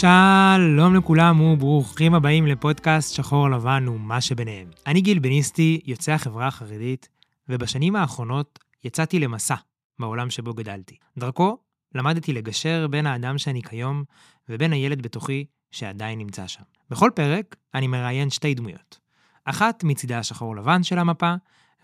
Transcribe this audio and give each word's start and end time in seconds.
שלום 0.00 0.94
לכולם 0.94 1.40
וברוכים 1.40 2.14
הבאים 2.14 2.46
לפודקאסט 2.46 3.14
שחור 3.14 3.50
לבן 3.50 3.88
ומה 3.88 4.20
שביניהם. 4.20 4.70
אני 4.86 5.00
גיל 5.00 5.18
בניסטי, 5.18 5.80
יוצא 5.84 6.12
החברה 6.12 6.46
החרדית, 6.46 7.08
ובשנים 7.48 7.96
האחרונות 7.96 8.58
יצאתי 8.84 9.18
למסע 9.18 9.54
בעולם 9.98 10.30
שבו 10.30 10.54
גדלתי. 10.54 10.96
דרכו 11.18 11.58
למדתי 11.94 12.32
לגשר 12.32 12.86
בין 12.90 13.06
האדם 13.06 13.38
שאני 13.38 13.62
כיום 13.62 14.04
ובין 14.48 14.72
הילד 14.72 15.02
בתוכי 15.02 15.44
שעדיין 15.70 16.18
נמצא 16.18 16.46
שם. 16.46 16.62
בכל 16.90 17.10
פרק 17.14 17.56
אני 17.74 17.86
מראיין 17.86 18.30
שתי 18.30 18.54
דמויות. 18.54 18.98
אחת 19.44 19.84
מצידה 19.84 20.18
השחור 20.18 20.56
לבן 20.56 20.82
של 20.82 20.98
המפה, 20.98 21.34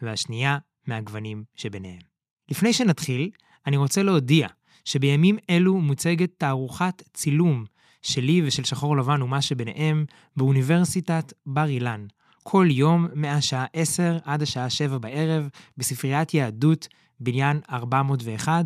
והשנייה 0.03 0.59
מהגוונים 0.87 1.45
שביניהם. 1.55 2.03
לפני 2.51 2.73
שנתחיל, 2.73 3.31
אני 3.67 3.77
רוצה 3.77 4.03
להודיע 4.03 4.49
שבימים 4.85 5.39
אלו 5.51 5.75
מוצגת 5.81 6.31
תערוכת 6.39 7.03
צילום 7.15 7.65
שלי 8.05 8.43
ושל 8.45 8.65
שחור 8.65 8.97
לבן 8.97 9.23
ומה 9.23 9.43
שביניהם 9.43 10.05
באוניברסיטת 10.37 11.33
בר 11.47 11.69
אילן, 11.69 12.07
כל 12.43 12.67
יום 12.71 13.07
מהשעה 13.15 13.65
10 13.73 14.19
עד 14.25 14.43
השעה 14.43 14.71
7 14.71 14.99
בערב, 14.99 15.49
בספריית 15.77 16.35
יהדות, 16.35 16.89
בניין 17.21 17.61
401. 17.71 18.65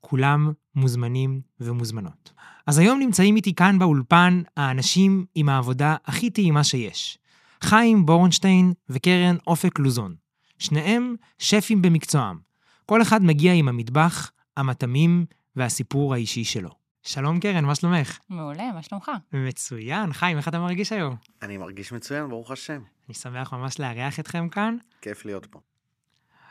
כולם 0.00 0.52
מוזמנים 0.74 1.40
ומוזמנות. 1.60 2.32
אז 2.66 2.78
היום 2.78 2.98
נמצאים 2.98 3.36
איתי 3.36 3.54
כאן 3.54 3.78
באולפן 3.78 4.42
האנשים 4.56 5.24
עם 5.34 5.48
העבודה 5.48 5.96
הכי 6.04 6.30
טעימה 6.30 6.64
שיש. 6.64 7.18
חיים 7.62 8.06
בורנשטיין 8.06 8.72
וקרן 8.88 9.36
אופק 9.46 9.78
לוזון. 9.78 10.14
שניהם 10.58 11.14
שפים 11.38 11.82
במקצועם. 11.82 12.38
כל 12.86 13.02
אחד 13.02 13.24
מגיע 13.24 13.52
עם 13.52 13.68
המטבח, 13.68 14.30
המטעמים 14.56 15.24
והסיפור 15.56 16.14
האישי 16.14 16.44
שלו. 16.44 16.70
שלום 17.08 17.40
קרן, 17.40 17.64
מה 17.64 17.74
שלומך? 17.74 18.18
מעולה, 18.28 18.72
מה 18.72 18.82
שלומך? 18.82 19.10
מצוין. 19.32 20.12
חיים, 20.12 20.36
איך 20.36 20.48
אתה 20.48 20.58
מרגיש 20.58 20.92
היום? 20.92 21.16
אני 21.42 21.56
מרגיש 21.56 21.92
מצוין, 21.92 22.28
ברוך 22.28 22.50
השם. 22.50 22.82
אני 23.08 23.14
שמח 23.14 23.52
ממש 23.52 23.80
לארח 23.80 24.20
אתכם 24.20 24.48
כאן. 24.48 24.76
כיף 25.00 25.24
להיות 25.24 25.46
פה. 25.46 25.60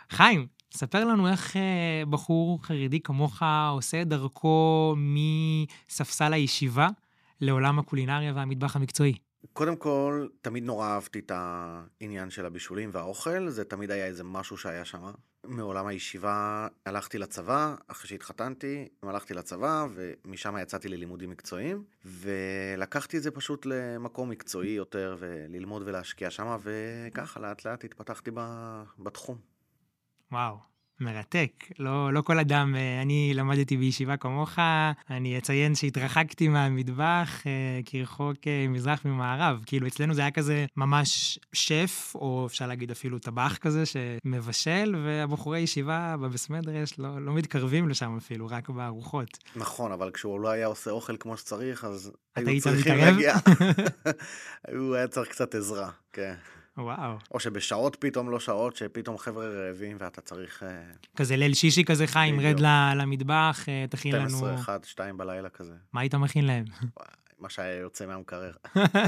חיים, 0.09 0.47
ספר 0.73 1.05
לנו 1.05 1.27
איך 1.27 1.57
אה, 1.57 2.03
בחור 2.09 2.63
חרדי 2.63 2.99
כמוך 2.99 3.43
עושה 3.71 4.01
את 4.01 4.07
דרכו 4.07 4.95
מספסל 4.97 6.33
הישיבה 6.33 6.87
לעולם 7.41 7.79
הקולינריה 7.79 8.33
והמטבח 8.35 8.75
המקצועי. 8.75 9.17
קודם 9.53 9.75
כל, 9.75 10.27
תמיד 10.41 10.63
נורא 10.63 10.87
אהבתי 10.87 11.19
את 11.19 11.31
העניין 11.35 12.29
של 12.29 12.45
הבישולים 12.45 12.89
והאוכל, 12.93 13.49
זה 13.49 13.63
תמיד 13.63 13.91
היה 13.91 14.05
איזה 14.05 14.23
משהו 14.23 14.57
שהיה 14.57 14.85
שם. 14.85 15.11
מעולם 15.43 15.87
הישיבה 15.87 16.67
הלכתי 16.85 17.17
לצבא, 17.17 17.75
אחרי 17.87 18.07
שהתחתנתי, 18.09 18.87
הלכתי 19.03 19.33
לצבא, 19.33 19.85
ומשם 19.93 20.57
יצאתי 20.61 20.89
ללימודים 20.89 21.29
מקצועיים, 21.29 21.83
ולקחתי 22.05 23.17
את 23.17 23.23
זה 23.23 23.31
פשוט 23.31 23.65
למקום 23.65 24.29
מקצועי 24.29 24.69
יותר, 24.69 25.15
וללמוד 25.19 25.83
ולהשקיע 25.85 26.29
שם, 26.29 26.57
וככה 26.61 27.39
לאט 27.39 27.65
לאט 27.65 27.83
התפתחתי 27.83 28.31
בתחום. 28.99 29.37
וואו, 30.31 30.57
מרתק. 30.99 31.51
לא, 31.79 32.13
לא 32.13 32.21
כל 32.21 32.39
אדם, 32.39 32.75
אה, 32.75 33.01
אני 33.01 33.31
למדתי 33.35 33.77
בישיבה 33.77 34.17
כמוך, 34.17 34.59
אני 35.09 35.37
אציין 35.37 35.75
שהתרחקתי 35.75 36.47
מהמטבח 36.47 37.43
אה, 37.45 37.79
כרחוק 37.85 38.37
אה, 38.47 38.65
מזרח 38.69 39.05
ממערב. 39.05 39.63
כאילו, 39.65 39.87
אצלנו 39.87 40.13
זה 40.13 40.21
היה 40.21 40.31
כזה 40.31 40.65
ממש 40.77 41.39
שף, 41.53 42.13
או 42.15 42.45
אפשר 42.47 42.67
להגיד 42.67 42.91
אפילו 42.91 43.19
טבח 43.19 43.57
כזה, 43.57 43.83
שמבשל, 43.85 44.95
והבחורי 45.05 45.59
ישיבה 45.59 46.15
בבס 46.21 46.49
מדרש 46.49 46.99
לא, 46.99 47.21
לא 47.21 47.33
מתקרבים 47.33 47.89
לשם 47.89 48.17
אפילו, 48.17 48.47
רק 48.47 48.69
בארוחות. 48.69 49.37
נכון, 49.55 49.91
אבל 49.91 50.11
כשהוא 50.11 50.39
לא 50.39 50.49
היה 50.49 50.67
עושה 50.67 50.91
אוכל 50.91 51.17
כמו 51.17 51.37
שצריך, 51.37 51.83
אז 51.83 52.11
היו 52.35 52.61
צריכים 52.61 52.97
להגיע. 52.97 53.35
הוא 54.77 54.95
היה 54.95 55.07
צריך 55.07 55.29
קצת 55.29 55.55
עזרה, 55.55 55.89
כן. 56.13 56.33
וואו. 56.77 57.17
או 57.31 57.39
שבשעות 57.39 57.97
פתאום 57.99 58.29
לא 58.29 58.39
שעות, 58.39 58.75
שפתאום 58.75 59.17
חבר'ה 59.17 59.47
רעבים 59.47 59.97
ואתה 59.99 60.21
צריך... 60.21 60.63
אה, 60.63 60.81
כזה 61.15 61.35
ליל 61.35 61.53
שישי 61.53 61.83
כזה, 61.85 62.07
חיים, 62.07 62.39
רד 62.39 62.59
למטבח, 62.95 63.65
אה, 63.69 63.85
תכין 63.89 64.15
לנו... 64.15 64.29
12, 64.37 64.55
1, 64.55 64.85
2 64.85 65.17
בלילה 65.17 65.49
כזה. 65.49 65.73
מה 65.93 66.01
היית 66.01 66.15
מכין 66.15 66.45
להם? 66.45 66.65
מה 67.39 67.49
שהיה 67.49 67.79
יוצא 67.79 68.05
מהמקרר. 68.05 68.51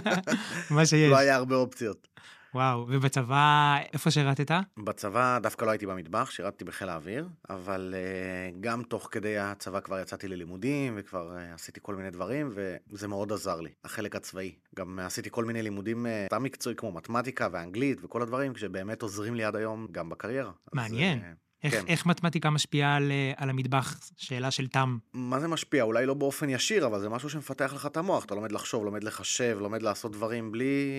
מה 0.76 0.86
שיש. 0.86 1.12
לא 1.12 1.18
היה 1.18 1.36
הרבה 1.36 1.56
אופציות. 1.56 2.08
וואו, 2.54 2.86
ובצבא, 2.90 3.78
איפה 3.94 4.12
שירתת? 4.12 4.52
בצבא 4.78 5.40
דווקא 5.40 5.66
לא 5.66 5.72
הייתי 5.72 5.86
במטבח, 5.86 6.32
שירתתי 6.32 6.66
בחיל 6.66 6.90
האוויר, 6.90 7.28
אבל 7.50 7.96
uh, 7.96 8.58
גם 8.60 8.84
תוך 8.84 9.08
כדי 9.12 9.38
הצבא 9.38 9.80
כבר 9.80 10.00
יצאתי 10.00 10.28
ללימודים, 10.28 10.94
וכבר 10.98 11.32
uh, 11.32 11.54
עשיתי 11.54 11.80
כל 11.84 11.96
מיני 11.96 12.10
דברים, 12.10 12.54
וזה 12.88 13.08
מאוד 13.08 13.32
עזר 13.32 13.62
לי, 13.62 13.70
החלק 13.84 14.16
הצבאי. 14.16 14.56
גם 14.76 15.00
עשיתי 15.00 15.30
כל 15.32 15.46
מיני 15.46 15.62
לימודים 15.62 16.06
סתם 16.26 16.36
uh, 16.36 16.40
מקצועי, 16.40 16.76
כמו 16.76 16.92
מתמטיקה 16.92 17.48
ואנגלית 17.52 18.00
וכל 18.04 18.22
הדברים, 18.22 18.56
שבאמת 18.56 19.02
עוזרים 19.02 19.36
לי 19.36 19.44
עד 19.44 19.56
היום, 19.56 19.88
גם 19.92 20.10
בקריירה. 20.10 20.52
מעניין. 20.74 21.18
אז, 21.18 21.49
איך, 21.64 21.74
כן. 21.74 21.84
איך 21.88 22.06
מתמטיקה 22.06 22.50
משפיעה 22.50 22.96
על, 22.96 23.12
אה, 23.12 23.32
על 23.38 23.50
המטבח? 23.50 24.00
שאלה 24.18 24.52
של 24.52 24.68
תם. 24.68 24.98
מה 25.14 25.40
זה 25.40 25.48
משפיע? 25.48 25.84
אולי 25.84 26.06
לא 26.06 26.14
באופן 26.14 26.50
ישיר, 26.50 26.86
אבל 26.86 27.00
זה 27.00 27.10
משהו 27.10 27.30
שמפתח 27.30 27.72
לך 27.76 27.86
את 27.86 27.98
המוח. 27.98 28.26
אתה 28.26 28.36
לומד 28.36 28.52
לחשוב, 28.52 28.86
לומד 28.86 29.04
לחשב, 29.04 29.58
לומד 29.60 29.82
לעשות 29.82 30.12
דברים 30.12 30.52
בלי, 30.52 30.92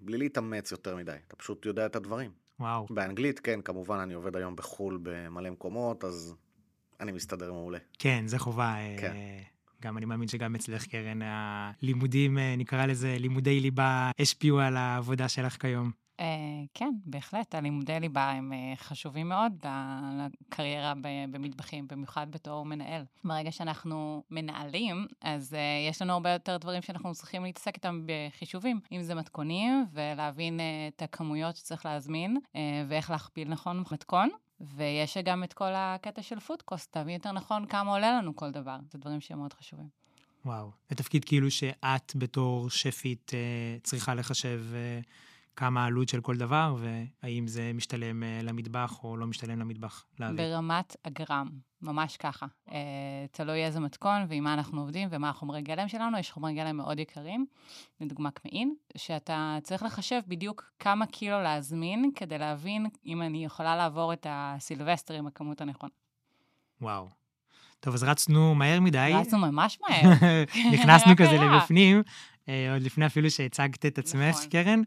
בלי 0.00 0.18
להתאמץ 0.18 0.72
יותר 0.72 0.96
מדי. 0.96 1.16
אתה 1.28 1.36
פשוט 1.36 1.66
יודע 1.66 1.86
את 1.86 1.96
הדברים. 1.96 2.30
וואו. 2.60 2.86
באנגלית, 2.90 3.40
כן, 3.40 3.60
כמובן, 3.60 3.98
אני 3.98 4.14
עובד 4.14 4.36
היום 4.36 4.56
בחו"ל 4.56 4.98
במלא 5.02 5.50
מקומות, 5.50 6.04
אז 6.04 6.34
אני 7.00 7.12
מסתדר 7.12 7.52
מעולה. 7.52 7.78
כן, 7.98 8.24
זה 8.26 8.38
חובה. 8.38 8.74
אה, 8.74 8.96
כן. 9.00 9.16
גם 9.82 9.98
אני 9.98 10.06
מאמין 10.06 10.28
שגם 10.28 10.54
אצלך, 10.54 10.86
קרן, 10.86 11.20
הלימודים, 11.22 12.38
אה, 12.38 12.54
נקרא 12.56 12.86
לזה 12.86 13.16
לימודי 13.18 13.60
ליבה, 13.60 14.10
השפיעו 14.18 14.60
על 14.60 14.76
העבודה 14.76 15.28
שלך 15.28 15.56
כיום. 15.60 15.90
Uh, 16.18 16.22
כן, 16.74 16.90
בהחלט, 17.04 17.54
הלימודי 17.54 18.00
ליבה 18.00 18.30
הם 18.30 18.52
uh, 18.52 18.80
חשובים 18.80 19.28
מאוד 19.28 19.66
לקריירה 20.18 20.92
במטבחים, 21.30 21.88
במיוחד 21.88 22.26
בתור 22.30 22.66
מנהל. 22.66 23.04
ברגע 23.24 23.52
שאנחנו 23.52 24.22
מנהלים, 24.30 25.06
אז 25.20 25.52
uh, 25.52 25.90
יש 25.90 26.02
לנו 26.02 26.12
הרבה 26.12 26.30
יותר 26.30 26.56
דברים 26.56 26.82
שאנחנו 26.82 27.14
צריכים 27.14 27.44
להתעסק 27.44 27.74
איתם 27.74 28.06
בחישובים, 28.06 28.80
אם 28.92 29.02
זה 29.02 29.14
מתכונים, 29.14 29.86
ולהבין 29.92 30.60
את 30.88 31.02
הכמויות 31.02 31.56
שצריך 31.56 31.86
להזמין, 31.86 32.36
ואיך 32.88 33.10
להכפיל 33.10 33.48
נכון 33.48 33.84
מתכון. 33.92 34.28
ויש 34.60 35.18
גם 35.18 35.44
את 35.44 35.52
כל 35.52 35.72
הקטע 35.74 36.22
של 36.22 36.40
פודקוסט, 36.40 36.96
להבין 36.96 37.14
יותר 37.14 37.32
נכון 37.32 37.66
כמה 37.66 37.90
עולה 37.90 38.12
לנו 38.12 38.36
כל 38.36 38.50
דבר. 38.50 38.76
זה 38.90 38.98
דברים 38.98 39.20
שהם 39.20 39.38
מאוד 39.38 39.52
חשובים. 39.52 39.88
וואו, 40.44 40.70
זה 40.90 40.96
תפקיד 40.96 41.24
כאילו 41.24 41.50
שאת 41.50 42.12
בתור 42.16 42.70
שפית 42.70 43.32
צריכה 43.82 44.14
לחשב... 44.14 44.60
Uh... 45.54 45.56
כמה 45.56 45.84
העלות 45.84 46.08
של 46.08 46.20
כל 46.20 46.36
דבר, 46.36 46.76
והאם 46.78 47.46
זה 47.46 47.70
משתלם 47.74 48.22
אה, 48.22 48.40
למטבח 48.42 49.04
או 49.04 49.16
לא 49.16 49.26
משתלם 49.26 49.60
למטבח 49.60 50.06
להביא. 50.18 50.36
ברמת 50.36 50.96
הגרם, 51.04 51.48
ממש 51.82 52.16
ככה. 52.16 52.46
אה, 52.72 52.78
תלוי 53.30 53.64
איזה 53.64 53.80
מתכון 53.80 54.26
ועם 54.28 54.44
מה 54.44 54.54
אנחנו 54.54 54.80
עובדים 54.80 55.08
ומה 55.10 55.30
החומרי 55.30 55.62
גלם 55.62 55.88
שלנו. 55.88 56.18
יש 56.18 56.30
חומרי 56.30 56.54
גלם 56.54 56.76
מאוד 56.76 56.98
יקרים, 56.98 57.46
לדוגמה 58.00 58.30
קמעין, 58.30 58.74
שאתה 58.96 59.58
צריך 59.62 59.82
לחשב 59.82 60.20
בדיוק 60.28 60.70
כמה 60.78 61.06
קילו 61.06 61.42
להזמין 61.42 62.10
כדי 62.14 62.38
להבין 62.38 62.86
אם 63.06 63.22
אני 63.22 63.44
יכולה 63.44 63.76
לעבור 63.76 64.12
את 64.12 64.26
הסילבסטר 64.30 65.14
עם 65.14 65.26
הכמות 65.26 65.60
הנכונה. 65.60 65.92
וואו. 66.80 67.08
טוב, 67.80 67.94
אז 67.94 68.02
רצנו 68.02 68.54
מהר 68.54 68.80
מדי. 68.80 69.12
רצנו 69.14 69.38
ממש 69.38 69.78
מהר. 69.82 70.12
נכנסנו 70.74 71.12
כזה 71.20 71.38
לבפנים. 71.38 72.02
אה, 72.48 72.72
עוד 72.72 72.82
לפני 72.82 73.06
אפילו 73.06 73.30
שהצגת 73.30 73.86
את 73.86 73.98
עצמך, 73.98 74.36
נכון. 74.36 74.50
קרן. 74.50 74.82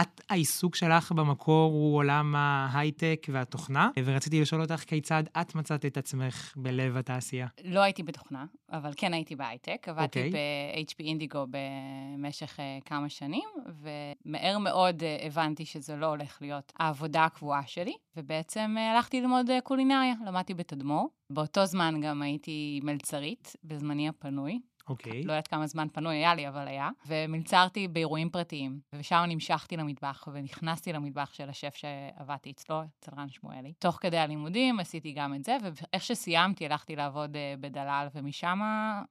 את, 0.00 0.20
העיסוק 0.30 0.74
שלך 0.76 1.12
במקור 1.12 1.72
הוא 1.72 1.96
עולם 1.96 2.34
ההייטק 2.36 3.26
והתוכנה, 3.32 3.90
ורציתי 4.04 4.40
לשאול 4.40 4.60
אותך 4.60 4.80
כיצד 4.80 5.22
את 5.40 5.54
מצאת 5.54 5.84
את 5.86 5.96
עצמך 5.96 6.52
בלב 6.56 6.96
התעשייה. 6.96 7.46
לא 7.64 7.80
הייתי 7.80 8.02
בתוכנה, 8.02 8.44
אבל 8.72 8.90
כן 8.96 9.14
הייתי 9.14 9.36
בהייטק. 9.36 9.88
עבדתי 9.88 10.30
okay. 10.30 10.32
ב-HP 10.32 11.04
אינדיגו 11.04 11.46
במשך 11.50 12.58
uh, 12.58 12.84
כמה 12.84 13.08
שנים, 13.08 13.48
ומהר 13.66 14.58
מאוד 14.58 15.02
uh, 15.02 15.26
הבנתי 15.26 15.64
שזה 15.64 15.96
לא 15.96 16.06
הולך 16.06 16.38
להיות 16.40 16.72
העבודה 16.78 17.24
הקבועה 17.24 17.62
שלי, 17.66 17.94
ובעצם 18.16 18.74
uh, 18.76 18.80
הלכתי 18.80 19.20
ללמוד 19.20 19.50
uh, 19.50 19.60
קולינריה, 19.62 20.14
למדתי 20.26 20.54
בתדמור. 20.54 21.08
באותו 21.30 21.66
זמן 21.66 22.00
גם 22.02 22.22
הייתי 22.22 22.80
מלצרית, 22.82 23.56
בזמני 23.64 24.08
הפנוי. 24.08 24.60
אוקיי. 24.88 25.12
Okay. 25.12 25.26
לא 25.26 25.32
יודעת 25.32 25.48
כמה 25.48 25.66
זמן 25.66 25.88
פנוי 25.92 26.16
היה 26.16 26.34
לי, 26.34 26.48
אבל 26.48 26.68
היה. 26.68 26.88
ומלצרתי 27.06 27.88
באירועים 27.88 28.30
פרטיים, 28.30 28.80
ושם 28.92 29.24
נמשכתי 29.28 29.76
למטבח, 29.76 30.28
ונכנסתי 30.32 30.92
למטבח 30.92 31.34
של 31.34 31.48
השף 31.48 31.74
שעבדתי 31.74 32.50
אצלו, 32.50 32.82
אצל 32.82 33.12
רן 33.16 33.28
שמואלי. 33.28 33.72
תוך 33.78 33.98
כדי 34.00 34.18
הלימודים 34.18 34.80
עשיתי 34.80 35.12
גם 35.12 35.34
את 35.34 35.44
זה, 35.44 35.56
ואיך 35.62 36.02
שסיימתי, 36.02 36.66
הלכתי 36.66 36.96
לעבוד 36.96 37.34
uh, 37.34 37.60
בדלל, 37.60 38.08
ומשם 38.14 38.60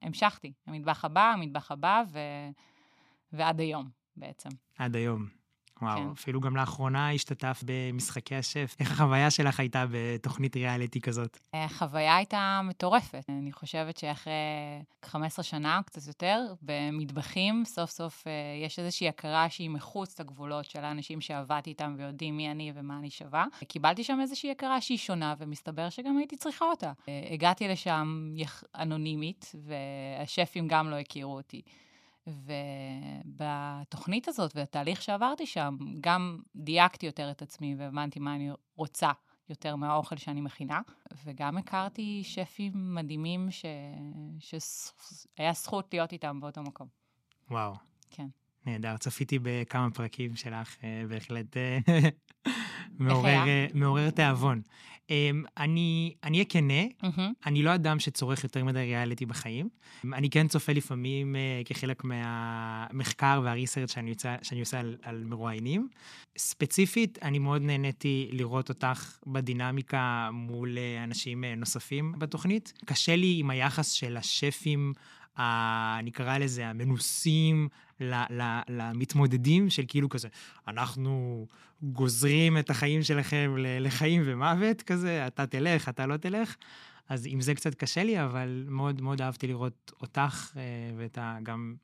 המשכתי. 0.02 0.52
המטבח 0.66 1.04
הבא, 1.04 1.32
המטבח 1.32 1.72
הבא, 1.72 2.02
ו... 2.12 2.18
ועד 3.32 3.60
היום 3.60 3.88
בעצם. 4.16 4.48
עד 4.78 4.96
היום. 4.96 5.41
וואו, 5.82 5.98
כן. 5.98 6.08
אפילו 6.12 6.40
גם 6.40 6.56
לאחרונה 6.56 7.12
השתתף 7.12 7.62
במשחקי 7.64 8.34
השף. 8.34 8.76
איך 8.80 8.90
החוויה 8.90 9.30
שלך 9.30 9.60
הייתה 9.60 9.84
בתוכנית 9.90 10.56
ריאליטי 10.56 11.00
כזאת? 11.00 11.38
החוויה 11.54 12.16
הייתה 12.16 12.60
מטורפת. 12.64 13.24
אני 13.28 13.52
חושבת 13.52 13.96
שאחרי 13.96 14.32
15 15.04 15.42
שנה, 15.42 15.80
קצת 15.86 16.06
יותר, 16.06 16.54
במטבחים, 16.62 17.64
סוף 17.64 17.90
סוף 17.90 18.26
אה, 18.26 18.32
יש 18.66 18.78
איזושהי 18.78 19.08
הכרה 19.08 19.50
שהיא 19.50 19.70
מחוץ 19.70 20.20
לגבולות 20.20 20.64
של 20.64 20.84
האנשים 20.84 21.20
שעבדתי 21.20 21.70
איתם 21.70 21.94
ויודעים 21.98 22.36
מי 22.36 22.50
אני 22.50 22.72
ומה 22.74 22.98
אני 22.98 23.10
שווה. 23.10 23.44
קיבלתי 23.68 24.04
שם 24.04 24.18
איזושהי 24.20 24.50
הכרה 24.50 24.80
שהיא 24.80 24.98
שונה, 24.98 25.34
ומסתבר 25.38 25.88
שגם 25.88 26.18
הייתי 26.18 26.36
צריכה 26.36 26.64
אותה. 26.64 26.92
אה, 27.08 27.28
הגעתי 27.30 27.68
לשם. 27.68 28.32
אנונימית, 28.74 29.52
והשפים 29.64 30.68
גם 30.68 30.90
לא 30.90 30.96
הכירו 30.96 31.36
אותי. 31.36 31.62
ובתוכנית 32.26 34.28
הזאת 34.28 34.56
והתהליך 34.56 35.02
שעברתי 35.02 35.46
שם, 35.46 35.76
גם 36.00 36.38
דייקתי 36.56 37.06
יותר 37.06 37.30
את 37.30 37.42
עצמי 37.42 37.74
והבנתי 37.78 38.20
מה 38.20 38.34
אני 38.34 38.50
רוצה 38.76 39.10
יותר 39.48 39.76
מהאוכל 39.76 40.16
שאני 40.16 40.40
מכינה, 40.40 40.80
וגם 41.24 41.56
הכרתי 41.56 42.20
שפים 42.24 42.94
מדהימים 42.94 43.50
ש... 43.50 43.64
שהיה 44.38 45.52
זכות 45.52 45.94
להיות 45.94 46.12
איתם 46.12 46.40
באותו 46.40 46.62
מקום. 46.62 46.88
וואו. 47.50 47.74
כן. 48.10 48.28
נהדר, 48.66 48.96
צפיתי 48.96 49.38
בכמה 49.42 49.90
פרקים 49.90 50.36
שלך, 50.36 50.76
אה, 50.84 51.02
בהחלט 51.08 51.56
אה, 51.56 51.78
מעורר? 52.98 53.30
אה, 53.48 53.66
מעורר 53.74 54.10
תיאבון. 54.10 54.60
אמ, 55.10 55.44
אני 55.58 56.14
אני 56.24 56.36
אהיה 56.38 56.44
כנה. 56.48 56.82
אני 57.46 57.62
לא 57.62 57.74
אדם 57.74 57.98
שצורך 57.98 58.44
יותר 58.44 58.64
מדי 58.64 58.78
ריאליטי 58.78 59.26
בחיים. 59.26 59.68
אני 60.12 60.30
כן 60.30 60.48
צופה 60.48 60.72
לפעמים 60.72 61.36
כחלק 61.64 62.04
מהמחקר 62.04 63.40
והריסרצ' 63.44 63.90
שאני, 63.92 64.10
יוצא- 64.10 64.36
שאני 64.42 64.60
עושה 64.60 64.80
על, 64.80 64.96
על 65.02 65.24
מרואיינים. 65.24 65.88
ספציפית, 66.38 67.18
אני 67.22 67.38
מאוד 67.38 67.62
נהניתי 67.62 68.28
לראות 68.32 68.68
אותך 68.68 69.18
בדינמיקה 69.26 70.28
מול 70.32 70.76
אנשים 71.04 71.44
נוספים 71.44 72.14
בתוכנית. 72.18 72.72
קשה 72.84 73.16
לי 73.16 73.36
עם 73.40 73.50
היחס 73.50 73.90
של 73.90 74.16
השפים, 74.16 74.92
ה- 75.36 76.00
נקרא 76.02 76.38
לזה, 76.38 76.68
המנוסים, 76.68 77.68
למתמודדים 78.68 79.70
של 79.70 79.82
כאילו 79.88 80.08
כזה, 80.08 80.28
אנחנו 80.68 81.46
גוזרים 81.82 82.58
את 82.58 82.70
החיים 82.70 83.02
שלכם 83.02 83.54
לחיים 83.58 84.22
ומוות 84.24 84.82
כזה, 84.82 85.26
אתה 85.26 85.46
תלך, 85.46 85.88
אתה 85.88 86.06
לא 86.06 86.16
תלך. 86.16 86.56
אז 87.08 87.26
עם 87.30 87.40
זה 87.40 87.54
קצת 87.54 87.74
קשה 87.74 88.04
לי, 88.04 88.24
אבל 88.24 88.64
מאוד 88.68 89.00
מאוד 89.00 89.22
אהבתי 89.22 89.46
לראות 89.46 89.92
אותך 90.00 90.52
אה, 90.56 90.62
ואת 90.96 91.18
ה, 91.18 91.38
גם 91.42 91.74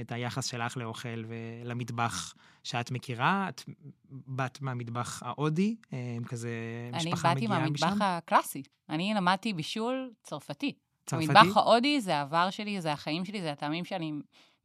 את 0.00 0.12
היחס 0.12 0.46
שלך 0.46 0.76
לאוכל 0.76 1.24
ולמטבח 1.28 2.34
שאת 2.64 2.90
מכירה. 2.90 3.48
את 3.48 3.62
באת 4.10 4.62
מהמטבח 4.62 5.22
ההודי, 5.22 5.76
אה, 5.92 5.98
כזה 6.26 6.50
אני 6.94 7.10
משפחה 7.10 7.28
באתי 7.34 7.46
מגיעה 7.46 7.60
מהמטבח 7.60 7.86
משם. 7.86 8.02
הקלאסי. 8.02 8.62
אני 8.88 9.12
למדתי 9.16 9.52
בישול 9.52 10.10
צרפתי. 10.22 10.72
צרפתי? 11.06 11.24
המטבח 11.24 11.56
ההודי 11.56 12.00
זה 12.00 12.16
העבר 12.16 12.50
שלי, 12.50 12.80
זה 12.80 12.92
החיים 12.92 13.24
שלי, 13.24 13.42
זה 13.42 13.52
הטעמים 13.52 13.84
שאני 13.84 14.12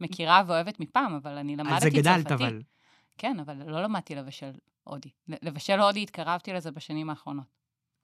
מכירה 0.02 0.44
ואוהבת 0.48 0.80
מפעם, 0.80 1.14
אבל 1.16 1.38
אני 1.38 1.56
למדתי 1.56 1.74
על 1.74 1.80
צרפתי. 1.80 1.96
זה 1.96 2.02
גדלת, 2.02 2.32
אבל. 2.32 2.62
כן, 3.18 3.40
אבל 3.40 3.70
לא 3.72 3.84
למדתי 3.84 4.16
לבשל 4.16 4.52
הודי. 4.84 5.10
לבשל 5.28 5.80
הודי, 5.80 6.04
התקרבתי 6.04 6.54
לזה 6.54 6.72
בשנים 6.72 7.10
האחרונות. 7.10 7.46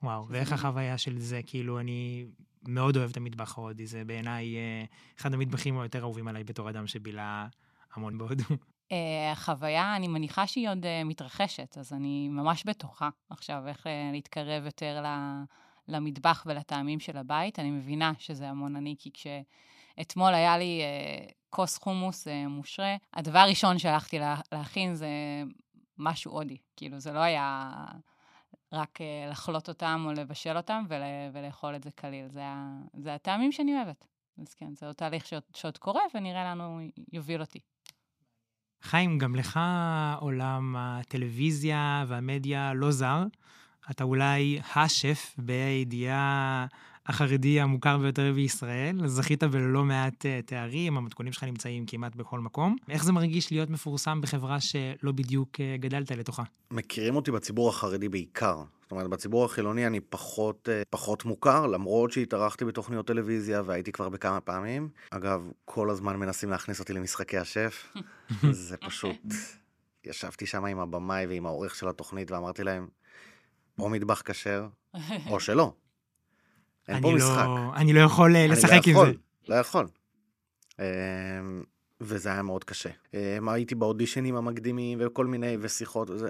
וואו, 0.03 0.27
ואיך 0.29 0.47
מדהים. 0.53 0.53
החוויה 0.67 0.97
של 0.97 1.19
זה? 1.19 1.41
כאילו, 1.45 1.79
אני 1.79 2.25
מאוד 2.67 2.97
אוהב 2.97 3.09
את 3.09 3.17
המטבח 3.17 3.57
ההודי, 3.57 3.87
זה 3.87 4.03
בעיניי 4.05 4.55
אה, 4.55 4.83
אחד 5.19 5.33
המטבחים 5.33 5.79
היותר 5.79 6.01
אהובים 6.01 6.27
עליי 6.27 6.43
בתור 6.43 6.69
אדם 6.69 6.87
שבילה 6.87 7.47
המון 7.93 8.17
בהודו. 8.17 8.43
אה, 8.91 9.31
החוויה, 9.31 9.95
אני 9.95 10.07
מניחה 10.07 10.47
שהיא 10.47 10.69
עוד 10.69 10.85
אה, 10.85 11.03
מתרחשת, 11.03 11.77
אז 11.77 11.93
אני 11.93 12.27
ממש 12.29 12.63
בטוחה 12.65 13.09
עכשיו 13.29 13.63
איך 13.67 13.87
להתקרב 14.13 14.65
יותר 14.65 15.01
ל- 15.05 15.43
למטבח 15.87 16.43
ולטעמים 16.45 16.99
של 16.99 17.17
הבית. 17.17 17.59
אני 17.59 17.71
מבינה 17.71 18.11
שזה 18.19 18.49
המון 18.49 18.75
אני, 18.75 18.95
כי 18.99 19.09
כשאתמול 19.13 20.33
היה 20.33 20.57
לי 20.57 20.81
אה, 20.81 21.25
כוס 21.49 21.77
חומוס 21.77 22.27
אה, 22.27 22.47
מושרה, 22.47 22.95
הדבר 23.13 23.39
הראשון 23.39 23.79
שהלכתי 23.79 24.19
לה, 24.19 24.35
להכין 24.51 24.95
זה 24.95 25.07
משהו 25.97 26.31
הודי. 26.31 26.57
כאילו, 26.75 26.99
זה 26.99 27.11
לא 27.13 27.19
היה 27.19 27.71
רק 28.73 29.01
אה, 29.01 29.27
לחלוט 29.31 29.69
אותם 29.69 30.03
או 30.05 30.11
לבשל 30.13 30.57
אותם 30.57 30.83
ול, 30.89 31.01
ולאכול 31.33 31.75
את 31.75 31.83
זה 31.83 31.91
קליל. 31.91 32.27
זה, 32.29 32.41
ה- 32.43 32.81
זה 32.93 33.13
הטעמים 33.13 33.51
שאני 33.51 33.75
אוהבת. 33.75 34.07
אז 34.41 34.53
כן, 34.53 34.75
זה 34.75 34.85
עוד 34.85 34.95
תהליך 34.95 35.25
שעוד, 35.25 35.43
שעוד 35.55 35.77
קורה, 35.77 36.01
ונראה 36.13 36.43
לאן 36.43 36.61
הוא 36.61 36.81
יוביל 37.13 37.41
אותי. 37.41 37.59
חיים, 38.81 39.17
גם 39.17 39.35
לך 39.35 39.59
עולם 40.19 40.75
הטלוויזיה 40.77 42.05
והמדיה 42.07 42.73
לא 42.73 42.91
זר. 42.91 43.23
אתה 43.91 44.03
אולי 44.03 44.59
השף 44.75 45.35
בידיעה 45.37 46.65
החרדי 47.05 47.61
המוכר 47.61 47.97
ביותר 47.97 48.31
בישראל. 48.35 49.07
זכית 49.07 49.43
בלא 49.43 49.83
מעט 49.83 50.25
אה, 50.25 50.39
תארים, 50.45 50.97
המתכונים 50.97 51.33
שלך 51.33 51.43
נמצאים 51.43 51.85
כמעט 51.85 52.15
בכל 52.15 52.39
מקום. 52.39 52.75
איך 52.89 53.03
זה 53.03 53.11
מרגיש 53.11 53.51
להיות 53.51 53.69
מפורסם 53.69 54.21
בחברה 54.21 54.59
שלא 54.59 55.11
בדיוק 55.11 55.49
אה, 55.59 55.75
גדלת 55.79 56.11
לתוכה? 56.11 56.43
מכירים 56.71 57.15
אותי 57.15 57.31
בציבור 57.31 57.69
החרדי 57.69 58.09
בעיקר. 58.09 58.63
זאת 58.81 58.91
אומרת, 58.91 59.09
בציבור 59.09 59.45
החילוני 59.45 59.87
אני 59.87 59.99
פחות, 59.99 60.69
אה, 60.71 60.81
פחות 60.89 61.25
מוכר, 61.25 61.67
למרות 61.67 62.11
שהתארחתי 62.11 62.65
בתוכניות 62.65 63.07
טלוויזיה 63.07 63.61
והייתי 63.65 63.91
כבר 63.91 64.09
בכמה 64.09 64.41
פעמים. 64.41 64.89
אגב, 65.09 65.51
כל 65.65 65.89
הזמן 65.89 66.15
מנסים 66.15 66.49
להכניס 66.49 66.79
אותי 66.79 66.93
למשחקי 66.93 67.37
השף. 67.37 67.93
זה 68.51 68.77
פשוט... 68.77 69.17
ישבתי 70.05 70.45
שם 70.45 70.65
עם 70.65 70.79
הבמאי 70.79 71.25
ועם 71.25 71.45
העורך 71.45 71.75
של 71.75 71.87
התוכנית 71.87 72.31
ואמרתי 72.31 72.63
להם, 72.63 72.87
או 73.79 73.89
מטבח 73.89 74.21
כשר, 74.25 74.67
או 75.29 75.39
שלא. 75.39 75.73
אין 76.87 77.01
פה 77.01 77.07
אני 77.07 77.15
משחק. 77.17 77.45
לא, 77.47 77.71
אני 77.75 77.93
לא 77.93 77.99
יכול 77.99 78.35
אה, 78.35 78.43
אני 78.45 78.51
לשחק 78.51 78.71
לא 78.71 78.77
עם 78.85 78.91
יכול, 78.91 79.07
זה. 79.07 79.13
לא 79.53 79.55
יכול. 79.55 79.87
אמ, 80.79 80.83
וזה 82.01 82.29
היה 82.31 82.41
מאוד 82.41 82.63
קשה. 82.63 82.89
אמ, 83.13 83.49
הייתי 83.49 83.75
באודישנים 83.75 84.35
המקדימים 84.35 84.99
וכל 85.01 85.25
מיני, 85.25 85.57
ושיחות, 85.61 86.09
וזה, 86.09 86.29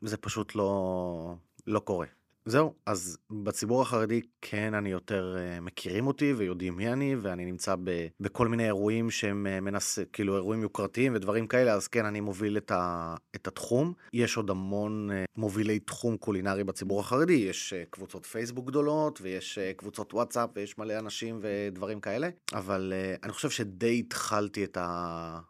זה 0.00 0.16
פשוט 0.16 0.54
לא, 0.54 1.34
לא 1.66 1.80
קורה. 1.80 2.06
זהו, 2.48 2.74
אז 2.86 3.18
בציבור 3.30 3.82
החרדי 3.82 4.20
כן 4.42 4.74
אני 4.74 4.90
יותר 4.90 5.36
uh, 5.36 5.60
מכירים 5.60 6.06
אותי 6.06 6.32
ויודעים 6.32 6.76
מי 6.76 6.92
אני, 6.92 7.16
ואני 7.16 7.44
נמצא 7.44 7.74
ב, 7.84 8.06
בכל 8.20 8.48
מיני 8.48 8.64
אירועים 8.64 9.10
שהם 9.10 9.46
uh, 9.46 9.60
מנס... 9.60 9.98
כאילו 10.12 10.36
אירועים 10.36 10.62
יוקרתיים 10.62 11.14
ודברים 11.14 11.46
כאלה, 11.46 11.72
אז 11.74 11.88
כן, 11.88 12.04
אני 12.04 12.20
מוביל 12.20 12.56
את, 12.56 12.70
ה, 12.70 13.14
את 13.34 13.46
התחום. 13.46 13.92
יש 14.12 14.36
עוד 14.36 14.50
המון 14.50 15.10
uh, 15.10 15.14
מובילי 15.36 15.78
תחום 15.78 16.16
קולינרי 16.16 16.64
בציבור 16.64 17.00
החרדי, 17.00 17.32
יש 17.32 17.74
קבוצות 17.90 18.26
פייסבוק 18.26 18.66
גדולות, 18.66 19.18
ויש 19.22 19.58
קבוצות 19.76 20.14
וואטסאפ, 20.14 20.50
ויש 20.56 20.78
מלא 20.78 20.98
אנשים 20.98 21.40
ודברים 21.42 22.00
כאלה, 22.00 22.28
אבל 22.52 22.92
אני 23.22 23.32
חושב 23.32 23.50
שדי 23.50 23.98
התחלתי 23.98 24.64
את, 24.64 24.76
ה, 24.76 25.40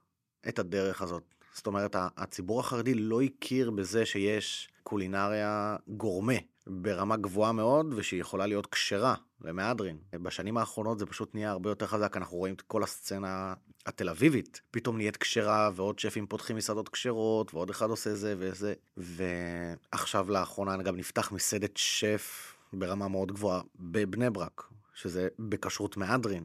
את 0.48 0.58
הדרך 0.58 1.02
הזאת. 1.02 1.22
זאת 1.54 1.66
אומרת, 1.66 1.96
הציבור 1.98 2.60
החרדי 2.60 2.94
לא 2.94 3.22
הכיר 3.22 3.70
בזה 3.70 4.06
שיש 4.06 4.68
קולינריה 4.82 5.76
גורמה 5.88 6.34
ברמה 6.66 7.16
גבוהה 7.16 7.52
מאוד, 7.52 7.94
ושהיא 7.96 8.20
יכולה 8.20 8.46
להיות 8.46 8.66
כשרה 8.66 9.14
למהדרין. 9.40 9.98
בשנים 10.22 10.56
האחרונות 10.56 10.98
זה 10.98 11.06
פשוט 11.06 11.34
נהיה 11.34 11.50
הרבה 11.50 11.70
יותר 11.70 11.86
חזק, 11.86 12.16
אנחנו 12.16 12.36
רואים 12.36 12.54
את 12.54 12.60
כל 12.60 12.82
הסצנה 12.82 13.54
התל 13.86 14.08
אביבית, 14.08 14.60
פתאום 14.70 14.96
נהיית 14.96 15.16
כשרה, 15.16 15.70
ועוד 15.74 15.98
שפים 15.98 16.26
פותחים 16.26 16.56
מסעדות 16.56 16.88
כשרות, 16.88 17.54
ועוד 17.54 17.70
אחד 17.70 17.90
עושה 17.90 18.14
זה 18.14 18.34
וזה. 18.38 18.74
ועכשיו 18.96 20.30
לאחרונה 20.30 20.76
גם 20.76 20.96
נפתח 20.96 21.32
מסעדת 21.32 21.76
שף 21.76 22.54
ברמה 22.72 23.08
מאוד 23.08 23.32
גבוהה 23.32 23.60
בבני 23.80 24.30
ברק, 24.30 24.62
שזה 24.94 25.28
בכשרות 25.38 25.96
מהדרין. 25.96 26.44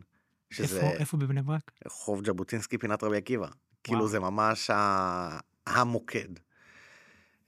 שזה 0.50 0.82
איפה, 0.82 0.98
איפה 0.98 1.18
בבני 1.18 1.42
ברק? 1.42 1.72
רחוב 1.86 2.26
ז'בוטינסקי 2.26 2.78
פינת 2.78 3.04
רבי 3.04 3.18
עקיבא. 3.18 3.48
כאילו 3.84 4.00
וואו. 4.00 4.10
זה 4.10 4.20
ממש 4.20 4.70
ה... 4.70 5.40
המוקד. 5.68 6.30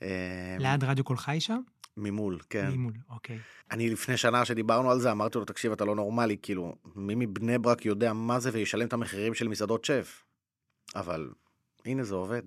אה, 0.01 0.55
ליד 0.59 0.83
רדיו 0.83 1.03
קול 1.03 1.17
חי 1.17 1.39
שם? 1.39 1.61
ממול, 1.97 2.39
כן. 2.49 2.69
ממול, 2.71 2.93
אוקיי. 3.09 3.39
אני 3.71 3.89
לפני 3.89 4.17
שנה 4.17 4.45
שדיברנו 4.45 4.91
על 4.91 4.99
זה, 4.99 5.11
אמרתי 5.11 5.37
לו, 5.37 5.45
תקשיב, 5.45 5.71
אתה 5.71 5.85
לא 5.85 5.95
נורמלי, 5.95 6.37
כאילו, 6.41 6.75
מי 6.95 7.15
מבני 7.15 7.57
ברק 7.57 7.85
יודע 7.85 8.13
מה 8.13 8.39
זה 8.39 8.49
וישלם 8.53 8.87
את 8.87 8.93
המחירים 8.93 9.33
של 9.33 9.47
מסעדות 9.47 9.85
שף? 9.85 10.23
אבל 10.95 11.29
הנה 11.85 12.03
זה 12.03 12.15
עובד, 12.15 12.41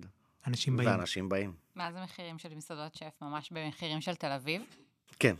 אנשים 0.47 0.77
באים. 0.77 0.89
ואנשים 0.89 1.29
באים. 1.29 1.53
מה 1.75 1.93
זה 1.93 1.99
מחירים 2.03 2.37
של 2.37 2.55
מסעדות 2.55 2.95
שף? 2.95 3.21
ממש 3.21 3.51
במחירים 3.51 4.01
של 4.01 4.15
תל 4.15 4.31
אביב? 4.31 4.61
כן, 5.19 5.35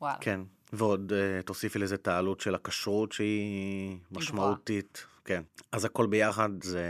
וואלה. 0.00 0.18
כן. 0.20 0.40
ועוד 0.72 1.12
uh, 1.12 1.42
תוסיפי 1.46 1.78
לזה 1.78 1.94
את 1.94 2.08
העלות 2.08 2.40
של 2.40 2.54
הכשרות 2.54 3.12
שהיא. 3.12 3.96
משמעותית. 4.10 5.06
כן. 5.24 5.42
אז 5.72 5.84
הכל 5.84 6.06
ביחד 6.06 6.50
זה... 6.62 6.86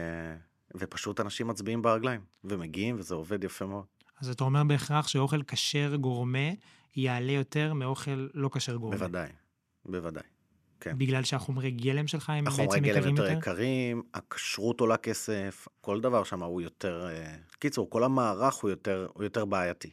ופשוט 0.74 1.20
אנשים 1.20 1.48
מצביעים 1.48 1.82
ברגליים, 1.82 2.20
ומגיעים, 2.44 2.96
וזה 2.98 3.14
עובד 3.14 3.44
יפה 3.44 3.66
מאוד. 3.66 3.84
אז 4.24 4.30
אתה 4.30 4.44
אומר 4.44 4.64
בהכרח 4.64 5.08
שאוכל 5.08 5.42
כשר 5.42 5.96
גורמה 5.96 6.48
יעלה 6.96 7.32
יותר 7.32 7.74
מאוכל 7.74 8.28
לא 8.34 8.50
כשר 8.52 8.76
גורמה. 8.76 8.96
בוודאי, 8.96 9.28
בוודאי. 9.86 10.22
כן. 10.80 10.98
בגלל 10.98 11.24
שהחומרי 11.24 11.70
גלם 11.70 12.06
שלך 12.06 12.30
הם 12.30 12.46
החומרי 12.46 12.66
בעצם 12.66 12.84
גלם 12.84 12.96
יקרים 12.98 13.16
יותר 13.16 13.28
יותר? 13.28 13.38
יקרים, 13.38 14.02
הכשרות 14.14 14.80
עולה 14.80 14.96
כסף, 14.96 15.68
כל 15.80 16.00
דבר 16.00 16.24
שם 16.24 16.42
הוא 16.42 16.62
יותר... 16.62 17.06
אה, 17.06 17.36
קיצור, 17.58 17.90
כל 17.90 18.04
המערך 18.04 18.54
הוא 18.54 18.70
יותר, 18.70 19.06
הוא 19.14 19.24
יותר 19.24 19.44
בעייתי, 19.44 19.90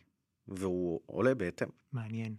והוא 0.47 0.99
עולה 1.05 1.35
בהתאם. 1.35 1.67
מעניין. 1.93 2.35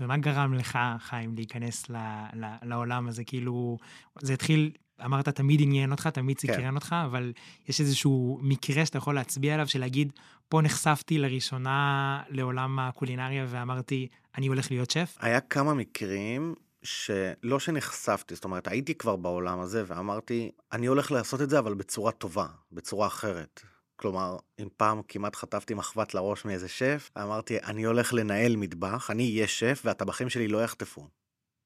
ומה 0.00 0.16
גרם 0.16 0.54
לך, 0.54 0.78
חיים, 0.98 1.34
להיכנס 1.34 1.90
ל, 1.90 1.96
ל, 2.34 2.44
לעולם 2.62 3.08
הזה? 3.08 3.24
כאילו, 3.24 3.78
זה 4.20 4.32
התחיל, 4.32 4.70
אמרת, 5.04 5.28
תמיד 5.28 5.60
עניין 5.62 5.92
אותך, 5.92 6.06
תמיד 6.06 6.38
כן. 6.38 6.52
סקרן 6.52 6.74
אותך, 6.74 6.96
אבל 7.04 7.32
יש 7.68 7.80
איזשהו 7.80 8.38
מקרה 8.42 8.86
שאתה 8.86 8.98
יכול 8.98 9.14
להצביע 9.14 9.54
עליו, 9.54 9.68
של 9.68 9.80
להגיד, 9.80 10.12
פה 10.48 10.60
נחשפתי 10.62 11.18
לראשונה 11.18 12.22
לעולם 12.28 12.78
הקולינריה 12.78 13.46
ואמרתי, 13.48 14.08
אני 14.38 14.46
הולך 14.46 14.70
להיות 14.70 14.90
שף? 14.90 15.16
היה 15.20 15.40
כמה 15.40 15.74
מקרים 15.74 16.54
שלא 16.82 17.58
שנחשפתי, 17.58 18.34
זאת 18.34 18.44
אומרת, 18.44 18.68
הייתי 18.68 18.94
כבר 18.94 19.16
בעולם 19.16 19.60
הזה 19.60 19.84
ואמרתי, 19.86 20.50
אני 20.72 20.86
הולך 20.86 21.12
לעשות 21.12 21.40
את 21.40 21.50
זה, 21.50 21.58
אבל 21.58 21.74
בצורה 21.74 22.12
טובה, 22.12 22.46
בצורה 22.72 23.06
אחרת. 23.06 23.60
כלומר, 23.96 24.36
אם 24.58 24.68
פעם 24.76 25.00
כמעט 25.08 25.36
חטפתי 25.36 25.74
מחבת 25.74 26.14
לראש 26.14 26.44
מאיזה 26.44 26.68
שף, 26.68 27.10
אמרתי, 27.22 27.58
אני 27.58 27.84
הולך 27.84 28.14
לנהל 28.14 28.56
מטבח, 28.56 29.10
אני 29.10 29.30
אהיה 29.32 29.48
שף 29.48 29.82
והטבחים 29.84 30.30
שלי 30.30 30.48
לא 30.48 30.64
יחטפו. 30.64 31.08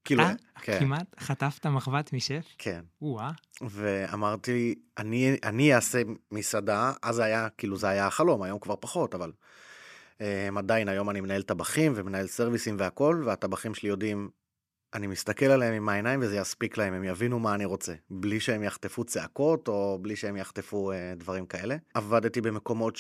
כאילו, 0.05 0.23
אתה 0.23 0.33
כן, 0.63 0.79
כמעט 0.79 1.15
חטפת 1.21 1.67
מחבת 1.67 2.13
משף? 2.13 2.45
כן. 2.59 2.81
או-אה. 3.03 3.31
ואמרתי, 3.63 4.75
אני, 4.99 5.37
אני 5.45 5.75
אעשה 5.75 6.03
מסעדה, 6.31 6.93
אז 7.03 7.19
היה, 7.19 7.49
כאילו 7.59 7.77
זה 7.77 7.89
היה 7.89 8.07
החלום, 8.07 8.43
היום 8.43 8.59
כבר 8.59 8.75
פחות, 8.81 9.15
אבל 9.15 9.33
um, 10.19 10.23
עדיין 10.59 10.89
היום 10.89 11.11
אני 11.11 11.21
מנהל 11.21 11.43
טבחים 11.43 11.93
ומנהל 11.97 12.27
סרוויסים 12.27 12.77
והכל, 12.79 13.23
והטבחים 13.27 13.75
שלי 13.75 13.89
יודעים, 13.89 14.31
אני 14.95 15.07
מסתכל 15.07 15.47
עליהם 15.47 15.75
עם 15.75 15.89
העיניים 15.89 16.21
וזה 16.23 16.37
יספיק 16.37 16.77
להם, 16.77 16.95
הם 16.95 17.05
יבינו 17.05 17.39
מה 17.39 17.55
אני 17.55 17.65
רוצה, 17.65 17.95
בלי 18.11 18.41
שהם 18.41 18.63
יחטפו 18.63 19.05
צעקות 19.05 19.69
או 19.69 19.99
בלי 20.03 20.17
שהם 20.17 20.37
יחטפו 20.37 20.93
uh, 20.93 20.95
דברים 21.19 21.47
כאלה. 21.47 21.77
עבדתי 21.95 22.41
במקומות 22.41 22.97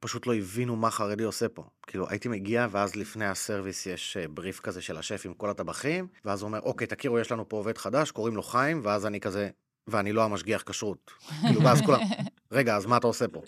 שפשוט 0.00 0.26
לא 0.26 0.34
הבינו 0.34 0.76
מה 0.76 0.90
חרדי 0.90 1.24
עושה 1.24 1.48
פה. 1.48 1.64
כאילו, 1.86 2.08
הייתי 2.08 2.28
מגיע, 2.28 2.66
ואז 2.70 2.96
לפני 2.96 3.26
הסרוויס 3.26 3.86
יש 3.86 4.16
uh, 4.16 4.28
בריף 4.28 4.60
כזה 4.60 4.82
של 4.82 4.96
השף 4.96 5.22
עם 5.24 5.34
כל 5.34 5.50
הטבחים, 5.50 6.06
ואז 6.24 6.42
הוא 6.42 6.48
אומר, 6.48 6.60
אוקיי, 6.60 6.86
תכירו, 6.86 7.18
יש 7.18 7.32
לנו 7.32 7.48
פה 7.48 7.56
עובד 7.56 7.78
חדש, 7.78 8.10
קוראים 8.10 8.36
לו 8.36 8.42
חיים, 8.42 8.80
ואז 8.84 9.06
אני 9.06 9.20
כזה, 9.20 9.50
ואני 9.86 10.12
לא 10.12 10.24
המשגיח 10.24 10.62
כשרות. 10.66 11.10
כאילו, 11.40 11.62
ואז 11.62 11.80
כולם, 11.80 12.00
רגע, 12.52 12.76
אז 12.76 12.86
מה 12.86 12.96
אתה 12.96 13.06
עושה 13.06 13.28
פה? 13.28 13.42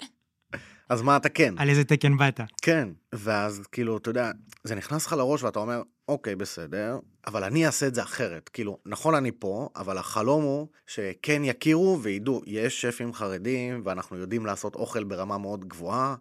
אז 0.89 1.03
מה 1.03 1.17
אתה 1.17 1.29
כן? 1.29 1.55
על 1.59 1.69
איזה 1.69 1.85
תקן 1.85 2.17
באת? 2.17 2.41
כן. 2.63 2.89
ואז 3.13 3.63
כאילו, 3.73 3.97
אתה 3.97 4.11
יודע, 4.11 4.31
זה 4.65 4.75
נכנס 4.75 5.07
לך 5.07 5.13
לראש 5.13 5.43
ואתה 5.43 5.59
אומר, 5.59 5.83
אוקיי, 6.09 6.37
בסדר, 6.37 6.99
אבל 7.27 7.45
אני 7.45 7.67
אעשה 7.67 7.87
את 7.87 7.95
זה 7.95 8.03
אחרת. 8.03 8.49
כאילו, 8.49 8.79
נכון 8.87 9.15
אני 9.15 9.31
פה, 9.39 9.69
אבל 9.77 9.99
החלום 9.99 10.43
הוא 10.43 10.69
שכן 10.87 11.43
יכירו 11.45 11.99
וידעו, 12.03 12.43
יש 12.47 12.81
שפים 12.81 13.13
חרדים, 13.13 13.83
ואנחנו 13.85 14.17
יודעים 14.17 14.47
לעשות 14.47 14.75
אוכל 14.75 15.05
ברמה 15.05 15.39
מאוד 15.39 15.65
גבוהה. 15.65 16.15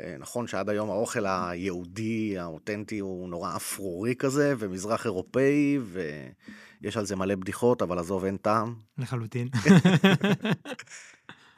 אה, 0.00 0.16
נכון 0.18 0.46
שעד 0.46 0.68
היום 0.68 0.90
האוכל 0.90 1.26
היהודי, 1.26 2.38
האותנטי, 2.38 2.98
הוא 2.98 3.28
נורא 3.28 3.56
אפרורי 3.56 4.14
כזה, 4.14 4.54
ומזרח 4.58 5.04
אירופאי, 5.04 5.78
ויש 6.82 6.96
על 6.96 7.06
זה 7.06 7.16
מלא 7.16 7.34
בדיחות, 7.34 7.82
אבל 7.82 7.98
עזוב, 7.98 8.24
אין 8.24 8.36
טעם. 8.36 8.74
לחלוטין. 8.98 9.48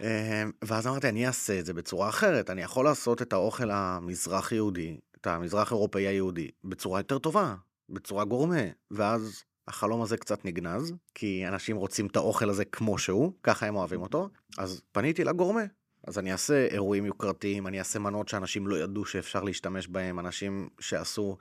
אה, 0.03 0.45
ואז 0.65 0.87
אמרתי, 0.87 1.09
אני 1.09 1.27
אעשה 1.27 1.61
את 1.61 1.67
זה 1.67 1.75
בצורה 1.75 2.09
אחרת, 2.09 2.51
אני 2.51 2.63
יכול 2.63 2.85
לעשות 2.85 3.23
את 3.23 3.33
האוכל 3.33 3.71
המזרח 3.71 4.53
יהודי, 4.53 4.97
את 5.21 5.27
המזרח 5.27 5.73
אירופאי 5.73 6.07
היהודי, 6.07 6.51
בצורה 6.65 7.01
יותר 7.01 7.19
טובה, 7.19 7.55
בצורה 7.89 8.25
גורמה. 8.25 8.63
ואז 8.91 9.45
החלום 9.69 10.03
הזה 10.03 10.17
קצת 10.17 10.45
נגנז, 10.45 10.93
כי 11.15 11.49
אנשים 11.49 11.77
רוצים 11.77 12.07
את 12.07 12.17
האוכל 12.17 12.51
הזה 12.51 12.65
כמו 12.65 12.99
שהוא, 12.99 13.33
ככה 13.43 13.67
הם 13.67 13.77
אוהבים 13.77 14.03
אותו, 14.03 14.29
אז 14.59 14.83
פניתי 14.93 15.25
לגורמה. 15.25 15.63
אז 16.07 16.19
אני 16.19 16.33
אעשה 16.33 16.67
אירועים 16.67 17.07
יוקרתיים, 17.07 17.67
אני 17.67 17.79
אעשה 17.79 17.99
מנות 17.99 18.29
שאנשים 18.29 18.67
לא 18.67 18.77
ידעו 18.77 19.05
שאפשר 19.05 19.43
להשתמש 19.43 19.89
בהם, 19.89 20.19
אנשים 20.19 20.69
שעשו... 20.81 21.37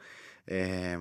אה, 0.51 0.95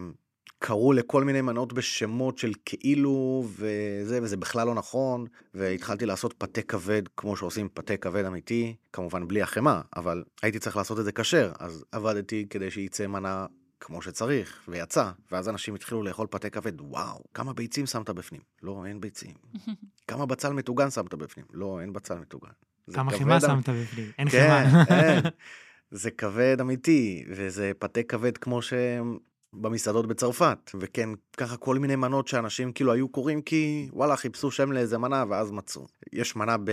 קראו 0.58 0.92
לכל 0.92 1.24
מיני 1.24 1.40
מנות 1.40 1.72
בשמות 1.72 2.38
של 2.38 2.52
כאילו 2.64 3.44
וזה, 3.48 4.22
וזה 4.22 4.36
בכלל 4.36 4.66
לא 4.66 4.74
נכון, 4.74 5.26
והתחלתי 5.54 6.06
לעשות 6.06 6.34
פתה 6.38 6.62
כבד 6.62 7.02
כמו 7.16 7.36
שעושים 7.36 7.68
פתה 7.74 7.96
כבד 7.96 8.24
אמיתי, 8.24 8.76
כמובן 8.92 9.28
בלי 9.28 9.42
החמאה, 9.42 9.80
אבל 9.96 10.24
הייתי 10.42 10.58
צריך 10.58 10.76
לעשות 10.76 10.98
את 11.00 11.04
זה 11.04 11.12
כשר, 11.12 11.52
אז 11.58 11.84
עבדתי 11.92 12.46
כדי 12.50 12.70
שייצא 12.70 13.06
מנה 13.06 13.46
כמו 13.80 14.02
שצריך, 14.02 14.60
ויצא, 14.68 15.10
ואז 15.32 15.48
אנשים 15.48 15.74
התחילו 15.74 16.02
לאכול 16.02 16.26
פתה 16.30 16.50
כבד, 16.50 16.80
וואו, 16.80 17.24
כמה 17.34 17.52
ביצים 17.52 17.86
שמת 17.86 18.10
בפנים? 18.10 18.40
לא, 18.62 18.84
אין 18.86 19.00
ביצים. 19.00 19.34
כמה 20.08 20.26
בצל 20.26 20.52
מטוגן 20.52 20.90
שמת 20.90 21.14
בפנים? 21.14 21.46
לא, 21.52 21.80
אין 21.80 21.92
בצל 21.92 22.14
מטוגן. 22.14 22.52
כמה 22.92 23.12
חמאה 23.12 23.36
אמ- 23.36 23.40
שמת 23.40 23.68
בפנים? 23.68 24.10
אין 24.18 24.28
כן. 24.28 24.66
אין. 24.88 25.20
זה 25.90 26.10
כבד 26.10 26.56
אמיתי, 26.60 27.24
וזה 27.28 27.72
פתה 27.78 28.02
כבד 28.02 28.38
כמו 28.38 28.62
שהם 28.62 29.18
במסעדות 29.52 30.06
בצרפת. 30.06 30.70
וכן, 30.80 31.08
ככה 31.36 31.56
כל 31.56 31.78
מיני 31.78 31.96
מנות 31.96 32.28
שאנשים 32.28 32.72
כאילו 32.72 32.92
היו 32.92 33.08
קוראים 33.08 33.42
כי 33.42 33.88
וואלה, 33.92 34.16
חיפשו 34.16 34.50
שם 34.50 34.72
לאיזה 34.72 34.98
מנה 34.98 35.24
ואז 35.28 35.50
מצאו. 35.50 35.86
יש 36.12 36.36
מנה 36.36 36.56
ב... 36.64 36.70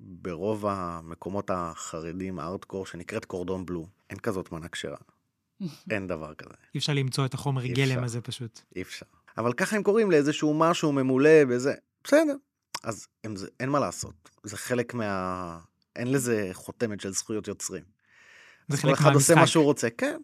ברוב 0.00 0.66
המקומות 0.66 1.50
החרדים, 1.54 2.38
הארדקור, 2.38 2.86
שנקראת 2.86 3.24
קורדון 3.24 3.66
בלו. 3.66 3.86
אין 4.10 4.18
כזאת 4.18 4.52
מנה 4.52 4.68
כשרה. 4.68 4.96
אין 5.90 6.06
דבר 6.06 6.34
כזה, 6.34 6.54
אי 6.74 6.78
אפשר 6.78 6.92
למצוא 6.92 7.24
את 7.26 7.34
החומר 7.34 7.66
גלם. 7.66 8.04
הזה 8.04 8.20
פשוט. 8.20 8.60
אי 8.76 8.82
אפשר. 8.82 9.06
אבל 9.38 9.52
ככה 9.52 9.76
הם 9.76 9.82
קוראים 9.82 10.10
לאיזשהו 10.10 10.54
משהו 10.54 10.92
ממולא 10.92 11.40
וזה, 11.48 11.74
בסדר. 12.04 12.34
אז 12.82 13.06
הם, 13.24 13.36
זה, 13.36 13.48
אין 13.60 13.68
מה 13.68 13.80
לעשות, 13.80 14.30
זה 14.42 14.56
חלק 14.56 14.94
מה... 14.94 15.58
אין 15.96 16.12
לזה 16.12 16.50
חותמת 16.52 17.00
של 17.00 17.12
זכויות 17.12 17.48
יוצרים. 17.48 17.84
זה 18.68 18.76
אז 18.76 18.80
כל 18.80 18.88
חלק 18.88 18.98
אחד 18.98 19.14
עושה 19.14 19.32
מה 19.32 19.36
מהמשחק. 19.36 19.52
שהוא 19.52 19.64
רוצה, 19.64 19.90
כן. 19.90 20.20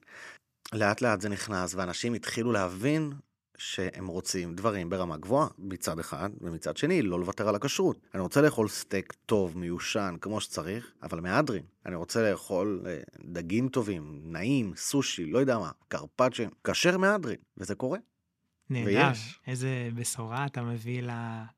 לאט 0.72 1.00
לאט 1.02 1.20
זה 1.20 1.28
נכנס, 1.28 1.74
ואנשים 1.74 2.14
התחילו 2.14 2.52
להבין 2.52 3.12
שהם 3.58 4.06
רוצים 4.06 4.54
דברים 4.54 4.90
ברמה 4.90 5.16
גבוהה, 5.16 5.48
מצד 5.58 5.98
אחד, 5.98 6.30
ומצד 6.40 6.76
שני, 6.76 7.02
לא 7.02 7.20
לוותר 7.20 7.48
על 7.48 7.54
הכשרות. 7.54 7.98
אני 8.14 8.22
רוצה 8.22 8.40
לאכול 8.40 8.68
סטייק 8.68 9.12
טוב, 9.26 9.58
מיושן, 9.58 10.14
כמו 10.20 10.40
שצריך, 10.40 10.92
אבל 11.02 11.20
מהדרין. 11.20 11.62
אני 11.86 11.96
רוצה 11.96 12.30
לאכול 12.30 12.82
אה, 12.86 13.00
דגים 13.24 13.68
טובים, 13.68 14.20
נעים, 14.24 14.72
סושי, 14.76 15.26
לא 15.26 15.38
יודע 15.38 15.58
מה, 15.58 15.70
קרפצ'ה, 15.88 16.44
כשר 16.64 16.98
מהדרין, 16.98 17.36
וזה 17.58 17.74
קורה. 17.74 17.98
נהדר. 18.70 19.08
ויש. 19.08 19.38
איזה 19.46 19.90
בשורה 19.94 20.46
אתה 20.46 20.62
מביא 20.62 21.02
ל... 21.02 21.10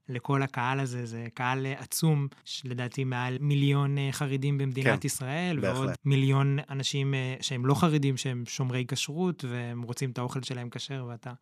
לכל 0.08 0.42
הקהל 0.42 0.80
הזה. 0.80 1.06
זה 1.06 1.26
קהל 1.34 1.66
עצום, 1.66 2.28
שלדעתי 2.44 3.04
מעל 3.04 3.36
מיליון 3.40 3.98
אה, 3.98 4.08
חרדים 4.12 4.58
במדינת 4.58 5.00
כן, 5.00 5.06
ישראל, 5.06 5.60
בהחלט. 5.60 5.78
ועוד 5.78 5.90
מיליון 6.04 6.58
אנשים 6.70 7.14
אה, 7.14 7.36
שהם 7.40 7.66
לא 7.66 7.74
חרדים, 7.74 8.16
שהם 8.16 8.44
שומרי 8.46 8.84
כשרות, 8.88 9.44
והם 9.48 9.82
רוצים 9.82 10.10
את 10.10 10.18
האוכל 10.18 10.42
שלהם 10.42 10.70
כשר, 10.70 11.06
ואתה 11.08 11.32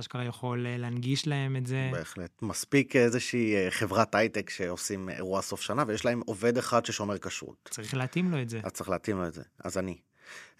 אשכרה 0.00 0.24
יכול 0.24 0.66
אה, 0.66 0.76
להנגיש 0.76 1.26
להם 1.26 1.56
את 1.56 1.66
זה. 1.66 1.90
בהחלט. 1.92 2.42
מספיק 2.42 2.96
איזושהי 2.96 3.70
חברת 3.70 4.14
הייטק 4.14 4.50
שעושים 4.50 5.08
אירוע 5.08 5.42
סוף 5.42 5.60
שנה, 5.60 5.84
ויש 5.86 6.04
להם 6.04 6.20
עובד 6.26 6.58
אחד 6.58 6.86
ששומר 6.86 7.18
כשרות. 7.18 7.68
צריך 7.70 7.94
להתאים 7.94 8.30
לו 8.30 8.42
את 8.42 8.48
זה. 8.48 8.60
אז 8.64 8.72
צריך 8.72 8.90
להתאים 8.90 9.16
לו 9.16 9.26
את 9.26 9.34
זה. 9.34 9.42
אז 9.64 9.78
אני. 9.78 9.96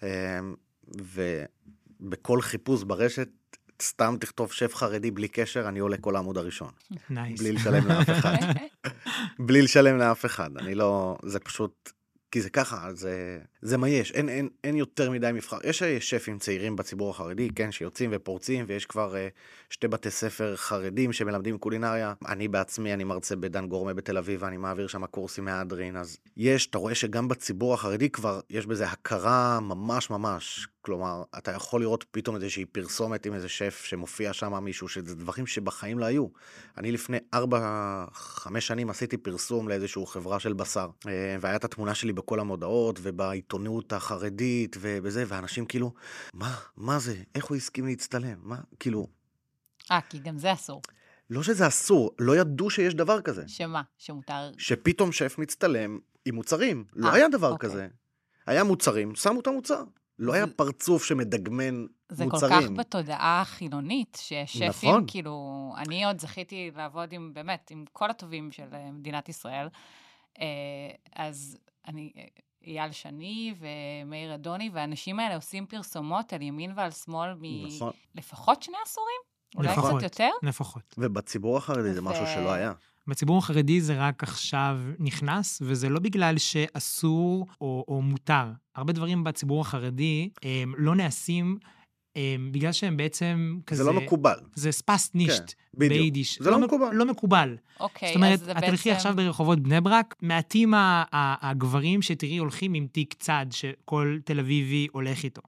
אמ, 0.03 0.07
ובכל 0.87 2.41
חיפוש 2.41 2.83
ברשת, 2.83 3.29
סתם 3.81 4.15
תכתוב 4.19 4.51
שף 4.51 4.75
חרדי 4.75 5.11
בלי 5.11 5.27
קשר, 5.27 5.67
אני 5.67 5.79
עולה 5.79 5.97
כל 5.97 6.15
העמוד 6.15 6.37
הראשון. 6.37 6.71
נייס. 7.09 7.41
בלי 7.41 7.51
לשלם 7.51 7.87
לאף 7.87 8.09
אחד. 8.09 8.37
בלי 9.47 9.61
לשלם 9.61 9.97
לאף 9.97 10.25
אחד. 10.25 10.57
אני 10.57 10.75
לא... 10.75 11.17
זה 11.23 11.39
פשוט... 11.39 11.91
כי 12.31 12.41
זה 12.41 12.49
ככה, 12.49 12.93
זה, 12.93 13.39
זה 13.61 13.77
מה 13.77 13.89
יש, 13.89 14.11
אין, 14.11 14.29
אין, 14.29 14.49
אין 14.63 14.75
יותר 14.75 15.11
מדי 15.11 15.29
מבחר. 15.33 15.57
יש 15.63 15.83
אה, 15.83 15.97
שפים 15.99 16.39
צעירים 16.39 16.75
בציבור 16.75 17.09
החרדי, 17.09 17.49
כן, 17.55 17.71
שיוצאים 17.71 18.09
ופורצים, 18.13 18.65
ויש 18.67 18.85
כבר 18.85 19.13
uh, 19.13 19.17
שתי 19.69 19.87
בתי 19.87 20.11
ספר 20.11 20.55
חרדים 20.55 21.13
שמלמדים 21.13 21.57
קולינריה. 21.57 22.13
אני 22.27 22.47
בעצמי, 22.47 22.93
אני 22.93 23.03
מרצה 23.03 23.35
בדן 23.35 23.67
גורמה 23.67 23.93
בתל 23.93 24.17
אביב, 24.17 24.43
ואני 24.43 24.57
מעביר 24.57 24.87
שם 24.87 25.05
קורסים 25.05 25.45
מהדרין, 25.45 25.97
אז 25.97 26.17
יש, 26.37 26.67
אתה 26.67 26.77
רואה 26.77 26.95
שגם 26.95 27.27
בציבור 27.27 27.73
החרדי 27.73 28.09
כבר 28.09 28.39
יש 28.49 28.65
בזה 28.65 28.87
הכרה 28.87 29.59
ממש 29.59 30.09
ממש. 30.09 30.67
כלומר, 30.81 31.23
אתה 31.37 31.51
יכול 31.51 31.81
לראות 31.81 32.05
פתאום 32.11 32.35
איזושהי 32.35 32.65
פרסומת 32.65 33.25
עם 33.25 33.33
איזה 33.33 33.49
שף 33.49 33.81
שמופיע 33.85 34.33
שם 34.33 34.63
מישהו, 34.63 34.87
שזה 34.87 35.15
דברים 35.15 35.47
שבחיים 35.47 35.99
לא 35.99 36.05
היו. 36.05 36.27
אני 36.77 36.91
לפני 36.91 37.17
ארבע, 37.33 38.05
חמש 38.13 38.67
שנים 38.67 38.89
עשיתי 38.89 39.17
פרסום 39.17 39.67
לאיזושהי 39.67 40.05
חברה 40.07 40.39
של 40.39 40.53
בשר, 40.53 40.89
אה, 41.07 41.35
והיה 41.41 41.55
את 41.55 41.63
התמונה 41.63 41.95
שלי 41.95 42.13
בכל 42.21 42.39
המודעות 42.39 42.99
ובעיתונות 43.01 43.93
החרדית 43.93 44.75
ובזה, 44.79 45.23
ואנשים 45.27 45.65
כאילו, 45.65 45.93
מה, 46.33 46.55
מה 46.77 46.99
זה? 46.99 47.15
איך 47.35 47.45
הוא 47.45 47.57
הסכים 47.57 47.85
להצטלם? 47.85 48.37
מה? 48.41 48.57
כאילו, 48.79 49.07
אה, 49.91 49.99
כי 50.09 50.19
גם 50.19 50.37
זה 50.37 50.53
אסור. 50.53 50.81
לא 51.29 51.43
שזה 51.43 51.67
אסור, 51.67 52.11
לא 52.19 52.37
ידעו 52.37 52.69
שיש 52.69 52.93
דבר 52.93 53.21
כזה. 53.21 53.43
שמה? 53.47 53.81
שמותר... 53.97 54.51
שפתאום 54.57 55.11
שף 55.11 55.35
מצטלם 55.37 55.99
עם 56.25 56.35
מוצרים. 56.35 56.85
לא 56.93 57.07
אה, 57.09 57.13
היה 57.13 57.29
דבר 57.29 57.51
אוקיי. 57.51 57.69
כזה. 57.69 57.87
היה 58.45 58.63
מוצרים, 58.63 59.15
שמו 59.15 59.39
את 59.39 59.47
המוצר. 59.47 59.83
לא 60.19 60.33
היה 60.33 60.45
זה- 60.45 60.53
פרצוף 60.53 61.03
שמדגמן 61.03 61.85
זה 62.09 62.25
מוצרים. 62.25 62.53
כל 62.61 62.65
כך 62.67 62.79
בתודעה 62.79 63.41
החילונית, 63.41 64.17
ששפים, 64.21 64.89
נכון. 64.89 65.03
כאילו, 65.07 65.35
אני 65.77 66.05
עוד 66.05 66.19
זכיתי 66.21 66.71
לעבוד 66.75 67.13
עם, 67.13 67.33
באמת, 67.33 67.67
עם 67.71 67.85
כל 67.93 68.09
הטובים 68.09 68.51
של 68.51 68.67
אה, 68.73 68.91
מדינת 68.91 69.29
ישראל. 69.29 69.67
אה, 70.41 70.45
אז 71.15 71.57
אני, 71.87 72.11
אה, 72.17 72.23
אייל 72.67 72.91
שני 72.91 73.53
ומאיר 73.59 74.35
אדוני, 74.35 74.69
והאנשים 74.73 75.19
האלה 75.19 75.35
עושים 75.35 75.65
פרסומות 75.65 76.33
על 76.33 76.41
ימין 76.41 76.73
ועל 76.75 76.91
שמאל 76.91 77.33
נכון. 77.67 77.91
מלפחות 78.15 78.63
שני 78.63 78.77
עשורים? 78.85 79.21
אולי 79.55 79.67
לפחות. 79.67 79.91
קצת 79.91 80.03
יותר? 80.03 80.29
לפחות. 80.43 80.95
ובציבור 80.97 81.57
החרדי 81.57 81.93
זה 81.93 82.01
משהו 82.01 82.25
שלא 82.25 82.51
היה. 82.51 82.73
בציבור 83.07 83.37
החרדי 83.37 83.81
זה 83.81 84.07
רק 84.07 84.23
עכשיו 84.23 84.79
נכנס, 84.99 85.61
וזה 85.65 85.89
לא 85.89 85.99
בגלל 85.99 86.37
שאסור 86.37 87.47
או, 87.61 87.85
או 87.87 88.01
מותר. 88.01 88.45
הרבה 88.75 88.93
דברים 88.93 89.23
בציבור 89.23 89.61
החרדי 89.61 90.29
הם 90.43 90.73
לא 90.77 90.95
נעשים 90.95 91.57
בגלל 92.51 92.71
שהם 92.71 92.97
בעצם 92.97 93.57
כזה... 93.67 93.83
זה 93.83 93.89
לא 93.91 94.01
מקובל. 94.01 94.35
זה 94.55 94.71
ספסט 94.71 95.15
נישט 95.15 95.47
כן. 95.47 95.53
ביידיש. 95.89 96.41
זה 96.41 96.51
לא 96.51 96.59
מק- 96.59 96.65
מקובל. 96.65 96.89
לא 96.93 97.05
מקובל. 97.05 97.57
אוקיי, 97.79 98.07
זאת 98.09 98.15
אומרת, 98.15 98.41
אז 98.41 98.49
את 98.49 98.55
בעצם... 98.55 98.67
תלכי 98.67 98.91
עכשיו 98.91 99.15
ברחובות 99.15 99.59
בני 99.59 99.81
ברק, 99.81 100.15
מעטים 100.21 100.73
הגברים 101.11 102.01
שתראי 102.01 102.37
הולכים 102.37 102.73
עם 102.73 102.87
תיק 102.91 103.13
צד 103.13 103.45
שכל 103.51 104.17
תל 104.25 104.39
אביבי 104.39 104.87
הולך 104.91 105.23
איתו. 105.23 105.41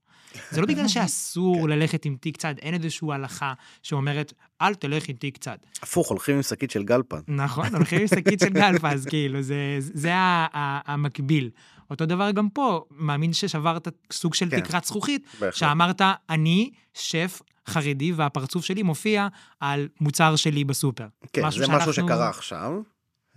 זה 0.51 0.61
לא 0.61 0.67
בגלל 0.67 0.87
שאסור 0.87 1.55
כן. 1.61 1.69
ללכת 1.69 2.05
עם 2.05 2.15
תיק 2.15 2.37
צד, 2.37 2.55
אין 2.61 2.73
איזושהי 2.73 3.07
הלכה 3.11 3.53
שאומרת, 3.83 4.33
אל 4.61 4.75
תלך 4.75 5.09
עם 5.09 5.15
תיק 5.15 5.37
צד. 5.37 5.57
הפוך, 5.81 6.09
הולכים 6.09 6.35
עם 6.35 6.41
שקית 6.41 6.71
של 6.71 6.83
גלפן. 6.83 7.19
נכון, 7.27 7.75
הולכים 7.75 8.01
עם 8.01 8.07
שקית 8.07 8.39
של 8.39 8.49
גלפז, 8.49 9.05
כאילו, 9.05 9.41
זה, 9.41 9.55
זה 9.79 10.11
המקביל. 10.13 11.49
אותו 11.91 12.05
דבר 12.05 12.31
גם 12.31 12.49
פה, 12.49 12.85
מאמין 12.91 13.33
ששברת 13.33 13.87
סוג 14.11 14.33
של 14.33 14.49
כן. 14.49 14.59
תקרת 14.59 14.83
זכוכית, 14.83 15.25
בהחלט. 15.33 15.53
שאמרת, 15.53 16.01
אני 16.29 16.71
שף 16.93 17.41
חרדי 17.67 18.13
והפרצוף 18.13 18.65
שלי 18.65 18.83
מופיע 18.83 19.27
על 19.59 19.87
מוצר 20.01 20.35
שלי 20.35 20.63
בסופר. 20.63 21.07
כן, 21.33 21.45
משהו 21.45 21.65
זה 21.65 21.71
משהו 21.71 21.93
שאנחנו- 21.93 22.13
שקרה 22.13 22.29
עכשיו, 22.29 22.71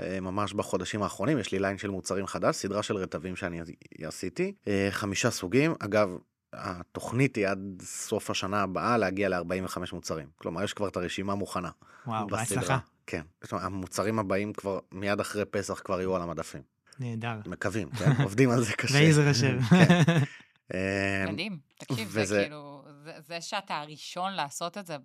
אה, 0.00 0.20
ממש 0.20 0.52
בחודשים 0.52 1.02
האחרונים, 1.02 1.38
יש 1.38 1.52
לי 1.52 1.58
ליין 1.58 1.78
של 1.78 1.90
מוצרים 1.90 2.26
חדש, 2.26 2.56
סדרה 2.56 2.82
של 2.82 2.96
רטבים 2.96 3.36
שאני 3.36 3.60
עשיתי, 4.04 4.52
אה, 4.68 4.88
חמישה 4.90 5.30
סוגים, 5.30 5.74
אגב, 5.78 6.08
התוכנית 6.52 7.36
היא 7.36 7.48
עד 7.48 7.58
סוף 7.82 8.30
השנה 8.30 8.62
הבאה 8.62 8.96
להגיע 8.96 9.28
ל-45 9.28 9.92
מוצרים. 9.92 10.26
כלומר, 10.36 10.62
יש 10.62 10.72
כבר 10.72 10.88
את 10.88 10.96
הרשימה 10.96 11.34
מוכנה. 11.34 11.70
וואו. 12.06 12.26
בהצלחה. 12.26 12.78
כן. 13.06 13.22
המוצרים 13.52 14.18
הבאים 14.18 14.52
כבר, 14.52 14.78
מיד 14.92 15.20
אחרי 15.20 15.44
פסח 15.44 15.80
כבר 15.84 16.00
יהיו 16.00 16.16
על 16.16 16.22
המדפים. 16.22 16.62
נהדר. 17.00 17.40
מקווים, 17.46 17.90
כן? 17.90 18.10
עובדים 18.24 18.50
על 18.50 18.62
זה 18.64 18.72
קשה. 18.72 19.12
זה 19.12 19.30
השם. 19.30 19.60
כן. 19.60 20.02
אה, 20.74 21.24
מדהים. 21.32 21.58
תקשיב, 21.78 22.08
זה 22.08 22.22
וזה- 22.22 22.40
כאילו, 22.42 22.84
זה, 23.18 23.40
שאתה 23.40 23.76
הראשון 23.80 24.32
לעשות 24.32 24.78
את 24.78 24.86
זה 24.86 24.96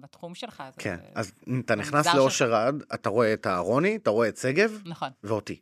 בתחום 0.00 0.34
שלך. 0.34 0.62
זה, 0.74 0.80
כן, 0.80 0.96
אז 1.14 1.32
אתה 1.64 1.74
נכנס 1.74 2.06
לאושר 2.06 2.54
עד, 2.54 2.82
אתה 2.94 3.08
רואה 3.08 3.32
את 3.32 3.46
אהרוני, 3.46 3.96
אתה 3.96 4.10
רואה 4.10 4.28
את 4.28 4.36
שגב 4.36 4.80
נכון. 4.84 5.08
ואותי. 5.24 5.60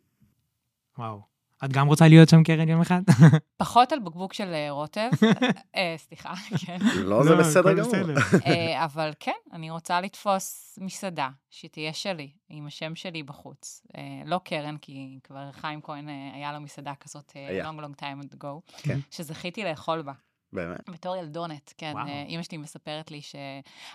וואו. 0.97 1.32
את 1.65 1.73
גם 1.73 1.87
רוצה 1.87 2.07
להיות 2.07 2.29
שם 2.29 2.43
קרן 2.43 2.69
יום 2.69 2.81
אחד? 2.81 3.01
פחות 3.57 3.91
על 3.91 3.99
בקבוק 3.99 4.33
של 4.33 4.53
אה, 4.53 4.71
רוטב, 4.71 5.09
אה, 5.75 5.95
סליחה, 5.97 6.33
כן. 6.65 6.77
לא, 6.95 7.23
זה 7.23 7.35
בסדר 7.35 7.69
הכל 7.69 7.79
גמור. 7.79 8.15
בסדר. 8.15 8.39
אה, 8.45 8.85
אבל 8.85 9.11
כן, 9.19 9.31
אני 9.53 9.69
רוצה 9.69 10.01
לתפוס 10.01 10.77
מסעדה 10.81 11.29
שתהיה 11.49 11.93
שלי, 11.93 12.31
עם 12.49 12.67
השם 12.67 12.95
שלי 12.95 13.23
בחוץ. 13.23 13.81
אה, 13.97 14.01
לא 14.25 14.39
קרן, 14.43 14.77
כי 14.77 15.19
כבר 15.23 15.51
חיים 15.51 15.81
כהן 15.81 16.09
היה 16.33 16.53
לו 16.53 16.61
מסעדה 16.61 16.93
כזאת 16.99 17.33
long 17.63 17.81
long 17.81 18.01
time 18.01 18.35
ago, 18.35 18.73
כן. 18.77 18.99
שזכיתי 19.11 19.63
לאכול 19.63 20.01
בה. 20.01 20.13
באמת. 20.53 20.89
בתור 20.89 21.15
ילדונת, 21.15 21.73
כן. 21.77 21.91
וואו. 21.95 22.07
אימא 22.27 22.43
שלי 22.43 22.57
מספרת 22.57 23.11
לי 23.11 23.21
ש... 23.21 23.35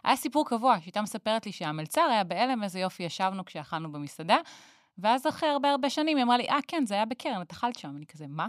היה 0.05 0.17
סיפור 0.17 0.49
קבוע, 0.49 0.77
שהייתה 0.81 1.03
מספרת 1.03 1.47
לי 1.47 1.53
שהמלצר 1.53 2.01
היה 2.01 2.25
בהלם, 2.25 2.63
איזה 2.63 2.81
יופי 2.81 3.03
ישבנו 3.03 3.45
כשאכלנו 3.45 3.93
במסעדה, 3.93 4.37
ואז 4.99 5.27
אחרי 5.27 5.49
הרבה 5.49 5.71
הרבה 5.71 5.91
שנים 5.91 6.17
היא 6.17 6.25
אמרה 6.25 6.37
לי, 6.37 6.49
אה, 6.49 6.59
כן, 6.69 6.87
זה 6.87 6.95
היה 6.95 7.05
בקרן, 7.05 7.43
את 7.43 7.53
אכלת 7.53 7.79
שם. 7.79 7.97
אני 7.97 8.07
כזה, 8.07 8.27
מה? 8.29 8.47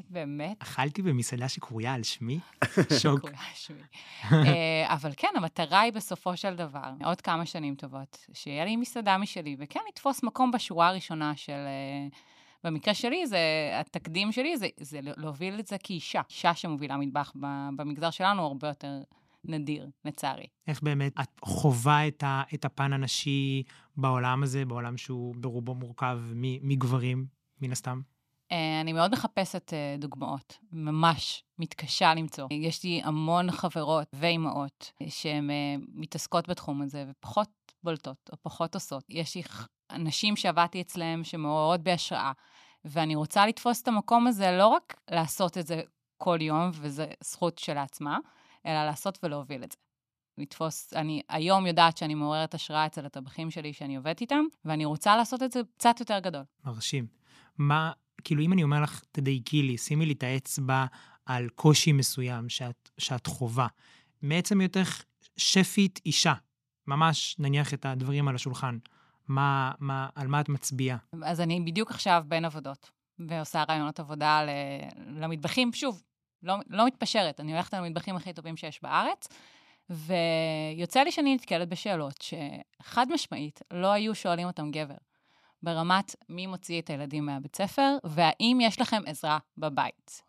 את 0.00 0.10
באמת? 0.10 0.62
אכלתי 0.62 1.02
במסעדה 1.02 1.48
שקרויה 1.48 1.94
על 1.94 2.02
שמי? 2.02 2.38
שוק. 3.02 3.20
קרויה 3.20 3.36
שמי. 3.54 3.82
אה, 4.32 4.94
אבל 4.94 5.10
כן, 5.16 5.28
המטרה 5.36 5.80
היא 5.80 5.92
בסופו 5.92 6.36
של 6.36 6.54
דבר, 6.56 6.92
עוד 7.04 7.20
כמה 7.20 7.46
שנים 7.46 7.74
טובות, 7.74 8.26
שיהיה 8.32 8.64
לי 8.64 8.76
מסעדה 8.76 9.18
משלי, 9.18 9.56
וכן 9.58 9.80
לתפוס 9.88 10.22
מקום 10.22 10.50
בשורה 10.50 10.88
הראשונה 10.88 11.36
של... 11.36 11.52
אה, 11.52 12.08
במקרה 12.64 12.94
שלי, 12.94 13.26
זה, 13.26 13.38
התקדים 13.80 14.32
שלי 14.32 14.56
זה, 14.56 14.68
זה 14.80 15.00
להוביל 15.02 15.60
את 15.60 15.66
זה 15.66 15.76
כאישה. 15.78 16.20
אישה 16.30 16.54
שמובילה 16.54 16.96
מטבח 16.96 17.32
במגזר 17.76 18.10
שלנו 18.10 18.46
הרבה 18.46 18.68
יותר 18.68 19.02
נדיר, 19.44 19.88
לצערי. 20.04 20.46
איך 20.66 20.82
באמת 20.82 21.12
את 21.20 21.40
חווה 21.44 22.08
את, 22.08 22.22
ה, 22.22 22.42
את 22.54 22.64
הפן 22.64 22.92
הנשי 22.92 23.62
בעולם 23.96 24.42
הזה, 24.42 24.64
בעולם 24.64 24.96
שהוא 24.96 25.34
ברובו 25.38 25.74
מורכב 25.74 26.20
מ- 26.34 26.68
מגברים, 26.68 27.26
מן 27.60 27.72
הסתם? 27.72 28.00
אה, 28.52 28.80
אני 28.80 28.92
מאוד 28.92 29.12
מחפשת 29.12 29.72
אה, 29.72 29.96
דוגמאות, 29.98 30.58
ממש 30.72 31.44
מתקשה 31.58 32.14
למצוא. 32.14 32.48
יש 32.50 32.84
לי 32.84 33.00
המון 33.04 33.50
חברות 33.50 34.08
ואימהות 34.12 34.92
שהן 35.08 35.50
אה, 35.50 35.74
מתעסקות 35.94 36.48
בתחום 36.48 36.82
הזה 36.82 37.04
ופחות 37.10 37.48
בולטות 37.82 38.30
או 38.32 38.36
פחות 38.42 38.74
עושות. 38.74 39.04
יש 39.08 39.34
לי 39.36 39.42
אנשים 39.90 40.36
שעבדתי 40.36 40.80
אצלם 40.80 41.24
שמעוררות 41.24 41.80
בהשראה, 41.80 42.32
ואני 42.84 43.14
רוצה 43.14 43.46
לתפוס 43.46 43.82
את 43.82 43.88
המקום 43.88 44.26
הזה 44.26 44.50
לא 44.50 44.66
רק 44.66 44.96
לעשות 45.10 45.58
את 45.58 45.66
זה 45.66 45.82
כל 46.16 46.38
יום, 46.40 46.70
וזו 46.74 47.04
זכות 47.24 47.58
שלעצמה, 47.58 48.18
אלא 48.66 48.84
לעשות 48.84 49.18
ולהוביל 49.22 49.64
את 49.64 49.72
זה. 49.72 49.78
לתפוס, 50.38 50.92
אני 50.94 51.22
היום 51.28 51.66
יודעת 51.66 51.96
שאני 51.96 52.14
מעוררת 52.14 52.54
השראה 52.54 52.86
אצל 52.86 53.06
הטבחים 53.06 53.50
שלי 53.50 53.72
שאני 53.72 53.96
עובדת 53.96 54.20
איתם, 54.20 54.44
ואני 54.64 54.84
רוצה 54.84 55.16
לעשות 55.16 55.42
את 55.42 55.52
זה 55.52 55.60
קצת 55.76 56.00
יותר 56.00 56.18
גדול. 56.18 56.42
מרשים. 56.64 57.06
מה, 57.58 57.92
כאילו, 58.24 58.42
אם 58.42 58.52
אני 58.52 58.62
אומר 58.62 58.82
לך, 58.82 59.02
תדייקי 59.12 59.62
לי, 59.62 59.78
שימי 59.78 60.06
לי 60.06 60.12
את 60.12 60.22
האצבע 60.22 60.86
על 61.26 61.48
קושי 61.48 61.92
מסוים 61.92 62.48
שאת, 62.48 62.90
שאת 62.98 63.26
חווה. 63.26 63.66
מעצם 64.22 64.60
היותך 64.60 65.02
שפית 65.36 66.00
אישה, 66.06 66.34
ממש 66.86 67.36
נניח 67.38 67.74
את 67.74 67.86
הדברים 67.86 68.28
על 68.28 68.34
השולחן. 68.34 68.78
מה, 69.28 69.72
מה, 69.78 70.08
על 70.14 70.26
מה 70.28 70.40
את 70.40 70.48
מצביעה? 70.48 70.96
אז 71.22 71.40
אני 71.40 71.60
בדיוק 71.60 71.90
עכשיו 71.90 72.24
בין 72.28 72.44
עבודות, 72.44 72.90
ועושה 73.18 73.64
רעיונות 73.68 74.00
עבודה 74.00 74.44
ל- 74.44 75.20
למטבחים, 75.22 75.72
שוב, 75.72 76.02
לא, 76.42 76.54
לא 76.68 76.86
מתפשרת, 76.86 77.40
אני 77.40 77.52
הולכת 77.52 77.74
על 77.74 77.84
המטבחים 77.84 78.16
הכי 78.16 78.32
טובים 78.32 78.56
שיש 78.56 78.82
בארץ, 78.82 79.28
ויוצא 79.90 81.02
לי 81.02 81.12
שאני 81.12 81.34
נתקלת 81.34 81.68
בשאלות 81.68 82.22
שחד 82.22 83.06
משמעית 83.10 83.60
לא 83.70 83.92
היו 83.92 84.14
שואלים 84.14 84.46
אותם 84.46 84.70
גבר, 84.70 84.94
ברמת 85.62 86.14
מי 86.28 86.46
מוציא 86.46 86.80
את 86.80 86.90
הילדים 86.90 87.26
מהבית 87.26 87.56
ספר, 87.56 87.96
והאם 88.04 88.58
יש 88.62 88.80
לכם 88.80 89.02
עזרה 89.06 89.38
בבית. 89.58 90.22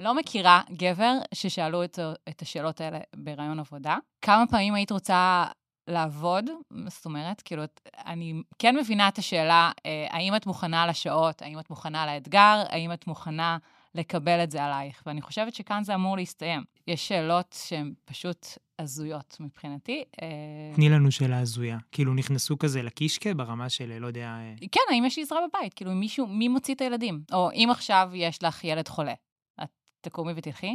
לא 0.00 0.14
מכירה 0.14 0.62
גבר 0.70 1.12
ששאלו 1.34 1.84
את, 1.84 1.98
את 2.28 2.42
השאלות 2.42 2.80
האלה 2.80 2.98
ברעיון 3.16 3.60
עבודה. 3.60 3.96
כמה 4.22 4.44
פעמים 4.50 4.74
היית 4.74 4.92
רוצה 4.92 5.46
לעבוד? 5.88 6.44
זאת 6.86 7.04
אומרת, 7.04 7.42
כאילו, 7.42 7.62
אני 8.06 8.34
כן 8.58 8.76
מבינה 8.76 9.08
את 9.08 9.18
השאלה, 9.18 9.70
אה, 9.86 10.06
האם 10.10 10.36
את 10.36 10.46
מוכנה 10.46 10.86
לשעות, 10.86 11.42
האם 11.42 11.58
את 11.60 11.70
מוכנה 11.70 12.06
לאתגר, 12.06 12.62
האם 12.68 12.92
את 12.92 13.06
מוכנה 13.06 13.58
לקבל 13.94 14.44
את 14.44 14.50
זה 14.50 14.64
עלייך? 14.64 15.02
ואני 15.06 15.22
חושבת 15.22 15.54
שכאן 15.54 15.82
זה 15.84 15.94
אמור 15.94 16.16
להסתיים. 16.16 16.64
יש 16.86 17.08
שאלות 17.08 17.56
שהן 17.68 17.94
פשוט 18.04 18.46
הזויות 18.78 19.36
מבחינתי. 19.40 20.04
אה, 20.22 20.28
תני 20.74 20.88
לנו 20.88 21.12
שאלה 21.12 21.38
הזויה. 21.38 21.78
כאילו, 21.92 22.14
נכנסו 22.14 22.58
כזה 22.58 22.82
לקישקע 22.82 23.32
ברמה 23.36 23.68
של, 23.68 23.98
לא 23.98 24.06
יודע... 24.06 24.26
אה, 24.26 24.54
כן, 24.72 24.80
האם 24.90 25.04
יש 25.04 25.16
לי 25.16 25.22
עזרה 25.22 25.40
בבית? 25.48 25.74
כאילו, 25.74 25.90
מישהו, 25.92 26.26
מי 26.26 26.48
מוציא 26.48 26.74
את 26.74 26.80
הילדים? 26.80 27.22
או 27.32 27.50
אם 27.52 27.68
עכשיו 27.70 28.10
יש 28.14 28.42
לך 28.42 28.64
ילד 28.64 28.88
חולה, 28.88 29.14
את 29.62 29.70
תקומי 30.00 30.32
ותלכי? 30.36 30.74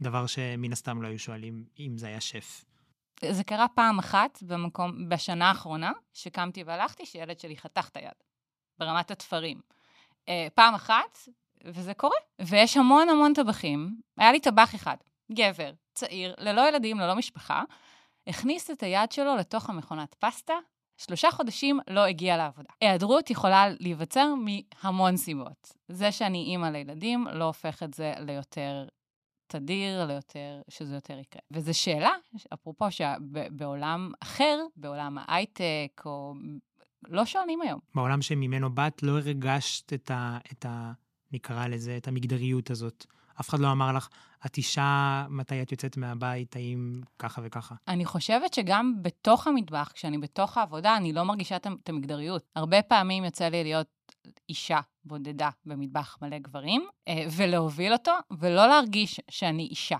דבר 0.00 0.26
שמן 0.26 0.72
הסתם 0.72 1.02
לא 1.02 1.08
היו 1.08 1.18
שואלים 1.18 1.64
אם 1.78 1.98
זה 1.98 2.06
היה 2.06 2.20
שף. 2.20 2.64
זה 3.30 3.44
קרה 3.44 3.66
פעם 3.68 3.98
אחת 3.98 4.42
במקום, 4.42 5.08
בשנה 5.08 5.48
האחרונה, 5.48 5.92
שקמתי 6.12 6.62
והלכתי, 6.62 7.06
שילד 7.06 7.40
שלי 7.40 7.56
חתך 7.56 7.88
את 7.88 7.96
היד, 7.96 8.12
ברמת 8.78 9.10
התפרים. 9.10 9.60
אה, 10.28 10.46
פעם 10.54 10.74
אחת, 10.74 11.18
וזה 11.64 11.94
קורה. 11.94 12.16
ויש 12.40 12.76
המון 12.76 13.08
המון 13.08 13.32
טבחים. 13.34 14.00
היה 14.18 14.32
לי 14.32 14.40
טבח 14.40 14.74
אחד, 14.74 14.96
גבר, 15.32 15.72
צעיר, 15.94 16.34
ללא 16.38 16.68
ילדים, 16.68 17.00
ללא 17.00 17.14
משפחה, 17.14 17.62
הכניס 18.26 18.70
את 18.70 18.82
היד 18.82 19.12
שלו 19.12 19.36
לתוך 19.36 19.70
המכונת 19.70 20.14
פסטה, 20.14 20.54
שלושה 20.98 21.30
חודשים 21.30 21.80
לא 21.88 22.04
הגיע 22.04 22.36
לעבודה. 22.36 22.68
היעדרות 22.80 23.30
יכולה 23.30 23.68
להיווצר 23.80 24.34
מהמון 24.34 25.16
סיבות. 25.16 25.72
זה 25.88 26.12
שאני 26.12 26.38
אימא 26.38 26.66
לילדים 26.66 27.26
לא 27.32 27.44
הופך 27.44 27.82
את 27.82 27.94
זה 27.94 28.14
ליותר 28.18 28.86
תדיר, 29.46 30.06
ליותר, 30.06 30.62
שזה 30.68 30.94
יותר 30.94 31.18
יקרה. 31.18 31.42
וזו 31.50 31.78
שאלה, 31.78 32.12
אפרופו, 32.54 32.90
שבעולם 32.90 34.12
אחר, 34.20 34.60
בעולם 34.76 35.18
ההייטק, 35.20 36.02
או... 36.04 36.34
לא 37.08 37.24
שואלים 37.24 37.62
היום. 37.62 37.80
בעולם 37.94 38.22
שממנו 38.22 38.74
באת, 38.74 39.02
לא 39.02 39.12
הרגשת 39.12 39.92
את 39.92 40.10
ה... 40.10 40.38
את 40.52 40.66
ה... 40.66 40.92
נקרא 41.34 41.66
לזה, 41.66 41.96
את 41.96 42.08
המגדריות 42.08 42.70
הזאת. 42.70 43.06
אף 43.40 43.48
אחד 43.48 43.58
לא 43.58 43.72
אמר 43.72 43.92
לך, 43.92 44.08
את 44.46 44.56
אישה, 44.56 45.24
מתי 45.28 45.62
את 45.62 45.72
יוצאת 45.72 45.96
מהבית, 45.96 46.56
האם 46.56 47.00
ככה 47.18 47.40
וככה? 47.44 47.74
אני 47.88 48.04
חושבת 48.04 48.54
שגם 48.54 48.94
בתוך 49.02 49.46
המטבח, 49.46 49.90
כשאני 49.94 50.18
בתוך 50.18 50.58
העבודה, 50.58 50.96
אני 50.96 51.12
לא 51.12 51.22
מרגישה 51.22 51.56
את 51.56 51.88
המגדריות. 51.88 52.44
הרבה 52.56 52.82
פעמים 52.82 53.24
יוצא 53.24 53.48
לי 53.48 53.62
להיות 53.62 54.12
אישה 54.48 54.80
בודדה 55.04 55.50
במטבח 55.66 56.18
מלא 56.22 56.38
גברים, 56.38 56.86
אה, 57.08 57.26
ולהוביל 57.36 57.92
אותו, 57.92 58.12
ולא 58.30 58.66
להרגיש 58.66 59.20
שאני 59.30 59.62
אישה, 59.62 59.98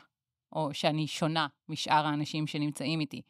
או 0.52 0.74
שאני 0.74 1.06
שונה 1.06 1.46
משאר 1.68 2.06
האנשים 2.06 2.46
שנמצאים 2.46 3.00
איתי. 3.00 3.22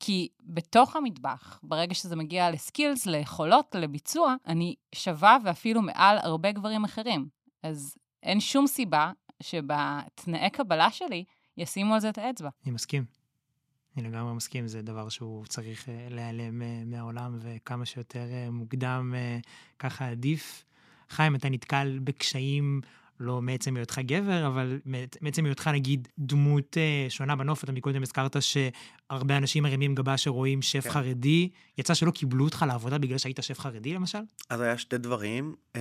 כי 0.00 0.28
בתוך 0.40 0.96
המטבח, 0.96 1.60
ברגע 1.62 1.94
שזה 1.94 2.16
מגיע 2.16 2.50
לסקילס, 2.50 3.06
ליכולות, 3.06 3.74
לביצוע, 3.74 4.34
אני 4.46 4.74
שווה 4.94 5.36
ואפילו 5.44 5.82
מעל 5.82 6.18
הרבה 6.18 6.52
גברים 6.52 6.84
אחרים. 6.84 7.28
אז 7.64 7.96
אין 8.22 8.40
שום 8.40 8.66
סיבה 8.66 9.12
שבתנאי 9.42 10.50
קבלה 10.50 10.90
שלי 10.90 11.24
ישימו 11.56 11.94
על 11.94 12.00
זה 12.00 12.08
את 12.08 12.18
האצבע. 12.18 12.48
אני 12.64 12.72
מסכים. 12.72 13.04
אני 13.96 14.08
לגמרי 14.08 14.34
מסכים, 14.34 14.66
זה 14.66 14.82
דבר 14.82 15.08
שהוא 15.08 15.46
צריך 15.46 15.88
אה, 15.88 16.06
להיעלם 16.10 16.62
אה, 16.62 16.82
מהעולם, 16.86 17.38
וכמה 17.40 17.86
שיותר 17.86 18.32
אה, 18.32 18.50
מוקדם, 18.50 19.14
ככה 19.78 20.08
עדיף. 20.08 20.64
חיים, 21.08 21.34
אתה 21.34 21.48
נתקל 21.48 21.98
בקשיים, 22.04 22.80
לא 23.20 23.42
מעצם 23.42 23.76
היותך 23.76 23.98
גבר, 23.98 24.46
אבל 24.46 24.80
מעצ- 24.86 25.18
מעצם 25.20 25.44
היותך, 25.44 25.68
נגיד, 25.68 26.08
דמות 26.18 26.76
אה, 26.78 27.06
שונה 27.08 27.36
בנוף, 27.36 27.64
אתה 27.64 27.72
מקודם 27.72 28.02
הזכרת 28.02 28.36
שהרבה 28.40 29.36
אנשים 29.36 29.62
מרימים 29.62 29.94
גבה 29.94 30.16
שרואים 30.16 30.62
שף 30.62 30.80
כן. 30.84 30.90
חרדי. 30.90 31.48
יצא 31.78 31.94
שלא 31.94 32.10
קיבלו 32.10 32.44
אותך 32.44 32.64
לעבודה 32.68 32.98
בגלל 32.98 33.18
שהיית 33.18 33.38
שף 33.42 33.58
חרדי, 33.60 33.94
למשל? 33.94 34.18
אז 34.50 34.60
היה 34.60 34.78
שתי 34.78 34.98
דברים. 34.98 35.54
אמ, 35.76 35.80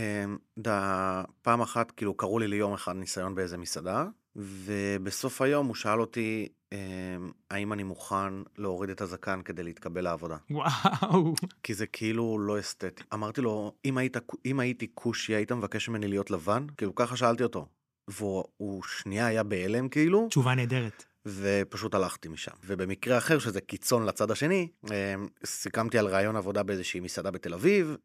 פעם 1.42 1.62
אחת, 1.62 1.92
כאילו, 1.92 2.14
קראו 2.14 2.40
לי 2.40 2.48
ליום 2.48 2.74
אחד 2.74 2.96
ניסיון 2.96 3.36
באיזה 3.36 3.58
מסעדה, 3.58 4.06
ובסוף 4.36 5.42
היום 5.42 5.68
הוא 5.68 5.76
שאל 5.76 6.02
אותי 6.02 6.48
אמ, 6.74 7.32
האם 7.52 7.74
אני 7.74 7.84
מוכן 7.84 8.34
להוריד 8.58 8.90
את 8.90 9.02
הזקן 9.02 9.42
כדי 9.46 9.64
להתקבל 9.64 10.02
לעבודה. 10.02 10.38
וואו. 10.52 11.34
כי 11.64 11.74
זה 11.74 11.88
כאילו 11.88 12.40
לא 12.40 12.60
אסתטי. 12.60 13.04
אמרתי 13.14 13.42
לו, 13.42 13.74
אם, 13.86 13.98
היית, 13.98 14.18
אם 14.46 14.60
הייתי 14.60 14.88
כושי, 14.94 15.36
היית 15.36 15.52
מבקש 15.52 15.90
ממני 15.90 16.08
להיות 16.08 16.32
לבן? 16.32 16.66
כאילו, 16.78 16.96
ככה 16.96 17.18
שאלתי 17.18 17.44
אותו. 17.44 17.68
והוא 18.08 18.44
הוא 18.58 18.84
שנייה 18.84 19.26
היה 19.26 19.44
בהלם, 19.44 19.90
כאילו, 19.90 20.28
תשובה 20.30 20.56
נהדרת. 20.56 21.06
ופשוט 21.26 21.96
הלכתי 21.96 22.28
משם. 22.28 22.52
ובמקרה 22.66 23.18
אחר, 23.18 23.40
שזה 23.40 23.62
קיצון 23.62 24.06
לצד 24.06 24.32
השני, 24.32 24.68
אמ, 24.86 25.28
סיכמתי 25.46 25.98
על 25.98 26.08
רעיון 26.08 26.36
עבודה 26.36 26.64
באיזושהי 26.64 27.00
מסעדה 27.00 27.32
בתל 27.32 27.54
אביב, 27.54 27.96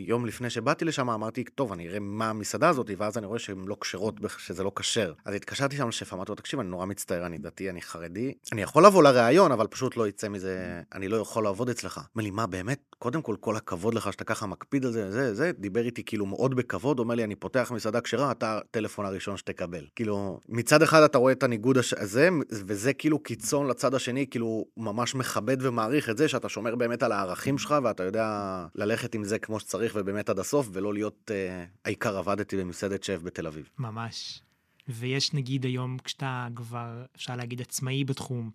ויום 0.00 0.26
לפני 0.26 0.50
שבאתי 0.50 0.84
לשם 0.84 1.10
אמרתי, 1.10 1.44
טוב, 1.44 1.72
אני 1.72 1.88
אראה 1.88 1.98
מה 2.00 2.30
המסעדה 2.30 2.68
הזאת, 2.68 2.90
ואז 2.98 3.18
אני 3.18 3.26
רואה 3.26 3.38
שהן 3.38 3.64
לא 3.66 3.76
כשרות, 3.80 4.14
שזה 4.38 4.64
לא 4.64 4.72
כשר. 4.76 5.12
אז 5.24 5.34
התקשרתי 5.34 5.76
שם 5.76 5.88
לשף, 5.88 6.12
אמרתי 6.12 6.32
לו, 6.32 6.34
תקשיב, 6.34 6.60
אני 6.60 6.68
נורא 6.68 6.86
מצטער, 6.86 7.26
אני 7.26 7.38
דתי, 7.38 7.70
אני 7.70 7.82
חרדי, 7.82 8.34
אני 8.52 8.62
יכול 8.62 8.86
לבוא 8.86 9.02
לראיון, 9.02 9.52
אבל 9.52 9.66
פשוט 9.66 9.96
לא 9.96 10.08
יצא 10.08 10.28
מזה, 10.28 10.80
אני 10.94 11.08
לא 11.08 11.16
יכול 11.16 11.44
לעבוד 11.44 11.68
אצלך. 11.68 12.00
אומר 12.14 12.24
לי, 12.24 12.30
מה, 12.30 12.46
באמת? 12.46 12.80
קודם 12.98 13.22
כל, 13.22 13.36
כל 13.40 13.56
הכבוד 13.56 13.94
לך 13.94 14.12
שאתה 14.12 14.24
ככה 14.24 14.46
מקפיד 14.46 14.84
על 14.84 14.92
זה, 14.92 15.10
זה, 15.10 15.34
זה, 15.34 15.52
דיבר 15.58 15.84
איתי 15.84 16.04
כאילו 16.04 16.26
מאוד 16.26 16.54
בכבוד, 16.54 16.98
אומר 16.98 17.14
לי, 17.14 17.24
אני 17.24 17.34
פותח 17.34 17.72
מסעדה 17.74 18.00
כשרה, 18.00 18.30
אתה 18.30 18.58
הטלפון 18.58 19.06
הראשון 19.06 19.36
שתקבל. 19.36 19.84
כאילו, 19.96 20.40
מצד 20.48 20.82
אחד 20.82 21.02
אתה 21.02 21.18
רואה 21.18 21.32
את 21.32 21.42
הניגוד 21.42 21.78
הזה, 21.78 22.28
וזה 22.50 22.92
כאילו 22.92 23.18
קיצון 23.18 23.66
לצד 23.66 23.94
השני, 23.94 24.26
כאילו, 24.30 24.64
ממש 24.76 25.14
מכבד 25.14 25.56
ומעריך 25.60 26.10
את 26.10 26.16
זה 26.16 26.28
שאתה 26.28 26.48
שומר 26.48 26.76
באמת 26.76 27.02
על 27.02 27.12
הערכים 27.12 27.58
שלך, 27.58 27.74
ואתה 27.82 28.02
יודע 28.02 28.66
ללכת 28.74 29.14
עם 29.14 29.24
זה 29.24 29.38
כמו 29.38 29.60
שצריך 29.60 29.85
ובאמת 29.94 30.28
עד 30.28 30.38
הסוף, 30.38 30.68
ולא 30.72 30.94
להיות, 30.94 31.30
אה, 31.34 31.64
העיקר 31.84 32.18
עבדתי 32.18 32.56
במסעדת 32.56 33.04
שף 33.04 33.18
בתל 33.22 33.46
אביב. 33.46 33.68
ממש. 33.78 34.42
ויש 34.88 35.34
נגיד 35.34 35.64
היום, 35.64 35.98
כשאתה 36.04 36.48
כבר, 36.54 37.04
אפשר 37.16 37.36
להגיד, 37.36 37.60
עצמאי 37.60 38.04
בתחום, 38.04 38.50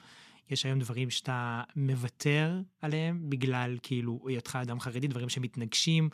יש 0.49 0.65
היום 0.65 0.79
דברים 0.79 1.09
שאתה 1.09 1.61
מוותר 1.75 2.59
עליהם 2.81 3.29
בגלל 3.29 3.77
כאילו 3.83 4.19
היותך 4.25 4.59
אדם 4.61 4.79
חרדי, 4.79 5.07
דברים 5.07 5.29
שמתנגשים. 5.29 6.09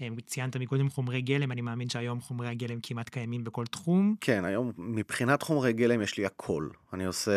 אה, 0.00 0.08
ציינת 0.26 0.56
מקודם 0.56 0.90
חומרי 0.90 1.22
גלם, 1.22 1.52
אני 1.52 1.60
מאמין 1.60 1.88
שהיום 1.88 2.20
חומרי 2.20 2.48
הגלם 2.48 2.78
כמעט 2.82 3.08
קיימים 3.08 3.44
בכל 3.44 3.66
תחום. 3.66 4.14
כן, 4.20 4.44
היום 4.44 4.72
מבחינת 4.78 5.42
חומרי 5.42 5.72
גלם 5.72 6.02
יש 6.02 6.18
לי 6.18 6.26
הכל. 6.26 6.68
אני 6.92 7.04
עושה, 7.04 7.32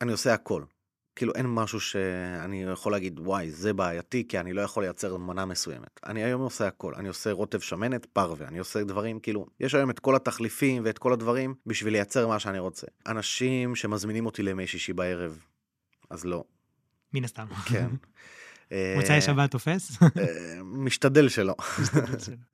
אני 0.00 0.12
עושה 0.12 0.34
הכל. 0.34 0.62
כאילו 1.16 1.32
אין 1.34 1.46
משהו 1.46 1.80
שאני 1.80 2.62
יכול 2.62 2.92
להגיד, 2.92 3.20
וואי, 3.20 3.50
זה 3.50 3.72
בעייתי, 3.72 4.28
כי 4.28 4.40
אני 4.40 4.52
לא 4.52 4.62
יכול 4.62 4.82
לייצר 4.82 5.16
מנה 5.16 5.44
מסוימת. 5.44 6.00
אני 6.06 6.24
היום 6.24 6.40
עושה 6.42 6.66
הכל. 6.66 6.94
אני 6.94 7.08
עושה 7.08 7.32
רוטב 7.32 7.60
שמנת, 7.60 8.06
פרווה. 8.06 8.48
אני 8.48 8.58
עושה 8.58 8.84
דברים, 8.84 9.20
כאילו, 9.20 9.46
יש 9.60 9.74
היום 9.74 9.90
את 9.90 9.98
כל 9.98 10.16
התחליפים 10.16 10.82
ואת 10.84 10.98
כל 10.98 11.12
הדברים 11.12 11.54
בשביל 11.66 11.92
לייצר 11.92 12.28
מה 12.28 12.38
שאני 12.38 12.58
רוצה. 12.58 12.86
אנשים 13.06 13.76
שמזמינים 13.76 14.26
אותי 14.26 14.42
לימי 14.42 14.66
שישי 14.66 14.92
בערב, 14.92 15.38
אז 16.10 16.24
לא. 16.24 16.44
מן 17.14 17.24
הסתם. 17.24 17.46
כן. 17.66 17.88
אה, 18.72 18.94
מוצאי 18.96 19.20
שבת 19.20 19.50
תופס? 19.50 20.02
אה, 20.02 20.62
משתדל 20.84 21.28
שלא. 21.28 21.54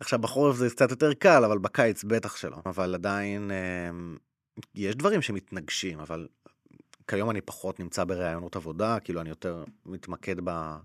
עכשיו, 0.00 0.18
בחורף 0.18 0.56
זה 0.56 0.70
קצת 0.70 0.90
יותר 0.90 1.14
קל, 1.14 1.44
אבל 1.44 1.58
בקיץ 1.58 2.04
בטח 2.04 2.36
שלא. 2.36 2.56
אבל 2.66 2.94
עדיין, 2.94 3.50
אה, 3.50 3.90
יש 4.74 4.94
דברים 4.94 5.22
שמתנגשים, 5.22 6.00
אבל 6.00 6.28
כיום 7.08 7.30
אני 7.30 7.40
פחות 7.40 7.80
נמצא 7.80 8.04
בראיונות 8.04 8.56
עבודה, 8.56 9.00
כאילו 9.00 9.20
אני 9.20 9.28
יותר 9.28 9.64
מתמקד 9.86 10.36
ב, 10.44 10.76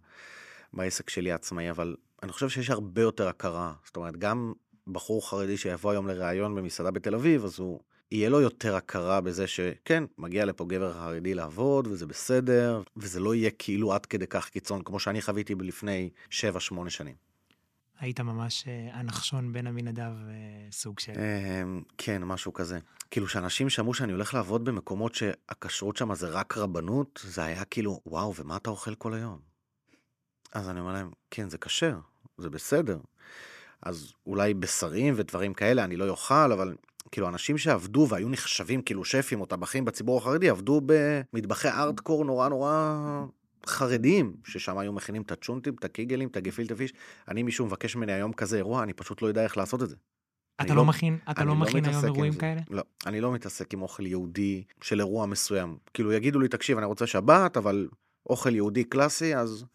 בעסק 0.74 1.10
שלי 1.10 1.32
העצמאי, 1.32 1.70
אבל 1.70 1.96
אני 2.24 2.32
חושב 2.32 2.50
שיש 2.50 2.70
הרבה 2.70 3.02
יותר 3.02 3.28
הכרה. 3.28 3.74
זאת 3.86 3.96
אומרת, 3.96 4.18
גם 4.18 4.54
בחור 4.88 5.30
חרדי 5.30 5.58
שיבוא 5.58 5.92
היום 5.92 6.08
לראיון 6.08 6.56
במסעדה 6.56 6.92
בתל 6.92 7.16
אביב, 7.16 7.46
אז 7.46 7.60
הוא... 7.60 7.80
יהיה 8.12 8.30
לו 8.30 8.42
יותר 8.42 8.76
הכרה 8.76 9.22
בזה 9.22 9.48
שכן, 9.48 10.04
מגיע 10.18 10.46
לפה 10.46 10.66
גבר 10.66 10.94
חרדי 10.94 11.34
לעבוד, 11.34 11.88
וזה 11.88 12.06
בסדר, 12.06 12.82
וזה 12.98 13.20
לא 13.20 13.36
יהיה 13.36 13.50
כאילו 13.52 13.94
עד 13.94 14.06
כדי 14.06 14.28
כך 14.28 14.50
קיצון, 14.50 14.82
כמו 14.84 15.00
שאני 15.00 15.22
חוויתי 15.22 15.56
לפני 15.60 16.10
7-8 16.30 16.34
שנים. 16.90 17.16
היית 18.04 18.20
ממש 18.20 18.68
אה, 18.68 19.00
הנחשון 19.00 19.54
בין 19.54 19.68
עמינדב 19.68 20.02
אה, 20.02 20.72
סוג 20.72 21.00
של... 21.00 21.12
אמ, 21.12 21.82
כן, 21.98 22.24
משהו 22.24 22.54
כזה. 22.54 22.80
כאילו, 23.12 23.28
שאנשים 23.28 23.70
שמעו 23.70 23.94
שאני 23.94 24.12
הולך 24.12 24.34
לעבוד 24.34 24.66
במקומות 24.66 25.16
שהכשרות 25.16 25.98
שם 25.98 26.16
זה 26.16 26.30
רק 26.30 26.58
רבנות, 26.58 27.20
זה 27.24 27.44
היה 27.44 27.66
כאילו, 27.66 28.00
וואו, 28.06 28.34
ומה 28.36 28.58
אתה 28.58 28.70
אוכל 28.70 28.96
כל 28.96 29.14
היום? 29.14 29.40
אז 30.54 30.70
אני 30.70 30.80
אומר 30.80 30.94
להם, 30.94 31.12
כן, 31.32 31.50
זה 31.50 31.58
כשר, 31.58 32.00
זה 32.38 32.50
בסדר. 32.50 33.00
אז 33.82 34.14
אולי 34.28 34.54
בשרים 34.54 35.14
ודברים 35.18 35.54
כאלה 35.54 35.84
אני 35.84 35.96
לא 35.96 36.10
אוכל, 36.10 36.52
אבל 36.52 36.76
כאילו, 37.12 37.30
אנשים 37.30 37.58
שעבדו 37.58 38.08
והיו 38.10 38.30
נחשבים 38.30 38.82
כאילו 38.82 39.06
שפים 39.06 39.42
או 39.42 39.46
טבחים 39.46 39.86
בציבור 39.86 40.18
החרדי, 40.18 40.50
עבדו 40.50 40.82
במטבחי 40.86 41.70
ארטקור 41.70 42.26
נורא 42.26 42.50
נורא 42.50 42.98
חרדיים, 43.66 44.36
ששם 44.46 44.78
היו 44.78 44.94
מכינים 44.94 45.22
את 45.22 45.32
הצ'ונטים, 45.32 45.76
את 45.80 45.86
הקיגלים, 45.86 46.28
את 46.28 46.38
הגפילטה 46.38 46.76
פיש. 46.76 46.94
אני, 47.28 47.44
מישהו 47.44 47.66
מבקש 47.66 47.96
ממני 47.96 48.12
היום 48.12 48.34
כזה 48.34 48.58
אירוע, 48.58 48.84
אני 48.84 48.94
פשוט 48.94 49.22
לא 49.22 49.28
יודע 49.28 49.44
איך 49.44 49.58
לעשות 49.58 49.84
את 49.84 49.90
זה. 49.90 49.96
אתה 50.62 50.70
לא 50.70 50.76
לא- 50.76 50.86
מכין, 50.86 51.18
אתה 51.32 51.42
אני 51.42 51.48
לא 51.50 51.56
מכין 51.56 51.86
היום 51.86 52.06
אירועים. 52.06 52.34
כאלה? 52.34 52.62
לא, 52.70 52.84
אני 53.06 53.22
לא 53.22 53.32
מתעסק 53.34 53.74
עם 53.74 53.82
אוכל 53.82 54.06
יהודי 54.06 54.64
של 54.82 55.00
אירוע 55.00 55.26
מסוים. 55.26 55.78
כאילו, 55.94 56.14
יגידו 56.14 56.40
לי, 56.40 56.48
תקשיב, 56.48 56.78
אני 56.78 56.86
רוצה 56.86 57.08
שבת, 57.08 57.58
אבל 57.58 57.90
אוכל 58.30 58.56
יהודי 58.56 58.84
קלאסי, 58.84 59.36
אז 59.36 59.66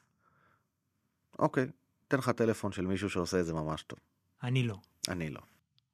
אוקיי, 1.38 1.66
אתן 2.08 2.18
לך 2.18 2.30
טלפון 2.30 2.72
של 2.72 2.86
מישהו 2.86 3.10
שעושה 3.10 3.40
את 3.40 3.46
זה 3.46 3.54
ממש 3.54 3.82
טוב. 3.82 3.98
אני 4.42 4.62
לא. 4.62 4.76
אני 5.08 5.30
לא. 5.30 5.40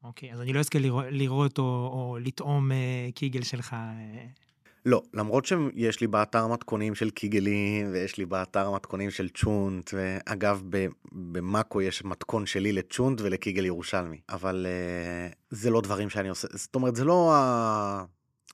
אוקיי, 0.03 0.33
אז 0.33 0.41
אני 0.41 0.53
לא 0.53 0.61
אזכה 0.61 0.79
לראות 1.11 1.59
או, 1.59 1.65
או 1.65 2.19
לטעום 2.21 2.73
אה, 2.73 3.09
קיגל 3.15 3.43
שלך. 3.43 3.73
אה, 3.73 4.27
לא, 4.87 5.03
למרות 5.14 5.44
שיש 5.44 6.01
לי 6.01 6.07
באתר 6.07 6.47
מתכונים 6.47 6.94
של 6.94 7.11
קיגלים, 7.11 7.92
ויש 7.92 8.18
לי 8.18 8.27
באתר 8.27 8.70
מתכונים 8.70 9.11
של 9.11 9.29
צ'ונט, 9.29 9.90
ואגב, 9.94 10.62
במאקו 11.12 11.83
יש 11.83 12.05
מתכון 12.05 12.47
שלי 12.47 12.73
לצ'ונט 12.73 13.20
ולקיגל 13.20 13.64
ירושלמי, 13.64 14.20
אבל 14.29 14.66
uh, 14.66 15.35
זה 15.51 15.70
לא 15.70 15.81
דברים 15.81 16.11
שאני 16.11 16.29
עושה, 16.29 16.49
זאת 16.53 16.75
אומרת, 16.75 16.97
זה 16.97 17.05
לא 17.05 17.35
ה... 17.35 18.05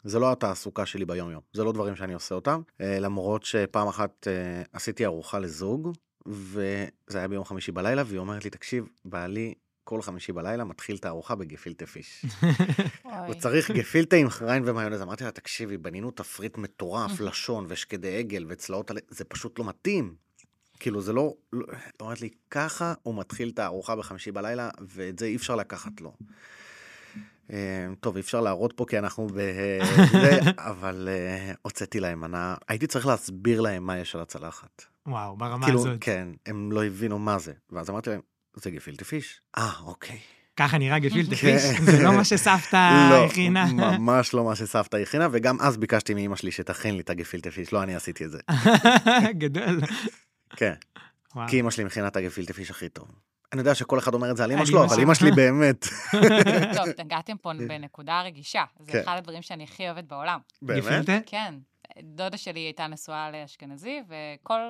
זה 0.04 0.18
לא 0.18 0.32
התעסוקה 0.32 0.86
שלי 0.86 1.04
ביום-יום, 1.04 1.40
זה 1.52 1.64
לא 1.64 1.72
דברים 1.72 1.96
שאני 1.96 2.14
עושה 2.14 2.34
אותם, 2.34 2.60
uh, 2.68 2.84
למרות 3.00 3.44
שפעם 3.44 3.88
אחת 3.88 4.26
uh, 4.26 4.68
עשיתי 4.72 5.04
ארוחה 5.06 5.38
לזוג, 5.38 5.92
וזה 6.26 7.18
היה 7.18 7.28
ביום 7.28 7.44
חמישי 7.44 7.72
בלילה, 7.72 8.02
והיא 8.06 8.18
אומרת 8.18 8.44
לי, 8.44 8.50
תקשיב, 8.50 8.84
בעלי 9.04 9.54
כל 9.90 10.02
חמישי 10.02 10.32
בלילה 10.32 10.64
מתחיל 10.64 10.96
את 10.96 11.04
הארוחה 11.04 11.34
בגפילטה 11.34 11.86
פיש. 11.86 12.24
הוא. 13.02 13.34
צריך 13.34 13.70
גפילטה 13.70 14.16
עם 14.16 14.30
חריין 14.30 14.62
ומיונז. 14.66 15.02
אמרתי 15.02 15.24
לה, 15.24 15.30
תקשיבי, 15.30 15.76
בנינו 15.78 16.10
תפריט 16.10 16.58
מטורף, 16.58 17.20
לשון 17.20 17.66
ושקדי 17.68 18.16
עגל 18.18 18.46
וצלעות, 18.48 18.90
זה 19.08 19.24
פשוט 19.24 19.58
לא 19.58 19.64
מתאים. 19.64 20.14
כאילו, 20.80 21.00
זה 21.00 21.12
לא... 21.12 21.34
לא- 21.52 21.66
היא 21.72 21.80
אומרת 22.00 22.20
לי, 22.20 22.28
ככה 22.50 22.94
הוא 23.02 23.14
מתחיל 23.18 23.48
את 23.48 23.58
הארוחה 23.58 23.96
בחמישי 23.96 24.32
בלילה, 24.32 24.70
ואת 24.80 25.18
זה 25.18 25.26
אי 25.26 25.36
אפשר 25.36 25.56
לקחת 25.56 26.00
לו. 26.00 26.12
אה, 27.52 27.86
טוב, 28.00 28.16
אי 28.16 28.20
אפשר 28.20 28.40
להראות 28.40 28.72
פה 28.72 28.84
כי 28.88 28.98
אנחנו 28.98 29.26
ב... 29.26 29.38
זה, 30.12 30.40
אבל 30.72 31.08
אה, 31.10 31.52
הוצאתי 31.62 32.00
להם 32.00 32.20
מנה. 32.20 32.54
הייתי 32.68 32.86
צריך 32.86 33.06
להסביר 33.06 33.60
להם 33.60 33.86
מה 33.86 33.98
יש 33.98 34.14
על 34.14 34.20
הצלחת. 34.20 34.84
וואו, 35.06 35.36
ברמה 35.36 35.66
כאילו, 35.66 35.80
הזאת. 35.80 35.96
כן, 36.00 36.28
הם 36.46 36.72
לא 36.72 36.84
הבינו 36.84 37.18
מה 37.18 37.38
זה. 37.38 37.52
ואז 37.70 37.90
אמרתי 37.90 38.10
להם, 38.10 38.20
זה 38.54 38.70
גפילטה 38.70 39.04
פיש. 39.04 39.40
אה, 39.58 39.72
אוקיי. 39.82 40.18
ככה 40.56 40.78
נראה 40.78 40.98
גפילטע 40.98 41.36
כן. 41.36 41.58
פיש? 41.58 41.80
זה 41.80 42.02
לא 42.02 42.12
מה 42.12 42.24
שסבתא 42.24 43.08
לא, 43.10 43.26
הכינה. 43.26 43.66
ממש 43.72 44.34
לא 44.34 44.44
מה 44.44 44.56
שסבתא 44.56 44.96
הכינה, 44.96 45.28
וגם 45.32 45.56
אז 45.60 45.76
ביקשתי 45.76 46.14
מאמא 46.14 46.36
שלי 46.36 46.52
שתכין 46.52 46.94
לי 46.94 47.00
את 47.00 47.10
הגפילטע 47.10 47.50
פיש, 47.50 47.72
לא 47.72 47.82
אני 47.82 47.94
עשיתי 47.94 48.24
את 48.24 48.30
זה. 48.30 48.38
גדול. 49.42 49.80
כן. 50.56 50.74
כי 51.48 51.60
אמא 51.60 51.70
שלי 51.70 51.84
מכינה 51.84 52.08
את 52.08 52.16
הגפילטע 52.16 52.52
פיש 52.52 52.70
הכי 52.70 52.88
טוב. 52.88 53.08
אני 53.52 53.60
יודע 53.60 53.74
שכל 53.74 53.98
אחד 53.98 54.14
אומר 54.14 54.30
את 54.30 54.36
זה 54.36 54.44
על 54.44 54.52
אמא 54.52 54.64
שלו, 54.64 54.84
אבל. 54.84 55.00
אמא 55.00 55.14
שלי 55.14 55.30
באמת, 55.30 55.86
טוב, 56.76 56.86
נגעתם 56.98 57.36
פה 57.36 57.52
בנקודה 57.68 58.22
רגישה. 58.22 58.64
זה 58.80 58.92
כן. 58.92 59.00
אחד 59.00 59.16
הדברים 59.16 59.42
שאני 59.42 59.64
הכי 59.64 59.86
אוהבת 59.86 60.04
בעולם. 60.04 60.38
באמת. 60.62 61.06
כן. 61.26 61.54
דודה 62.02 62.36
שלי 62.36 62.60
הייתה 62.60 62.86
נשואה 62.86 63.30
לאשכנזי, 63.30 64.02
וכל 64.08 64.60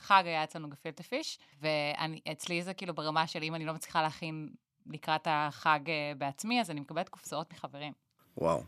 חג 0.00 0.22
היה 0.26 0.44
אצלנו 0.44 0.68
גפילטע 0.70 1.02
פיש, 1.02 1.38
ואצלי 1.60 2.62
זה 2.62 2.74
כאילו 2.74 2.94
ברמה 2.94 3.26
של 3.26 3.42
אם 3.42 3.54
אני 3.54 3.64
לא 3.64 3.72
מצליחה 3.74 4.02
להכין 4.02 4.48
לקראת 4.86 5.26
החג 5.30 5.80
אה, 5.88 6.12
בעצמי, 6.18 6.60
אז 6.60 6.70
אני 6.70 6.80
מקבלת 6.80 7.08
קופסאות 7.08 7.52
מחברים. 7.52 7.92
וואו. 8.38 8.62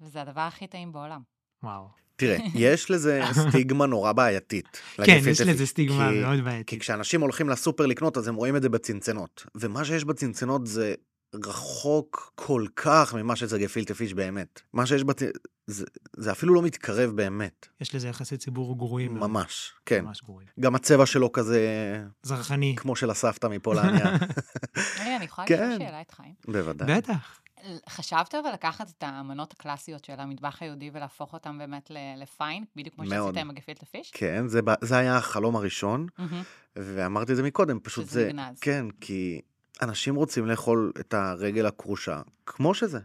וזה 0.00 0.20
הדבר 0.22 0.40
הכי 0.40 0.66
טעים 0.66 0.92
בעולם. 0.92 1.20
וואו. 1.62 1.88
תראה, 2.16 2.36
יש 2.54 2.90
לזה 2.90 3.20
סטיגמה 3.32 3.86
נורא 3.86 4.12
בעייתית. 4.12 4.80
כן, 5.04 5.18
יש 5.30 5.40
לזה 5.40 5.66
סטיגמה 5.66 6.08
כי- 6.10 6.20
מאוד 6.20 6.36
כי 6.36 6.42
בעייתית. 6.42 6.80
כשאנשים 6.80 7.20
הולכים 7.20 7.48
לסופר 7.48 7.86
לקנות, 7.86 8.16
אז 8.16 8.28
הם 8.28 8.34
רואים 8.34 8.56
את 8.56 8.62
זה 8.62 8.68
בצנצנות. 8.68 9.46
ומה 9.54 9.84
שיש 9.84 10.04
בצנצנות 10.04 10.66
זה 10.66 10.94
רחוק 11.44 12.32
כל 12.34 12.66
כך 12.76 13.14
ממה 13.14 13.36
שזה 13.36 13.58
גפילטע 13.58 13.94
פיש 13.94 14.14
באמת. 14.14 14.60
מה 14.72 14.86
שיש 14.86 15.04
בצנצנות, 15.04 15.36
זה, 15.66 15.84
זה 16.16 16.32
אפילו 16.32 16.54
לא 16.54 16.62
מתקרב 16.62 17.10
באמת. 17.10 17.68
יש 17.80 17.94
לזה 17.94 18.08
יחסי 18.08 18.36
ציבור 18.36 18.78
גרועים. 18.78 19.14
מאוד. 19.14 19.30
ממש, 19.30 19.72
כן. 19.86 20.04
ממש 20.04 20.22
גרועים. 20.22 20.48
גם 20.60 20.74
הצבע 20.74 21.06
שלו 21.06 21.32
כזה 21.32 21.60
זרחני. 22.22 22.74
כמו 22.78 22.96
של 22.96 23.10
הסבתא 23.10 23.46
מפולניה. 23.46 24.04
רגע, 25.00 25.16
אני 25.16 25.24
יכולה 25.24 25.46
כן. 25.46 25.68
לשאול 25.70 25.88
שאלה 25.88 26.00
את 26.00 26.10
חיים? 26.10 26.34
בוודאי. 26.48 26.96
בטח. 26.96 27.38
חשבת 27.88 28.34
אבל 28.34 28.52
לקחת 28.52 28.90
את 28.98 29.02
המנות 29.06 29.52
הקלאסיות 29.52 30.04
של 30.04 30.12
המטבח 30.18 30.62
היהודי 30.62 30.90
ולהפוך 30.94 31.32
אותם 31.32 31.58
באמת 31.58 31.90
ל- 31.90 32.22
לפיין, 32.22 32.64
בדיוק 32.76 32.94
כמו 32.94 33.04
מאוד. 33.04 33.34
שעשית 33.34 33.44
עם 33.44 33.50
הגפילטע 33.50 33.86
פיש? 33.86 34.10
כן, 34.14 34.48
זה, 34.48 34.60
זה 34.80 34.96
היה 34.96 35.16
החלום 35.16 35.56
הראשון. 35.56 36.06
ואמרתי 36.76 37.32
את 37.32 37.36
זה 37.36 37.42
מקודם, 37.42 37.80
פשוט 37.80 38.06
שזה 38.06 38.20
זה... 38.20 38.28
מגנז. 38.32 38.58
כן, 38.60 38.86
כי 39.00 39.40
אנשים 39.82 40.14
רוצים 40.14 40.46
לאכול 40.46 40.92
את 41.00 41.14
הרגל 41.14 41.66
הכרושה 41.66 42.20
כמו 42.46 42.74
שזה, 42.74 42.98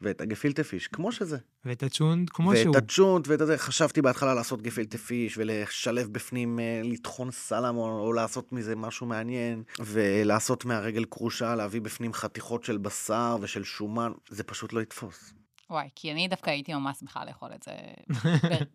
ואת 0.00 0.20
הגפילטע 0.20 0.62
פיש 0.62 0.88
כמו 0.88 1.12
שזה. 1.12 1.38
ואת 1.64 1.82
הצ'ונד 1.82 2.30
כמו 2.30 2.56
שהוא. 2.56 2.74
ואת 2.74 2.84
הצ'ונט 2.84 3.28
ואת 3.28 3.46
זה, 3.46 3.58
חשבתי 3.58 4.02
בהתחלה 4.02 4.34
לעשות 4.34 4.62
גפילטע 4.62 4.98
פיש 4.98 5.38
ולשלב 5.38 6.08
בפנים, 6.12 6.58
אה, 6.58 6.80
לטחון 6.84 7.30
סלמון 7.30 8.00
או 8.00 8.12
לעשות 8.12 8.52
מזה 8.52 8.76
משהו 8.76 9.06
מעניין, 9.06 9.62
ולעשות 9.78 10.64
מהרגל 10.64 11.04
כרושה, 11.04 11.54
להביא 11.54 11.80
בפנים 11.80 12.12
חתיכות 12.12 12.64
של 12.64 12.78
בשר 12.78 13.36
ושל 13.40 13.64
שומן, 13.64 14.12
זה 14.30 14.42
פשוט 14.42 14.72
לא 14.72 14.80
יתפוס. 14.80 15.32
וואי, 15.70 15.88
כי 15.94 16.12
אני 16.12 16.28
דווקא 16.28 16.50
הייתי 16.50 16.74
ממש 16.74 16.96
שמחה 17.00 17.24
לאכול 17.24 17.50
את 17.54 17.62
זה 17.62 17.72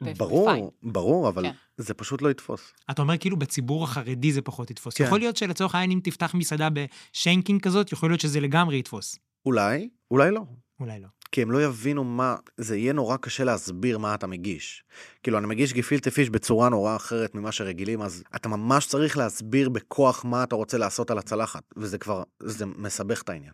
ברור. 0.17 0.71
ברור, 0.83 1.29
אבל 1.29 1.43
כן. 1.43 1.51
זה 1.77 1.93
פשוט 1.93 2.21
לא 2.21 2.31
יתפוס. 2.31 2.73
אתה 2.91 3.01
אומר 3.01 3.17
כאילו 3.17 3.37
בציבור 3.37 3.83
החרדי 3.83 4.31
זה 4.31 4.41
פחות 4.41 4.71
יתפוס. 4.71 4.97
כן. 4.97 5.03
יכול 5.03 5.19
להיות 5.19 5.37
שלצורך 5.37 5.75
העניין 5.75 5.91
אם 5.91 5.99
תפתח 6.03 6.33
מסעדה 6.35 6.67
בשיינקין 6.69 7.59
כזאת, 7.59 7.91
יכול 7.91 8.09
להיות 8.09 8.21
שזה 8.21 8.39
לגמרי 8.39 8.79
יתפוס. 8.79 9.19
אולי, 9.45 9.89
אולי 10.11 10.31
לא. 10.31 10.41
אולי 10.79 10.99
לא. 10.99 11.07
כי 11.31 11.41
הם 11.41 11.51
לא 11.51 11.63
יבינו 11.65 12.03
מה, 12.03 12.35
זה 12.57 12.77
יהיה 12.77 12.93
נורא 12.93 13.17
קשה 13.17 13.43
להסביר 13.43 13.97
מה 13.97 14.15
אתה 14.15 14.27
מגיש. 14.27 14.83
כאילו, 15.23 15.37
אני 15.37 15.47
מגיש 15.47 15.73
גפילטע 15.73 16.09
פיש 16.09 16.29
בצורה 16.29 16.69
נורא 16.69 16.95
אחרת 16.95 17.35
ממה 17.35 17.51
שרגילים, 17.51 18.01
אז 18.01 18.23
אתה 18.35 18.49
ממש 18.49 18.85
צריך 18.87 19.17
להסביר 19.17 19.69
בכוח 19.69 20.25
מה 20.25 20.43
אתה 20.43 20.55
רוצה 20.55 20.77
לעשות 20.77 21.11
על 21.11 21.17
הצלחת, 21.17 21.63
וזה 21.77 21.97
כבר, 21.97 22.23
זה 22.39 22.65
מסבך 22.65 23.21
את 23.21 23.29
העניין. 23.29 23.53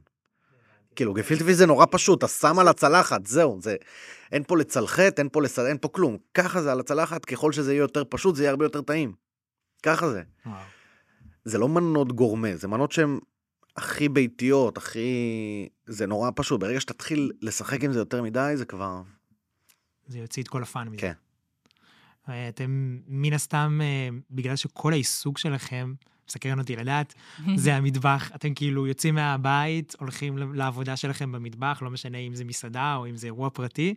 כאילו, 0.99 1.13
גפילטע 1.13 1.45
פיש 1.45 1.55
זה 1.55 1.65
נורא 1.65 1.85
פשוט, 1.91 2.19
אתה 2.19 2.27
שם 2.27 2.59
על 2.59 2.67
הצלחת, 2.67 3.25
זהו, 3.25 3.59
זה... 3.61 3.75
אין 4.31 4.43
פה 4.47 4.57
לצלחת, 4.57 5.19
אין 5.19 5.29
פה 5.31 5.41
לסד... 5.41 5.65
אין 5.65 5.77
פה 5.81 5.87
כלום. 5.87 6.17
ככה 6.33 6.61
זה 6.61 6.71
על 6.71 6.79
הצלחת, 6.79 7.25
ככל 7.25 7.51
שזה 7.51 7.73
יהיה 7.73 7.79
יותר 7.79 8.03
פשוט, 8.09 8.35
זה 8.35 8.43
יהיה 8.43 8.51
הרבה 8.51 8.65
יותר 8.65 8.81
טעים. 8.81 9.13
ככה 9.83 10.09
זה. 10.09 10.23
וואו. 10.45 10.57
זה 11.45 11.57
לא 11.57 11.69
מנות 11.69 12.11
גורמה, 12.11 12.55
זה 12.55 12.67
מנות 12.67 12.91
שהן 12.91 13.19
הכי 13.77 14.09
ביתיות, 14.09 14.77
הכי... 14.77 15.69
זה 15.85 16.05
נורא 16.07 16.31
פשוט. 16.35 16.59
ברגע 16.59 16.79
שתתחיל 16.79 17.31
לשחק 17.41 17.83
עם 17.83 17.93
זה 17.93 17.99
יותר 17.99 18.21
מדי, 18.21 18.53
זה 18.55 18.65
כבר... 18.65 19.01
זה 20.07 20.19
יוציא 20.19 20.43
את 20.43 20.47
כל 20.47 20.63
הפאן 20.63 20.87
מזה. 20.87 20.97
כן. 20.97 21.13
אתם 22.49 22.99
מן 23.07 23.33
הסתם, 23.33 23.79
אה, 23.83 24.09
בגלל 24.31 24.55
שכל 24.55 24.93
העיסוק 24.93 25.37
שלכם, 25.37 25.93
מסקרן 26.29 26.59
אותי 26.59 26.75
לדעת, 26.75 27.13
זה 27.55 27.75
המטבח. 27.75 28.31
אתם 28.35 28.53
כאילו 28.53 28.87
יוצאים 28.87 29.15
מהבית, 29.15 29.95
הולכים 29.99 30.37
לעבודה 30.53 30.95
שלכם 30.95 31.31
במטבח, 31.31 31.79
לא 31.81 31.89
משנה 31.89 32.17
אם 32.17 32.35
זה 32.35 32.45
מסעדה 32.45 32.95
או 32.95 33.07
אם 33.07 33.15
זה 33.15 33.27
אירוע 33.27 33.49
פרטי. 33.49 33.95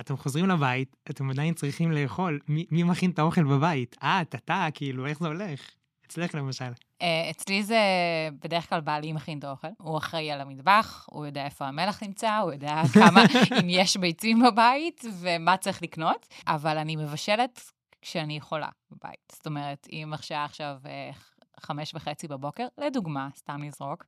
אתם 0.00 0.16
חוזרים 0.16 0.46
לבית, 0.46 0.96
אתם 1.10 1.30
עדיין 1.30 1.54
צריכים 1.54 1.92
לאכול. 1.92 2.38
מי, 2.48 2.66
מי 2.70 2.82
מכין 2.82 3.10
את 3.10 3.18
האוכל 3.18 3.44
בבית? 3.44 3.96
את, 4.04 4.34
אתה, 4.34 4.66
כאילו, 4.74 5.06
איך 5.06 5.18
זה 5.18 5.26
הולך? 5.26 5.60
אצלך 6.06 6.34
למשל. 6.34 6.72
אה, 7.02 7.30
אצלי 7.30 7.62
זה 7.62 7.78
בדרך 8.42 8.68
כלל 8.68 8.80
בעלי 8.80 9.12
מכין 9.12 9.38
את 9.38 9.44
האוכל. 9.44 9.68
הוא 9.78 9.98
אחראי 9.98 10.30
על 10.30 10.40
המטבח, 10.40 11.06
הוא 11.10 11.26
יודע 11.26 11.44
איפה 11.44 11.66
המלח 11.66 12.02
נמצא, 12.02 12.36
הוא 12.36 12.52
יודע 12.52 12.82
כמה, 12.94 13.22
אם 13.60 13.68
יש 13.68 13.96
ביצים 13.96 14.42
בבית 14.42 15.04
ומה 15.20 15.56
צריך 15.56 15.82
לקנות, 15.82 16.26
אבל 16.46 16.78
אני 16.78 16.96
מבשלת 16.96 17.60
כשאני 18.02 18.36
יכולה 18.36 18.68
בבית. 18.90 19.32
זאת 19.32 19.46
אומרת, 19.46 19.86
אם 19.92 20.12
השעה 20.12 20.44
עכשיו 20.44 20.76
אה, 20.86 21.10
חמש 21.60 21.94
וחצי 21.94 22.28
בבוקר, 22.28 22.66
לדוגמה, 22.78 23.28
סתם 23.36 23.62
לזרוק, 23.62 24.04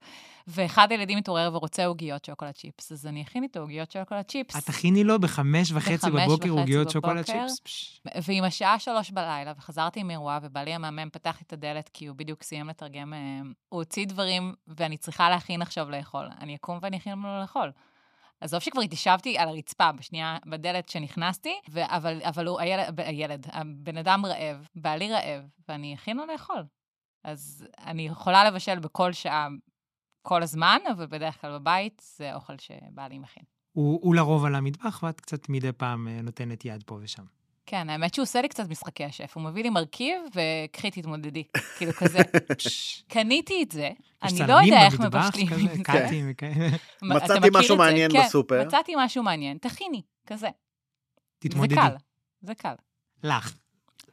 ואחד 0.47 0.91
הילדים 0.91 1.19
מתעורר 1.19 1.51
ורוצה 1.53 1.87
עוגיות 1.87 2.25
שוקולד 2.25 2.53
צ'יפס, 2.53 2.93
אז 2.93 3.07
אני 3.07 3.23
אכין 3.23 3.43
איתו 3.43 3.61
עוגיות 3.61 3.91
שוקולד 3.91 4.23
צ'יפס. 4.23 4.57
את 4.57 4.65
תכיני 4.65 5.05
לו 5.05 5.21
בחמש 5.21 5.73
וחצי 5.73 5.97
בחמש 5.97 6.23
בבוקר 6.25 6.51
עוגיות 6.51 6.91
שוקולד. 6.91 7.25
צ'יפס? 7.25 8.01
ועם 8.23 8.45
השעה 8.45 8.79
שלוש 8.79 9.11
בלילה, 9.11 9.53
וחזרתי 9.57 10.03
מאירוע, 10.03 10.39
ובעלי 10.43 10.75
המהמם 10.75 11.11
פתח 11.11 11.37
לי 11.41 11.45
את 11.47 11.53
הדלת, 11.53 11.91
כי 11.93 12.07
הוא 12.07 12.17
בדיוק 12.17 12.43
סיים 12.43 12.69
לתרגם, 12.69 13.15
אה, 13.15 13.19
הוא 13.69 13.81
הוציא 13.81 14.07
דברים, 14.07 14.55
ואני 14.67 14.97
צריכה 14.97 15.31
להכין 15.31 15.63
עכשיו 15.63 15.91
לאכול. 15.91 16.29
אני 16.41 16.57
אקום 16.57 16.79
ואני 16.83 16.97
אכין 16.97 17.19
לו 17.19 17.41
לאכול. 17.41 17.73
עזוב 18.43 18.61
שכבר 18.61 18.81
התיישבתי 18.81 19.39
על 19.39 19.49
הרצפה 19.49 19.93
בשנייה, 19.93 20.39
בדלת 20.47 20.89
שנכנסתי, 20.89 21.55
ו- 21.71 21.97
אבל, 21.97 22.21
אבל 22.23 22.47
הוא, 22.47 22.61
הילד, 22.61 23.01
הילד, 23.01 23.47
הבן 23.53 23.97
אדם 23.97 24.27
רעב, 24.27 24.69
בעלי 24.75 25.13
רעב, 25.13 25.43
ואני 25.69 25.95
אכין 25.95 26.17
לו 26.17 26.27
לאכול. 26.27 26.65
אז 27.25 27.67
אני 27.79 28.07
יכולה 28.07 28.45
לבשל 28.45 28.79
בכל 28.79 29.13
שעה, 29.13 29.49
כל 30.23 30.43
הזמן, 30.43 30.79
אבל 30.93 31.07
בדרך 31.07 31.41
כלל 31.41 31.59
בבית 31.59 32.03
זה 32.17 32.35
אוכל 32.35 32.59
שבעלי 32.59 33.19
מכין. 33.19 33.43
הוא, 33.73 34.01
הוא 34.03 34.15
לרוב 34.15 34.45
על 34.45 34.55
המטבח, 34.55 35.03
ואת 35.03 35.21
קצת 35.21 35.49
מדי 35.49 35.73
פעם 35.73 36.09
אה, 36.09 36.23
נותנת 36.23 36.65
יד 36.65 36.83
פה 36.87 36.99
ושם. 37.03 37.23
כן, 37.67 37.91
האמת 37.91 38.15
שהוא 38.15 38.23
עושה 38.23 38.43
לי 38.43 38.49
קצת 38.49 38.69
משחקי 38.69 39.05
השף. 39.05 39.33
הוא 39.37 39.43
מביא 39.43 39.63
לי 39.63 39.71
מרכיב, 39.71 40.23
וקחי 40.29 40.91
תתמודדי. 40.91 41.45
כאילו 41.79 41.93
כזה. 41.93 42.19
קניתי 43.13 43.63
את 43.63 43.71
זה, 43.73 43.91
אני 44.23 44.39
לא 44.49 44.53
יודע 44.53 44.87
איך 44.87 45.01
מבשלים 45.01 45.49
את 45.67 45.77
זה. 45.77 45.85
קאטים 45.85 46.27
וכאלה. 46.31 46.69
מה, 47.03 47.17
אתה 47.17 47.25
מצאתי 47.25 47.49
משהו? 47.53 47.77
מעניין 47.77 48.13
כן, 48.13 48.23
בסופר. 48.27 48.65
מצאתי 48.67 48.93
משהו 48.97 49.23
מעניין, 49.23 49.59
תכיני, 49.59 50.03
כזה. 50.27 50.49
תתמודדי. 51.39 51.75
זה 51.75 51.81
קל, 51.81 51.97
זה 52.41 52.55
קל. 52.55 52.75
לך. 53.23 53.55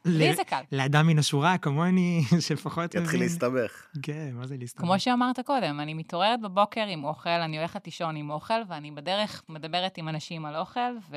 לי 0.04 0.34
זה 0.34 0.44
קל. 0.44 0.60
לאדם 0.72 1.06
מן 1.06 1.18
השורה 1.18 1.58
כמוני, 1.58 2.22
שלפחות 2.46 2.90
מבין. 2.96 3.02
יתחיל 3.02 3.20
להסתבך. 3.20 3.86
כן, 4.02 4.30
מה 4.34 4.46
זה 4.46 4.56
להסתובב? 4.58 4.86
כמו 4.86 5.00
שאמרת 5.00 5.40
קודם, 5.40 5.80
אני 5.80 5.94
מתעוררת 5.94 6.40
בבוקר 6.40 6.84
עם 6.88 7.04
אוכל, 7.04 7.30
אני 7.30 7.58
הולכת 7.58 7.86
לישון 7.86 8.16
עם 8.16 8.30
אוכל, 8.30 8.60
ואני 8.68 8.90
בדרך 8.90 9.42
מדברת 9.48 9.98
עם 9.98 10.08
אנשים 10.08 10.44
על 10.44 10.56
אוכל, 10.56 10.80
ו... 11.10 11.16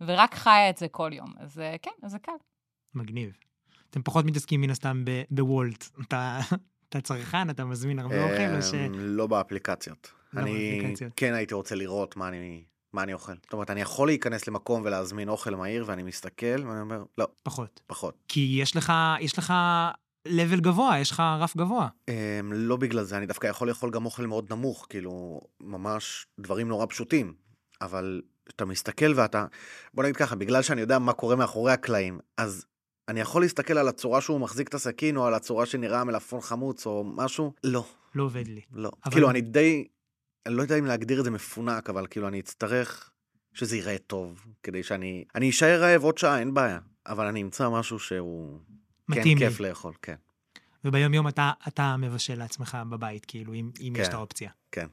ורק 0.00 0.34
חיה 0.34 0.70
את 0.70 0.76
זה 0.78 0.88
כל 0.88 1.10
יום. 1.12 1.32
אז 1.38 1.58
אה, 1.58 1.76
כן, 1.82 1.90
אז 2.02 2.10
זה 2.12 2.18
קל. 2.18 2.32
מגניב. 2.94 3.30
אתם 3.90 4.02
פחות 4.02 4.24
מתעסקים 4.24 4.60
מן 4.60 4.70
הסתם 4.70 5.02
ב- 5.04 5.22
בוולט. 5.30 5.84
אתה 6.08 6.40
אתה 6.88 7.00
צרכן, 7.00 7.50
אתה 7.50 7.64
מזמין 7.64 7.98
הרבה 7.98 8.22
אוכל, 8.24 8.56
או 8.56 8.62
ש... 8.62 8.74
אמ, 8.74 8.92
לא 8.94 9.26
באפליקציות. 9.26 10.12
לא 10.32 10.40
אני 10.40 10.50
באפליקציות. 10.78 11.12
כן 11.16 11.34
הייתי 11.34 11.54
רוצה 11.54 11.74
לראות 11.74 12.16
מה 12.16 12.28
אני... 12.28 12.64
מה 12.92 13.02
אני 13.02 13.12
אוכל. 13.12 13.32
זאת 13.42 13.52
אומרת, 13.52 13.70
אני 13.70 13.80
יכול 13.80 14.08
להיכנס 14.08 14.48
למקום 14.48 14.82
ולהזמין 14.84 15.28
אוכל 15.28 15.54
מהיר, 15.54 15.84
ואני 15.86 16.02
מסתכל, 16.02 16.46
ואני 16.66 16.80
אומר, 16.80 17.02
לא, 17.18 17.26
פחות. 17.42 17.80
פחות. 17.86 18.14
כי 18.28 18.56
יש 18.60 18.76
לך, 18.76 18.92
יש 19.20 19.38
לך 19.38 19.52
level 20.28 20.60
גבוה, 20.60 20.98
יש 20.98 21.10
לך 21.10 21.22
רף 21.40 21.56
גבוה. 21.56 21.88
אמ, 22.08 22.14
לא 22.52 22.76
בגלל 22.76 23.02
זה, 23.04 23.16
אני 23.16 23.26
דווקא 23.26 23.46
יכול 23.46 23.68
לאכול 23.68 23.90
גם 23.90 24.04
אוכל 24.04 24.26
מאוד 24.26 24.46
נמוך, 24.52 24.86
כאילו, 24.90 25.40
ממש 25.60 26.26
דברים 26.40 26.68
נורא 26.68 26.86
פשוטים. 26.86 27.34
אבל 27.80 28.22
אתה 28.48 28.64
מסתכל 28.64 29.12
ואתה, 29.16 29.46
בוא 29.94 30.02
נגיד 30.04 30.16
ככה, 30.16 30.36
בגלל 30.36 30.62
שאני 30.62 30.80
יודע 30.80 30.98
מה 30.98 31.12
קורה 31.12 31.36
מאחורי 31.36 31.72
הקלעים, 31.72 32.18
אז 32.36 32.64
אני 33.08 33.20
יכול 33.20 33.42
להסתכל 33.42 33.78
על 33.78 33.88
הצורה 33.88 34.20
שהוא 34.20 34.40
מחזיק 34.40 34.68
את 34.68 34.74
הסכין, 34.74 35.16
או 35.16 35.26
על 35.26 35.34
הצורה 35.34 35.66
שנראה 35.66 36.00
המלפפון 36.00 36.40
חמוץ, 36.40 36.86
או 36.86 37.04
משהו, 37.04 37.52
לא, 37.64 37.84
לא 38.14 38.22
עובד 38.24 38.48
לי. 38.48 38.60
לא. 38.72 38.90
אבל- 39.04 39.12
כאילו, 39.12 39.30
אני 39.30 39.40
די, 39.40 39.84
אני 40.46 40.54
לא 40.54 40.62
יודע 40.62 40.78
אם 40.78 40.84
להגדיר 40.86 41.18
את 41.18 41.24
זה 41.24 41.30
מפונק, 41.30 41.90
אבל 41.90 42.06
כאילו, 42.06 42.28
אני 42.28 42.40
אצטרך 42.40 43.10
שזה 43.54 43.76
ייראה 43.76 43.98
טוב, 43.98 44.46
כדי 44.62 44.82
שאני, 44.82 45.24
אני 45.34 45.50
אשאר 45.50 45.82
רעב 45.82 46.02
עוד 46.02 46.18
שעה, 46.18 46.38
אין 46.38 46.54
בעיה, 46.54 46.78
אבל 47.06 47.26
אני 47.26 47.42
אמצא 47.42 47.68
משהו 47.70 47.98
שהוא, 47.98 48.58
כן, 49.12 49.20
מתאים 49.20 49.38
לי. 49.38 49.48
כיף 49.48 49.60
לאכול, 49.60 49.92
כן. 50.02 50.14
וביום 50.84 51.14
יום 51.14 51.28
אתה, 51.28 51.52
אתה 51.68 51.96
מבשל 51.96 52.38
לעצמך 52.38 52.78
בבית, 52.90 53.24
כאילו, 53.24 53.54
אם, 53.54 53.70
אם 53.80 53.92
יש 53.96 54.02
כן. 54.02 54.08
את 54.08 54.14
האופציה. 54.14 54.50
כן. 54.72 54.86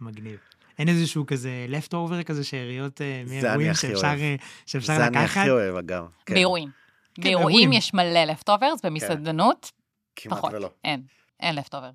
מגניב. 0.00 0.38
אין 0.78 0.88
איזשהו 0.88 1.26
כזה 1.26 1.66
leftover 1.68 2.22
כזה, 2.22 2.44
שאריות 2.44 3.00
אה, 3.00 3.22
זה 3.26 3.36
אני 3.36 3.42
מאירועים 3.42 3.74
שאפשר. 3.74 4.06
אה, 4.06 4.36
שאפשר 4.66 4.96
זה 4.96 5.06
אני 5.06 5.16
לקחת? 5.16 5.40
הכי 5.40 5.50
אוהב, 5.50 5.76
אגב. 5.76 6.06
כן. 6.26 6.34
באירועים. 6.34 6.68
כן, 7.14 7.22
באירועים 7.22 7.48
אירועים. 7.48 7.72
יש 7.72 7.94
מלא 7.94 8.24
leftovers, 8.24 8.84
במסעדנות, 8.84 9.72
כמעט 10.16 10.38
פחות. 10.38 10.52
ולא. 10.54 10.70
אין, 10.84 11.02
אין 11.40 11.54
leftover. 11.54 11.90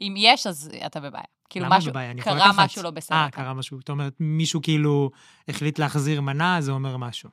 אם 0.00 0.14
יש, 0.16 0.46
אז 0.46 0.70
אתה 0.86 1.00
בבעיה. 1.00 1.24
כאילו 1.50 1.66
למה 1.66 1.78
משהו, 1.78 1.90
בבעיה? 1.90 2.14
קרה. 2.14 2.50
משהו 2.56 2.82
לא 2.82 2.90
בסדר. 2.90 3.16
אה, 3.16 3.30
קרה 3.30 3.54
משהו. 3.54 3.78
זאת 3.78 3.88
אומרת, 3.88 4.12
מישהו 4.20 4.62
כאילו 4.62 5.10
החליט 5.48 5.78
להחזיר 5.78 6.20
מנה, 6.20 6.60
זה 6.60 6.72
אומר 6.72 6.96
משהו. 6.96 7.30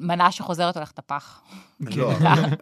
מנה 0.00 0.32
שחוזרת 0.32 0.76
הולכת 0.76 0.98
לפח. 0.98 1.42
לא, 1.80 2.12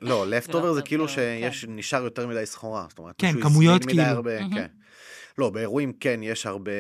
לא, 0.01 0.27
לפטובר 0.27 0.69
לא 0.69 0.75
זה 0.75 0.81
טוב, 0.81 0.89
כאילו 0.89 1.09
כן. 1.09 1.15
שיש, 1.15 1.65
נשאר 1.69 2.03
יותר 2.03 2.27
מדי 2.27 2.47
סחורה. 2.47 2.87
זאת 2.89 2.99
אומרת, 2.99 3.15
כן, 3.19 3.41
כמויות 3.43 3.85
כאילו. 3.85 4.23
כן. 4.55 4.67
לא, 5.39 5.51
באירועים 5.51 5.93
כן, 5.93 6.21
יש 6.23 6.47
הרבה 6.47 6.73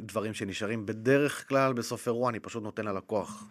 דברים 0.00 0.34
שנשארים. 0.34 0.86
בדרך 0.86 1.48
כלל 1.48 1.72
בסוף 1.72 2.06
אירוע 2.06 2.30
אני 2.30 2.40
פשוט 2.40 2.62
נותן 2.62 2.84
ללקוח 2.84 3.44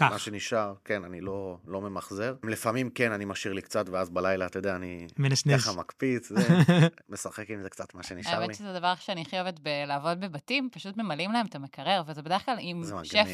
מה 0.00 0.10
כך, 0.10 0.20
שנשאר, 0.20 0.74
כן, 0.84 1.04
אני 1.04 1.20
לא, 1.20 1.58
לא 1.66 1.80
ממחזר. 1.80 2.34
לפעמים 2.42 2.90
כן, 2.90 3.12
אני 3.12 3.24
משאיר 3.24 3.54
לי 3.54 3.62
קצת, 3.62 3.88
ואז 3.88 4.10
בלילה, 4.10 4.46
אתה 4.46 4.58
יודע, 4.58 4.76
אני 4.76 5.06
מנשנש. 5.18 5.62
ככה 5.62 5.72
מקפיץ, 5.72 6.28
זה, 6.28 6.48
משחק 7.08 7.50
עם 7.50 7.62
זה 7.62 7.70
קצת, 7.70 7.94
מה 7.94 8.02
שנשאר 8.02 8.38
לי. 8.38 8.44
האמת 8.44 8.54
שזה 8.54 8.70
הדבר 8.70 8.94
שאני 8.94 9.22
הכי 9.22 9.40
אוהבת 9.40 9.60
בלעבוד 9.60 10.20
בבתים, 10.20 10.68
פשוט 10.72 10.96
ממלאים 10.96 11.32
להם 11.32 11.46
את 11.46 11.54
המקרר, 11.54 12.02
וזה 12.06 12.22
בדרך 12.22 12.44
כלל 12.44 12.56
זה 12.82 12.94
שף. 13.04 13.26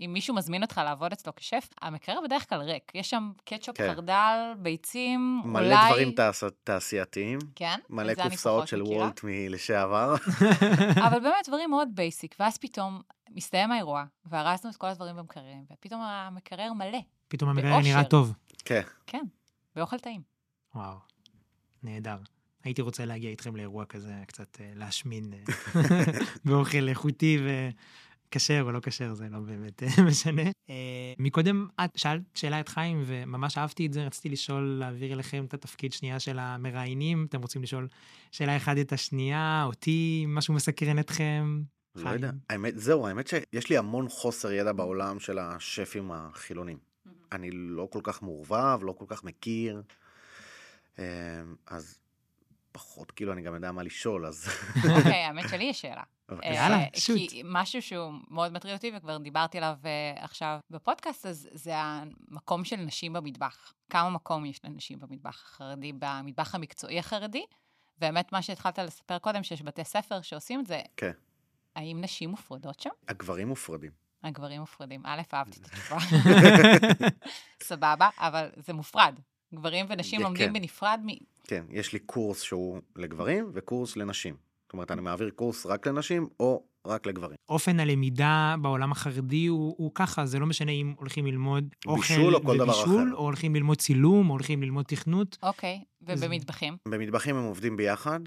אם 0.00 0.10
מישהו 0.12 0.34
מזמין 0.34 0.62
אותך 0.62 0.80
לעבוד 0.84 1.12
אצלו 1.12 1.34
כשף, 1.36 1.68
המקרר 1.82 2.18
בדרך 2.24 2.48
כלל 2.48 2.60
ריק. 2.60 2.92
יש 2.94 3.10
שם 3.10 3.32
קטשופ, 3.44 3.76
כן. 3.76 3.94
חרדל, 3.94 4.52
ביצים, 4.58 5.42
מלא 5.44 5.66
אולי... 5.66 5.90
דברים 5.90 6.12
תעש... 6.12 6.44
תעשייתיים, 6.64 7.38
כן, 7.54 7.78
מלא 7.90 8.14
קופסאות 8.14 8.68
של 8.68 8.82
מכירה. 8.82 8.98
וולט 8.98 9.20
מלשעבר. 9.24 10.14
אבל 11.06 11.20
באמת 11.24 11.48
דברים 11.48 11.70
מאוד 11.70 11.88
basic, 11.94 12.34
ואז 12.40 12.58
פתאום 12.58 13.00
מסתיים 13.30 13.72
האירוע, 13.72 14.04
וארזנו 14.26 14.70
את 14.70 14.76
כל 14.76 14.86
הדברים 14.86 15.16
במקררים, 15.16 15.64
ופתאום 15.72 16.00
המקרר 16.00 16.72
מלא, 16.72 16.98
פתאום 17.28 17.50
המקרר. 17.50 17.80
נראה 17.80 18.04
טוב. 18.04 18.32
כן, 18.64 18.82
כן, 19.06 19.22
באוכל 19.76 19.98
טעים. 19.98 20.20
וואו, 20.74 20.96
נהדר. 21.82 22.16
הייתי 22.64 22.82
רוצה 22.82 23.04
להגיע 23.04 23.30
איתכם 23.30 23.56
לאירוע 23.56 23.84
כזה, 23.84 24.14
קצת 24.26 24.60
אה, 24.60 24.70
להשמין 24.74 25.32
אה, 25.32 25.42
באוכל 26.44 26.88
איכותי 26.88 27.38
וכשר 28.32 28.62
או 28.62 28.72
לא 28.72 28.80
כשר, 28.82 29.14
זה 29.14 29.28
לא 29.30 29.38
באמת 29.38 29.82
אה, 29.82 29.88
משנה. 30.08 30.42
אה, 30.42 31.12
מקודם 31.18 31.66
את 31.84 31.90
שאלת 31.96 32.22
שאלה 32.34 32.60
את 32.60 32.68
חיים, 32.68 33.02
וממש 33.06 33.58
אהבתי 33.58 33.86
את 33.86 33.92
זה, 33.92 34.06
רציתי 34.06 34.28
לשאול, 34.28 34.76
להעביר 34.80 35.12
אליכם 35.12 35.44
את 35.44 35.54
התפקיד 35.54 35.92
שנייה 35.92 36.20
של 36.20 36.38
המראיינים. 36.38 37.26
אתם 37.28 37.42
רוצים 37.42 37.62
לשאול 37.62 37.88
שאלה 38.30 38.56
אחת 38.56 38.76
את 38.80 38.92
השנייה, 38.92 39.64
אותי, 39.66 40.24
משהו 40.28 40.54
מסקרן 40.54 40.98
אתכם? 40.98 41.62
לא 41.94 42.10
יודע. 42.10 42.30
האמת, 42.50 42.78
זהו, 42.78 43.06
האמת 43.06 43.26
שיש 43.26 43.70
לי 43.70 43.78
המון 43.78 44.08
חוסר 44.08 44.52
ידע 44.52 44.72
בעולם 44.72 45.20
של 45.20 45.38
השפים 45.38 46.12
החילונים. 46.12 46.78
אני 47.32 47.50
לא 47.50 47.88
כל 47.92 48.00
כך 48.02 48.22
מעורבב, 48.22 48.78
לא 48.82 48.92
כל 48.92 49.04
כך 49.08 49.24
מכיר, 49.24 49.82
אה, 50.98 51.04
אז 51.66 51.98
פחות, 52.72 53.10
כאילו, 53.10 53.32
אני 53.32 53.42
גם 53.42 53.54
יודע 53.54 53.72
מה 53.72 53.82
לשאול, 53.82 54.26
אז... 54.26 54.48
אוקיי, 54.76 55.22
האמת 55.26 55.48
שלי 55.48 55.64
יש 55.64 55.80
שאלה. 55.80 56.02
בבקשה. 56.34 56.54
יאללה, 56.54 56.76
אה, 56.76 56.86
שוט. 56.96 57.18
כי 57.30 57.42
משהו 57.44 57.82
שהוא 57.82 58.12
מאוד 58.30 58.52
מטריד 58.52 58.74
אותי, 58.74 58.92
וכבר 58.96 59.18
דיברתי 59.18 59.58
עליו 59.58 59.76
אה, 59.84 60.24
עכשיו 60.24 60.58
בפודקאסט, 60.70 61.26
אז 61.26 61.48
זה 61.52 61.72
המקום 61.76 62.64
של 62.64 62.76
נשים 62.76 63.12
במטבח. 63.12 63.72
כמה 63.90 64.10
מקום 64.10 64.44
יש 64.44 64.60
לנשים 64.64 65.00
במטבח 65.00 65.42
החרדי, 65.44 65.92
במטבח 65.98 66.54
המקצועי 66.54 66.98
החרדי? 66.98 67.44
והאמת, 67.98 68.32
מה 68.32 68.42
שהתחלת 68.42 68.78
לספר 68.78 69.18
קודם, 69.18 69.42
שיש 69.42 69.62
בתי 69.62 69.84
ספר 69.84 70.22
שעושים 70.22 70.60
את 70.60 70.66
זה, 70.66 70.80
כן. 70.96 71.12
האם 71.76 72.00
נשים 72.00 72.30
מופרדות 72.30 72.80
שם? 72.80 72.90
הגברים 73.08 73.48
מופרדים. 73.48 73.90
הגברים 74.22 74.60
מופרדים. 74.60 75.00
א', 75.04 75.22
אהבתי 75.34 75.60
את 75.60 75.66
התשובה. 75.66 75.98
סבבה, 77.62 78.08
אבל 78.18 78.48
זה 78.56 78.72
מופרד. 78.72 79.18
גברים 79.54 79.86
ונשים 79.88 80.20
לומדים 80.20 80.46
כן. 80.46 80.52
בנפרד 80.52 81.00
מ... 81.04 81.08
כן, 81.44 81.64
יש 81.70 81.92
לי 81.92 81.98
קורס 81.98 82.42
שהוא 82.42 82.80
לגברים 82.96 83.50
וקורס 83.54 83.96
לנשים. 83.96 84.36
זאת 84.72 84.74
אומרת, 84.74 84.90
אני 84.90 85.00
מעביר 85.00 85.30
קורס 85.30 85.66
רק 85.66 85.86
לנשים 85.86 86.28
או 86.40 86.62
רק 86.86 87.06
לגברים. 87.06 87.36
אופן 87.48 87.80
הלמידה 87.80 88.54
בעולם 88.62 88.92
החרדי 88.92 89.46
הוא, 89.46 89.74
הוא 89.78 89.90
ככה, 89.94 90.26
זה 90.26 90.38
לא 90.38 90.46
משנה 90.46 90.72
אם 90.72 90.94
הולכים 90.98 91.26
ללמוד 91.26 91.74
אוכל 91.86 92.00
בישול 92.00 92.34
או 92.34 92.42
כל 92.42 92.56
דבר 92.58 92.70
אחר. 92.70 93.12
או 93.12 93.22
הולכים 93.22 93.54
ללמוד 93.54 93.78
צילום, 93.78 94.30
או 94.30 94.34
הולכים 94.34 94.62
ללמוד 94.62 94.84
תכנות. 94.84 95.38
אוקיי, 95.42 95.84
ובמטבחים? 96.02 96.76
במטבחים 96.88 97.36
הם 97.36 97.44
עובדים 97.44 97.76
ביחד, 97.76 98.20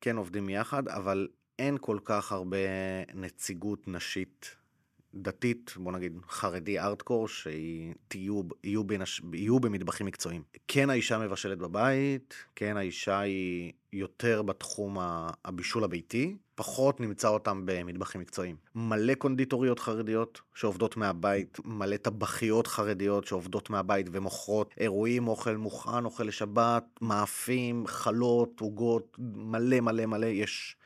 כן 0.00 0.16
עובדים 0.16 0.48
יחד, 0.48 0.88
אבל 0.88 1.28
אין 1.58 1.76
כל 1.80 1.98
כך 2.04 2.32
הרבה 2.32 2.56
נציגות 3.14 3.88
נשית 3.88 4.56
דתית, 5.14 5.74
בוא 5.76 5.92
נגיד 5.92 6.18
חרדי 6.28 6.78
ארדקור, 6.78 7.28
שהיא 7.28 7.94
תהיו, 8.08 8.42
יהיו, 8.64 9.60
במטבחים 9.60 10.06
מקצועיים. 10.06 10.42
כן 10.68 10.90
האישה 10.90 11.18
מבשלת 11.18 11.58
בבית, 11.58 12.34
כן 12.56 12.76
האישה 12.76 13.18
היא 13.18 13.72
יותר 13.92 14.42
בתחום 14.42 14.96
הבישול 15.44 15.84
הביתי, 15.84 16.36
פחות 16.54 17.00
נמצא 17.00 17.28
אותם 17.28 17.62
במטבחים 17.64 18.20
מקצועיים. 18.20 18.56
מלא 18.74 19.14
קונדיטוריות 19.14 19.78
חרדיות 19.78 20.40
שעובדות 20.54 20.96
מהבית, 20.96 21.58
מלא 21.64 21.96
טבחיות 21.96 22.66
חרדיות 22.66 23.26
שעובדות 23.26 23.70
מהבית 23.70 24.06
ומוכרות 24.12 24.74
אירועים, 24.80 25.28
אוכל 25.28 25.56
מוכן, 25.56 26.04
אוכל 26.04 26.24
לשבת, 26.24 26.84
מאפים, 27.00 27.86
חלות, 27.86 28.60
עוגות, 28.60 29.16
מלא 29.18 29.80
מלא 29.80 30.06
מלא, 30.06 30.26
יש 30.26 30.76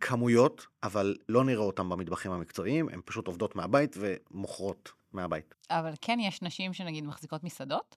כמויות, 0.00 0.66
אבל 0.82 1.16
לא 1.28 1.44
נראה 1.44 1.62
אותם 1.62 1.88
במטבחים 1.88 2.32
המקצועיים, 2.32 2.88
הן 2.88 3.00
פשוט 3.04 3.26
עובדות 3.26 3.56
מהבית 3.56 3.96
ומוכרות 4.00 4.92
מהבית. 5.12 5.54
אבל 5.70 5.92
כן 6.00 6.18
יש 6.20 6.42
נשים 6.42 6.72
שנגיד 6.72 7.04
מחזיקות 7.04 7.44
מסעדות? 7.44 7.96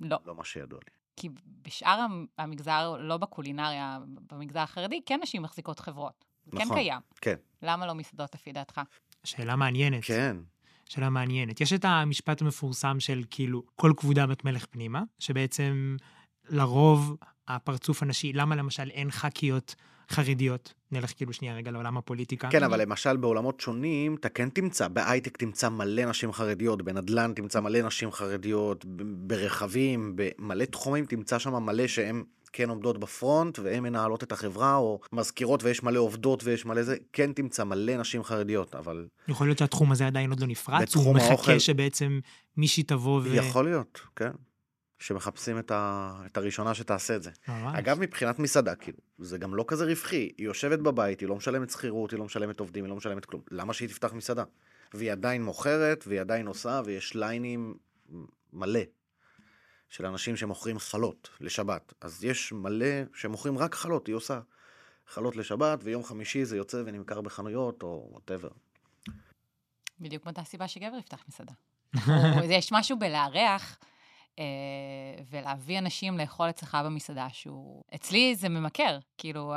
לא. 0.00 0.18
לא 0.26 0.34
מה 0.34 0.44
שידוע 0.44 0.78
לי. 0.84 0.90
כי 1.16 1.28
בשאר 1.62 1.90
המ- 2.00 2.26
המגזר, 2.38 2.96
לא 3.00 3.16
בקולינריה, 3.16 3.98
במגזר 4.32 4.60
החרדי, 4.60 5.00
כן 5.06 5.20
נשים 5.22 5.42
מחזיקות 5.42 5.80
חברות. 5.80 6.24
כן 6.50 6.58
נכון, 6.58 6.76
קיים. 6.76 7.00
כן. 7.20 7.34
למה 7.62 7.86
לא 7.86 7.94
מסעדות 7.94 8.34
לפי 8.34 8.52
דעתך? 8.52 8.80
שאלה 9.24 9.56
מעניינת. 9.56 10.04
כן, 10.04 10.36
שאלה 10.88 11.10
מעניינת. 11.10 11.60
יש 11.60 11.72
את 11.72 11.84
המשפט 11.84 12.42
המפורסם 12.42 13.00
של 13.00 13.22
כאילו, 13.30 13.62
כל 13.76 13.92
כבודה 13.96 14.26
בת 14.26 14.44
מלך 14.44 14.66
פנימה, 14.70 15.02
שבעצם 15.18 15.96
לרוב 16.48 17.16
הפרצוף 17.48 18.02
הנשי, 18.02 18.32
למה 18.32 18.56
למשל 18.56 18.90
אין 18.90 19.10
ח"כיות 19.10 19.74
חרדיות? 20.10 20.74
נלך 20.92 21.12
כאילו 21.16 21.32
שנייה 21.32 21.54
רגע 21.54 21.70
לעולם 21.70 21.96
הפוליטיקה. 21.96 22.48
כן, 22.50 22.62
אבל 22.62 22.82
למשל 22.82 23.16
בעולמות 23.16 23.60
שונים, 23.60 24.14
אתה 24.14 24.28
כן 24.28 24.48
תמצא, 24.48 24.88
בהייטק 24.88 25.36
תמצא 25.36 25.68
מלא 25.68 26.04
נשים 26.04 26.32
חרדיות, 26.32 26.82
בנדל"ן 26.82 27.32
תמצא 27.36 27.60
מלא 27.60 27.82
נשים 27.82 28.12
חרדיות, 28.12 28.84
ברכבים, 29.26 30.12
במלא 30.16 30.64
תחומים 30.64 31.04
תמצא 31.06 31.38
שם 31.38 31.54
מלא 31.62 31.86
שהן 31.86 32.22
כן 32.52 32.68
עומדות 32.70 32.98
בפרונט, 33.00 33.58
והן 33.58 33.82
מנהלות 33.82 34.22
את 34.22 34.32
החברה, 34.32 34.76
או 34.76 35.00
מזכירות 35.12 35.64
ויש 35.64 35.82
מלא 35.82 36.00
עובדות 36.00 36.44
ויש 36.44 36.66
מלא 36.66 36.82
זה, 36.82 36.96
כן 37.12 37.32
תמצא 37.32 37.64
מלא 37.64 37.96
נשים 37.96 38.24
חרדיות, 38.24 38.74
אבל 38.74 39.06
יכול 39.28 39.46
להיות 39.46 39.58
שהתחום 39.58 39.92
הזה 39.92 40.06
עדיין 40.06 40.30
עוד 40.30 40.40
לא 40.40 40.46
נפרץ, 40.46 40.96
הוא 40.96 41.14
מחכה 41.14 41.28
האוכל- 41.34 41.58
שבעצם 41.58 42.20
מישהי 42.56 42.82
תבוא 42.82 43.20
ו... 43.24 43.36
יכול 43.36 43.64
להיות, 43.64 44.00
כן. 44.16 44.30
שמחפשים 44.98 45.58
את, 45.58 45.70
ה... 45.70 46.12
את 46.26 46.36
הראשונה 46.36 46.74
שתעשה 46.74 47.16
את 47.16 47.22
זה. 47.22 47.30
ממש. 47.48 47.78
אגב, 47.78 48.00
מבחינת 48.00 48.38
מסעדה, 48.38 48.74
כאילו, 48.74 48.98
זה 49.18 49.38
גם 49.38 49.54
לא 49.54 49.64
כזה 49.68 49.84
רווחי. 49.84 50.16
היא 50.16 50.46
יושבת 50.46 50.78
בבית, 50.78 51.20
היא 51.20 51.28
לא 51.28 51.36
משלמת 51.36 51.70
שכירות, 51.70 52.10
היא 52.10 52.18
לא 52.18 52.24
משלמת 52.24 52.60
עובדים, 52.60 52.84
היא 52.84 52.90
לא 52.90 52.96
משלמת 52.96 53.24
כלום. 53.24 53.42
למה 53.50 53.72
שהיא 53.72 53.88
תפתח 53.88 54.12
מסעדה? 54.12 54.44
והיא 54.94 55.12
עדיין 55.12 55.44
מוכרת, 55.44 56.04
והיא 56.06 56.20
עדיין 56.20 56.46
עושה, 56.46 56.80
ויש 56.84 57.14
ליינים 57.16 57.74
מלא 58.52 58.80
של 59.88 60.06
אנשים 60.06 60.36
שמוכרים 60.36 60.78
חלות 60.78 61.28
לשבת. 61.40 61.92
אז 62.00 62.24
יש 62.24 62.52
מלא 62.52 62.86
שמוכרים 63.14 63.58
רק 63.58 63.74
חלות, 63.74 64.06
היא 64.06 64.14
עושה 64.14 64.40
חלות 65.06 65.36
לשבת, 65.36 65.78
ויום 65.82 66.04
חמישי 66.04 66.44
זה 66.44 66.56
יוצא 66.56 66.82
ונמכר 66.86 67.20
בחנויות, 67.20 67.82
או 67.82 68.08
וואטאבר. 68.10 68.48
בדיוק 70.00 70.24
מאותה 70.24 70.44
סיבה 70.44 70.68
שגבר 70.68 70.96
יפתח 70.98 71.24
מסעדה. 71.28 71.52
או- 72.36 72.44
יש 72.50 72.72
משהו 72.72 72.98
בלארח 72.98 73.78
ולהביא 75.30 75.78
אנשים 75.78 76.18
לאכול 76.18 76.50
אצלך 76.50 76.78
במסעדה 76.84 77.26
שהוא... 77.32 77.82
אצלי 77.94 78.34
זה 78.34 78.48
ממכר, 78.48 78.98
כאילו, 79.18 79.54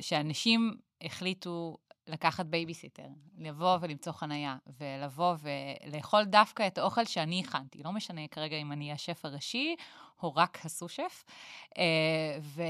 שאנשים 0.00 0.74
החליטו 1.02 1.76
לקחת 2.06 2.46
בייביסיטר, 2.46 3.06
לבוא 3.38 3.78
ולמצוא 3.80 4.12
חנייה, 4.12 4.56
ולבוא 4.80 5.34
ולאכול 5.40 6.24
דווקא 6.24 6.66
את 6.66 6.78
האוכל 6.78 7.04
שאני 7.04 7.40
הכנתי. 7.46 7.82
לא 7.82 7.92
משנה 7.92 8.28
כרגע 8.28 8.56
אם 8.56 8.72
אני 8.72 8.92
השף 8.92 9.24
הראשי 9.24 9.74
או 10.22 10.34
רק 10.34 10.58
הסו-שף. 10.64 11.24
אה, 11.78 11.82
ו- 12.42 12.62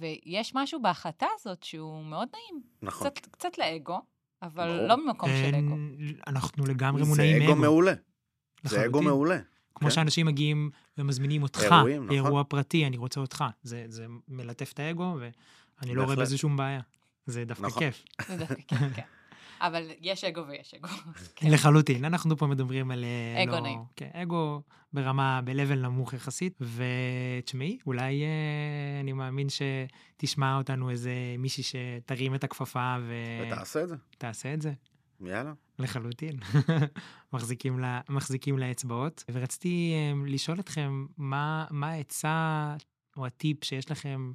ויש 0.00 0.52
משהו 0.54 0.82
בהחלטה 0.82 1.26
הזאת 1.34 1.62
שהוא 1.62 2.04
מאוד 2.04 2.28
נעים. 2.32 2.62
נכון. 2.82 3.10
קצת, 3.10 3.26
קצת 3.26 3.58
לאגו, 3.58 3.98
אבל 4.42 4.74
ברור. 4.76 4.88
לא 4.88 5.06
ממקום 5.06 5.28
של 5.28 5.54
אגו. 5.54 5.74
אין- 5.74 6.20
אנחנו 6.26 6.64
לגמרי 6.66 7.04
זה 7.04 7.08
מונעים 7.10 7.36
אגו 7.36 7.46
מאגו. 7.50 7.60
מעולה. 7.60 7.92
זה 8.62 8.84
אגו. 8.84 9.02
מעולה. 9.02 9.38
כמו 9.74 9.88
כן. 9.88 9.94
שאנשים 9.94 10.26
מגיעים 10.26 10.70
ומזמינים 10.98 11.42
אותך 11.42 11.62
אירועים, 11.62 12.04
נכון. 12.04 12.16
לאירוע 12.16 12.44
פרטי, 12.44 12.86
אני 12.86 12.96
רוצה 12.96 13.20
אותך. 13.20 13.44
זה, 13.62 13.84
זה 13.88 14.06
מלטף 14.28 14.72
את 14.72 14.80
האגו, 14.80 15.16
ואני 15.20 15.94
לא 15.94 16.04
רואה. 16.04 16.16
בזה 16.16 16.38
שום 16.38 16.56
בעיה. 16.56 16.80
זה 17.26 17.44
דווקא 17.44 17.66
נכון. 17.66 17.82
כיף. 17.82 18.04
זה 18.28 18.36
דווקא 18.36 18.62
כן, 18.68 18.92
כן. 18.94 19.02
אבל 19.60 19.90
יש 20.00 20.24
אגו 20.24 20.46
ויש 20.48 20.74
אגו. 20.74 20.88
כן. 21.36 21.50
לחלוטין, 21.52 22.04
אנחנו 22.04 22.36
פה 22.36 22.46
מדברים 22.46 22.90
על... 22.90 23.04
אה, 23.04 23.42
אגו 23.42 23.52
לא- 23.52 23.60
נעים. 23.60 23.80
כן, 23.96 24.10
אגו 24.12 24.62
ברמה, 24.92 25.40
ב-level 25.44 25.74
נמוך 25.74 26.12
יחסית, 26.12 26.58
ותשמעי, 26.60 27.78
אולי 27.86 28.22
אה, 28.22 29.00
אני 29.00 29.12
מאמין 29.12 29.46
שתשמע 29.48 30.56
אותנו 30.56 30.90
איזה 30.90 31.12
מישהי 31.38 31.62
שתרים 31.62 32.34
את 32.34 32.44
הכפפה 32.44 32.96
ותעשה 33.46 33.82
את 33.82 33.88
זה, 33.88 33.96
ותעשה 34.16 34.54
את 34.54 34.62
זה. 34.62 34.72
יאללה. 35.26 35.52
לחלוטין. 35.78 36.38
מחזיקים, 37.32 37.78
לה, 37.78 38.00
מחזיקים 38.08 38.58
לאצבעות. 38.58 39.24
ורציתי 39.32 39.94
um, 39.94 40.30
לשאול 40.30 40.60
אתכם, 40.60 41.06
מה, 41.16 41.66
מה 41.70 41.90
העצה 41.90 42.76
או 43.16 43.26
הטיפ 43.26 43.64
שיש 43.64 43.90
לכם 43.90 44.32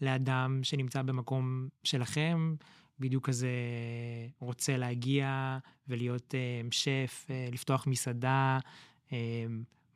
לאדם 0.00 0.60
שנמצא 0.62 1.02
במקום 1.02 1.68
שלכם, 1.84 2.54
בדיוק 3.00 3.26
כזה 3.26 3.50
רוצה 4.38 4.76
להגיע 4.76 5.58
ולהיות 5.88 6.34
um, 6.34 6.68
שף, 6.70 7.26
uh, 7.28 7.54
לפתוח 7.54 7.86
מסעדה, 7.86 8.58
um, 9.08 9.12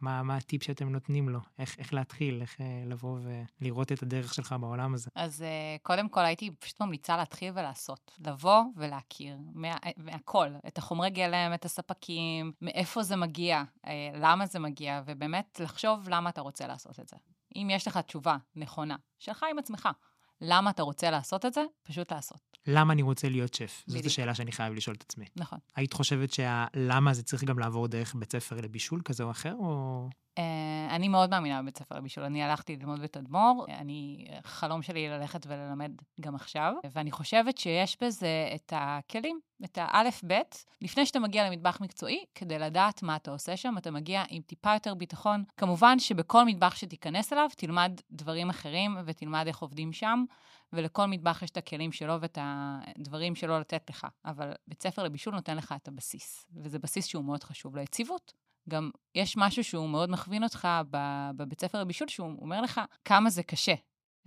מה, 0.00 0.22
מה 0.22 0.36
הטיפ 0.36 0.62
שאתם 0.62 0.88
נותנים 0.88 1.28
לו? 1.28 1.40
איך, 1.58 1.78
איך 1.78 1.94
להתחיל, 1.94 2.40
איך 2.40 2.56
uh, 2.56 2.62
לבוא 2.86 3.18
ולראות 3.60 3.92
את 3.92 4.02
הדרך 4.02 4.34
שלך 4.34 4.54
בעולם 4.60 4.94
הזה? 4.94 5.10
אז 5.14 5.40
uh, 5.40 5.82
קודם 5.82 6.08
כל 6.08 6.24
הייתי 6.24 6.50
פשוט 6.50 6.82
ממליצה 6.82 7.16
להתחיל 7.16 7.52
ולעשות. 7.54 8.18
לבוא 8.26 8.62
ולהכיר 8.76 9.36
מה, 9.54 9.76
מהכל, 9.96 10.48
את 10.66 10.78
החומרי 10.78 11.10
גלם, 11.10 11.54
את 11.54 11.64
הספקים, 11.64 12.52
מאיפה 12.62 13.02
זה 13.02 13.16
מגיע, 13.16 13.62
למה 14.14 14.46
זה 14.46 14.58
מגיע, 14.58 15.02
ובאמת 15.06 15.60
לחשוב 15.60 16.08
למה 16.08 16.30
אתה 16.30 16.40
רוצה 16.40 16.66
לעשות 16.66 17.00
את 17.00 17.08
זה. 17.08 17.16
אם 17.56 17.68
יש 17.70 17.88
לך 17.88 17.96
תשובה 17.96 18.36
נכונה, 18.56 18.96
שלך 19.18 19.46
עם 19.50 19.58
עצמך, 19.58 19.88
למה 20.44 20.70
אתה 20.70 20.82
רוצה 20.82 21.10
לעשות 21.10 21.44
את 21.44 21.54
זה, 21.54 21.64
פשוט 21.82 22.12
לעשות. 22.12 22.38
למה 22.66 22.92
אני 22.92 23.02
רוצה 23.02 23.28
להיות 23.28 23.54
שף? 23.54 23.82
זאת 23.86 23.88
בדיוק. 23.88 24.06
השאלה 24.06 24.34
שאני 24.34 24.52
חייב 24.52 24.74
לשאול 24.74 24.96
את 24.96 25.02
עצמי. 25.02 25.24
נכון. 25.36 25.58
היית 25.76 25.92
חושבת 25.92 26.32
שהלמה 26.32 27.14
זה 27.14 27.22
צריך 27.22 27.44
גם 27.44 27.58
לעבור 27.58 27.88
דרך 27.88 28.14
בית 28.14 28.32
ספר 28.32 28.60
לבישול 28.60 29.00
כזה 29.04 29.24
או 29.24 29.30
אחר, 29.30 29.54
או... 29.58 30.08
Uh, 30.38 30.40
אני 30.90 31.08
מאוד 31.08 31.30
מאמינה 31.30 31.62
בבית 31.62 31.78
ספר 31.78 31.94
לבישול. 31.96 32.24
אני 32.24 32.42
הלכתי 32.42 32.76
ללמוד 32.76 33.00
בתדמור, 33.00 33.66
אני, 33.68 34.26
חלום 34.44 34.82
שלי 34.82 35.08
ללכת 35.08 35.46
וללמד 35.46 35.92
גם 36.20 36.34
עכשיו, 36.34 36.74
ואני 36.92 37.10
חושבת 37.10 37.58
שיש 37.58 37.96
בזה 38.02 38.48
את 38.54 38.72
הכלים, 38.76 39.40
את 39.64 39.78
האלף-בית, 39.80 40.64
לפני 40.82 41.06
שאתה 41.06 41.18
מגיע 41.18 41.50
למטבח 41.50 41.80
מקצועי, 41.80 42.24
כדי 42.34 42.58
לדעת 42.58 43.02
מה 43.02 43.16
אתה 43.16 43.30
עושה 43.30 43.56
שם, 43.56 43.74
אתה 43.78 43.90
מגיע 43.90 44.24
עם 44.28 44.42
טיפה 44.42 44.74
יותר 44.74 44.94
ביטחון. 44.94 45.44
כמובן 45.56 45.98
שבכל 45.98 46.44
מטבח 46.44 46.76
שתיכנס 46.76 47.32
אליו, 47.32 47.48
תלמד 47.56 48.00
דברים 48.10 48.50
אחרים 48.50 48.96
ותלמד 49.04 49.44
איך 49.46 49.58
עובדים 49.58 49.92
שם, 49.92 50.24
ולכל 50.72 51.06
מטבח 51.06 51.42
יש 51.42 51.50
את 51.50 51.56
הכלים 51.56 51.92
שלו 51.92 52.20
ואת 52.20 52.38
הדברים 52.40 53.34
שלו 53.34 53.60
לתת 53.60 53.90
לך. 53.90 54.06
אבל 54.24 54.52
בית 54.68 54.82
ספר 54.82 55.02
לבישול 55.02 55.34
נותן 55.34 55.56
לך 55.56 55.74
את 55.76 55.88
הבסיס, 55.88 56.46
וזה 56.56 56.78
בסיס 56.78 57.06
שהוא 57.06 57.24
מאוד 57.24 57.44
חשוב 57.44 57.76
ליציבות. 57.76 58.43
גם 58.68 58.90
יש 59.14 59.36
משהו 59.36 59.64
שהוא 59.64 59.88
מאוד 59.88 60.10
מכווין 60.10 60.44
אותך 60.44 60.68
ב- 60.90 61.30
בבית 61.36 61.60
ספר 61.60 61.80
לבישול, 61.80 62.08
שהוא 62.08 62.38
אומר 62.42 62.60
לך 62.60 62.80
כמה 63.04 63.30
זה 63.30 63.42
קשה. 63.42 63.74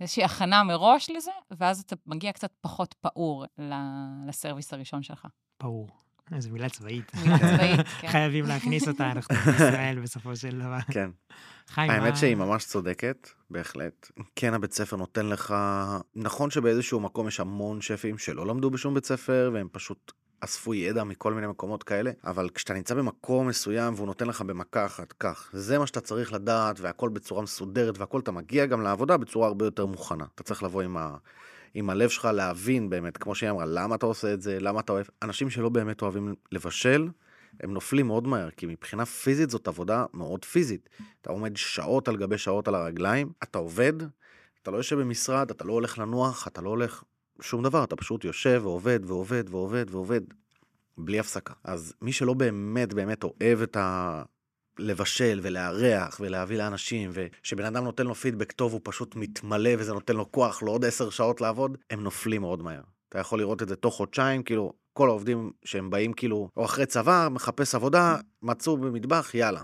איזושהי 0.00 0.24
הכנה 0.24 0.62
מראש 0.64 1.10
לזה, 1.10 1.30
ואז 1.50 1.80
אתה 1.80 1.96
מגיע 2.06 2.32
קצת 2.32 2.50
פחות 2.60 2.94
פעור 3.00 3.44
ל- 3.58 4.28
לסרוויס 4.28 4.72
הראשון 4.72 5.02
שלך. 5.02 5.26
ברור. 5.62 5.88
איזו 6.34 6.50
מילה 6.50 6.68
צבאית. 6.68 7.12
מילה 7.14 7.38
צבאית, 7.38 7.80
כן. 8.00 8.08
חייבים 8.08 8.44
להכניס 8.46 8.88
אותה, 8.88 9.10
אנחנו 9.10 9.34
בישראל 9.36 9.98
בסופו 10.02 10.36
של 10.36 10.58
דבר. 10.58 10.78
כן. 10.92 11.10
חיים, 11.68 11.90
האמת 11.90 12.16
שהיא 12.16 12.34
ממש 12.34 12.64
צודקת, 12.64 13.28
בהחלט. 13.50 14.10
כן, 14.36 14.54
הבית 14.54 14.72
ספר 14.72 14.96
נותן 14.96 15.26
לך... 15.26 15.54
נכון 16.14 16.50
שבאיזשהו 16.50 17.00
מקום 17.00 17.28
יש 17.28 17.40
המון 17.40 17.80
שפים 17.80 18.18
שלא 18.18 18.46
למדו 18.46 18.70
בשום 18.70 18.94
בית 18.94 19.04
ספר, 19.04 19.50
והם 19.54 19.68
פשוט 19.72 20.12
אספו 20.40 20.74
ידע 20.74 21.04
מכל 21.04 21.34
מיני 21.34 21.46
מקומות 21.46 21.82
כאלה, 21.82 22.10
אבל 22.24 22.48
כשאתה 22.54 22.74
נמצא 22.74 22.94
במקום 22.94 23.48
מסוים 23.48 23.94
והוא 23.94 24.06
נותן 24.06 24.26
לך 24.26 24.42
במכה 24.42 24.86
אחת, 24.86 25.12
כך, 25.12 25.50
זה 25.52 25.78
מה 25.78 25.86
שאתה 25.86 26.00
צריך 26.00 26.32
לדעת, 26.32 26.80
והכל 26.80 27.08
בצורה 27.08 27.42
מסודרת, 27.42 27.98
והכל, 27.98 28.20
אתה 28.20 28.32
מגיע 28.32 28.66
גם 28.66 28.82
לעבודה 28.82 29.16
בצורה 29.16 29.46
הרבה 29.46 29.64
יותר 29.64 29.86
מוכנה. 29.86 30.24
אתה 30.34 30.42
צריך 30.42 30.62
לבוא 30.62 30.82
עם 30.82 30.96
ה... 30.96 31.16
עם 31.74 31.90
הלב 31.90 32.08
שלך 32.08 32.24
להבין 32.24 32.90
באמת, 32.90 33.16
כמו 33.16 33.34
שהיא 33.34 33.50
אמרה, 33.50 33.66
למה 33.66 33.94
אתה 33.94 34.06
עושה 34.06 34.34
את 34.34 34.42
זה, 34.42 34.58
למה 34.60 34.80
אתה 34.80 34.92
אוהב. 34.92 35.06
אנשים 35.22 35.50
שלא 35.50 35.68
באמת 35.68 36.02
אוהבים 36.02 36.34
לבשל, 36.52 37.08
הם 37.60 37.72
נופלים 37.72 38.06
מאוד 38.06 38.26
מהר, 38.26 38.50
כי 38.50 38.66
מבחינה 38.66 39.06
פיזית 39.06 39.50
זאת 39.50 39.68
עבודה 39.68 40.04
מאוד 40.14 40.44
פיזית. 40.44 40.88
אתה 41.20 41.30
עומד 41.30 41.56
שעות 41.56 42.08
על 42.08 42.16
גבי 42.16 42.38
שעות 42.38 42.68
על 42.68 42.74
הרגליים, 42.74 43.32
אתה 43.42 43.58
עובד, 43.58 43.92
אתה 44.62 44.70
לא 44.70 44.76
יושב 44.76 45.00
במשרד, 45.00 45.50
אתה 45.50 45.64
לא 45.64 45.72
הולך 45.72 45.98
לנוח, 45.98 46.48
אתה 46.48 46.60
לא 46.60 46.68
הולך 46.68 47.02
שום 47.40 47.62
דבר, 47.62 47.84
אתה 47.84 47.96
פשוט 47.96 48.24
יושב 48.24 48.60
ועובד 48.64 49.00
ועובד 49.06 49.44
ועובד 49.50 49.86
ועובד, 49.90 50.20
בלי 50.98 51.18
הפסקה. 51.18 51.54
אז 51.64 51.94
מי 52.02 52.12
שלא 52.12 52.34
באמת 52.34 52.94
באמת 52.94 53.24
אוהב 53.24 53.62
את 53.62 53.76
ה... 53.76 54.22
לבשל 54.78 55.40
ולארח 55.42 56.20
ולהביא 56.20 56.58
לאנשים, 56.58 57.10
ושבן 57.12 57.64
אדם 57.64 57.84
נותן 57.84 58.06
לו 58.06 58.14
פידבק 58.14 58.52
טוב, 58.52 58.72
הוא 58.72 58.80
פשוט 58.84 59.16
מתמלא 59.16 59.70
וזה 59.78 59.92
נותן 59.92 60.16
לו 60.16 60.32
כוח 60.32 60.62
לעוד 60.62 60.84
עשר 60.84 61.10
שעות 61.10 61.40
לעבוד, 61.40 61.78
הם 61.90 62.02
נופלים 62.02 62.40
מאוד 62.40 62.62
מהר. 62.62 62.82
אתה 63.08 63.18
יכול 63.18 63.38
לראות 63.38 63.62
את 63.62 63.68
זה 63.68 63.76
תוך 63.76 63.94
חודשיים, 63.94 64.42
כאילו, 64.42 64.72
כל 64.92 65.08
העובדים 65.08 65.52
שהם 65.64 65.90
באים 65.90 66.12
כאילו, 66.12 66.48
או 66.56 66.64
אחרי 66.64 66.86
צבא, 66.86 67.28
מחפש 67.30 67.74
עבודה, 67.74 68.16
מצאו 68.42 68.76
במטבח, 68.76 69.34
יאללה. 69.34 69.62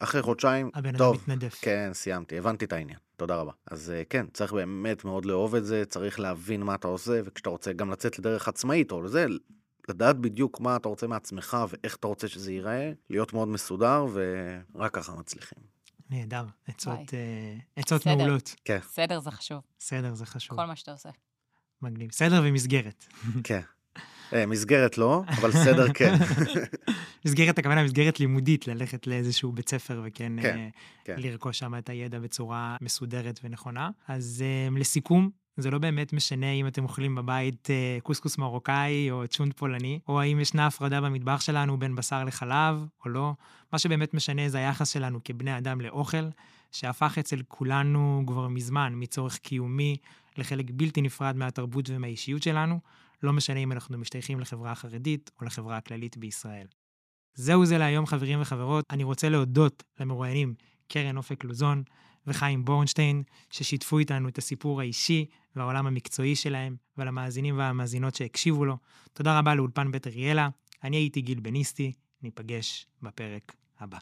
אחרי 0.00 0.22
חודשיים, 0.22 0.70
הבן 0.74 0.88
אדם 0.88 0.98
טוב, 0.98 1.16
מתנדף. 1.16 1.58
כן, 1.62 1.90
סיימתי, 1.92 2.38
הבנתי 2.38 2.64
את 2.64 2.72
העניין. 2.72 2.98
תודה 3.18 3.36
רבה. 3.36 3.52
אז 3.66 3.90
אה, 3.90 4.02
כן, 4.10 4.26
צריך 4.32 4.52
באמת 4.52 5.04
מאוד 5.04 5.24
לאהוב 5.24 5.54
את 5.54 5.64
זה, 5.64 5.84
צריך 5.88 6.20
להבין 6.20 6.62
מה 6.62 6.74
אתה 6.74 6.88
עושה, 6.88 7.20
וכשאתה 7.24 7.50
רוצה 7.50 7.72
גם 7.72 7.90
לצאת 7.90 8.18
לדרך 8.18 8.48
עצמאית 8.48 8.92
או 8.92 9.02
לזה, 9.02 9.26
לדעת 9.88 10.16
בדיוק 10.18 10.60
מה 10.60 10.76
אתה 10.76 10.88
רוצה 10.88 11.06
מעצמך 11.06 11.56
ואיך 11.68 11.96
אתה 11.96 12.06
רוצה 12.06 12.28
שזה 12.28 12.52
ייראה, 12.52 12.92
להיות 13.10 13.32
מאוד 13.32 13.48
מסודר, 13.48 14.06
ורק 14.12 14.94
ככה 14.94 15.12
מצליחים. 15.12 15.58
נהדר. 16.10 16.44
עצות. 16.66 17.14
אה, 17.14 17.56
עצות 17.76 18.00
בסדר. 18.00 18.16
מעולות. 18.16 18.54
כן, 18.64 18.78
סדר 18.82 19.20
זה 19.20 19.30
חשוב, 19.30 19.60
בסדר, 19.78 20.14
זה 20.14 20.26
חשוב. 20.26 20.56
כל 20.58 20.64
מה 20.64 20.76
שאתה 20.76 20.92
עושה. 20.92 21.10
מגניב. 21.82 22.12
סדר 22.12 22.42
ומסגרת. 22.44 23.06
כן. 23.44 23.60
אה, 24.32 24.46
מסגרת 24.46 24.98
לא, 24.98 25.22
אבל 25.28 25.52
סדר 25.52 25.92
כן. 25.92 26.14
מסגרת, 27.24 27.58
הכוונה 27.58 27.84
מסגרת 27.84 28.20
לימודית, 28.20 28.68
ללכת 28.68 29.06
לאיזשהו 29.06 29.52
בית 29.52 29.68
ספר 29.68 30.02
וכן 30.04 30.32
כן, 30.42 30.58
אה, 30.58 30.68
כן. 31.04 31.14
לרכוש 31.18 31.58
שם 31.58 31.74
את 31.78 31.88
הידע 31.88 32.18
בצורה 32.18 32.76
מסודרת 32.80 33.40
ונכונה. 33.44 33.90
אז 34.08 34.44
אה, 34.46 34.78
לסיכום, 34.80 35.30
זה 35.56 35.70
לא 35.70 35.78
באמת 35.78 36.12
משנה 36.12 36.52
אם 36.52 36.66
אתם 36.66 36.82
אוכלים 36.82 37.14
בבית 37.14 37.70
אה, 37.70 37.98
קוסקוס 38.02 38.38
מרוקאי 38.38 39.10
או 39.10 39.22
צ'ונט 39.28 39.56
פולני, 39.56 40.00
או 40.08 40.20
האם 40.20 40.40
ישנה 40.40 40.66
הפרדה 40.66 41.00
במטבח 41.00 41.40
שלנו 41.40 41.78
בין 41.78 41.96
בשר 41.96 42.24
לחלב 42.24 42.86
או 43.04 43.10
לא. 43.10 43.32
מה 43.72 43.78
שבאמת 43.78 44.14
משנה 44.14 44.48
זה 44.48 44.58
היחס 44.58 44.88
שלנו 44.88 45.20
כבני 45.24 45.58
אדם 45.58 45.80
לאוכל, 45.80 46.28
שהפך 46.72 47.18
אצל 47.18 47.42
כולנו 47.48 48.22
כבר 48.26 48.48
מזמן 48.48 48.92
מצורך 48.96 49.38
קיומי 49.38 49.96
לחלק 50.36 50.66
בלתי 50.72 51.02
נפרד 51.02 51.36
מהתרבות 51.36 51.90
ומהאישיות 51.90 52.42
שלנו, 52.42 52.80
לא 53.22 53.32
משנה 53.32 53.58
אם 53.58 53.72
אנחנו 53.72 53.98
משתייכים 53.98 54.40
לחברה 54.40 54.72
החרדית 54.72 55.30
או 55.40 55.46
לחברה 55.46 55.76
הכללית 55.76 56.16
בישראל. 56.16 56.66
זהו 57.34 57.66
זה 57.66 57.78
להיום, 57.78 58.06
חברים 58.06 58.40
וחברות. 58.40 58.84
אני 58.90 59.04
רוצה 59.04 59.28
להודות 59.28 59.82
למרואיינים 60.00 60.54
קרן 60.88 61.16
אופק 61.16 61.44
לוזון 61.44 61.82
וחיים 62.26 62.64
בורנשטיין, 62.64 63.22
ששיתפו 63.50 63.98
איתנו 63.98 64.28
את 64.28 64.38
הסיפור 64.38 64.80
האישי 64.80 65.26
והעולם 65.56 65.86
המקצועי 65.86 66.36
שלהם, 66.36 66.76
ולמאזינים 66.98 67.58
והמאזינות 67.58 68.14
שהקשיבו 68.14 68.64
לו. 68.64 68.76
תודה 69.12 69.38
רבה 69.38 69.54
לאולפן 69.54 69.90
בית 69.92 70.06
אריאלה. 70.06 70.48
אני 70.84 70.96
הייתי 70.96 71.20
גיל 71.20 71.40
בניסטי, 71.40 71.92
ניפגש 72.22 72.86
בפרק 73.02 73.56
הבא. 73.80 73.98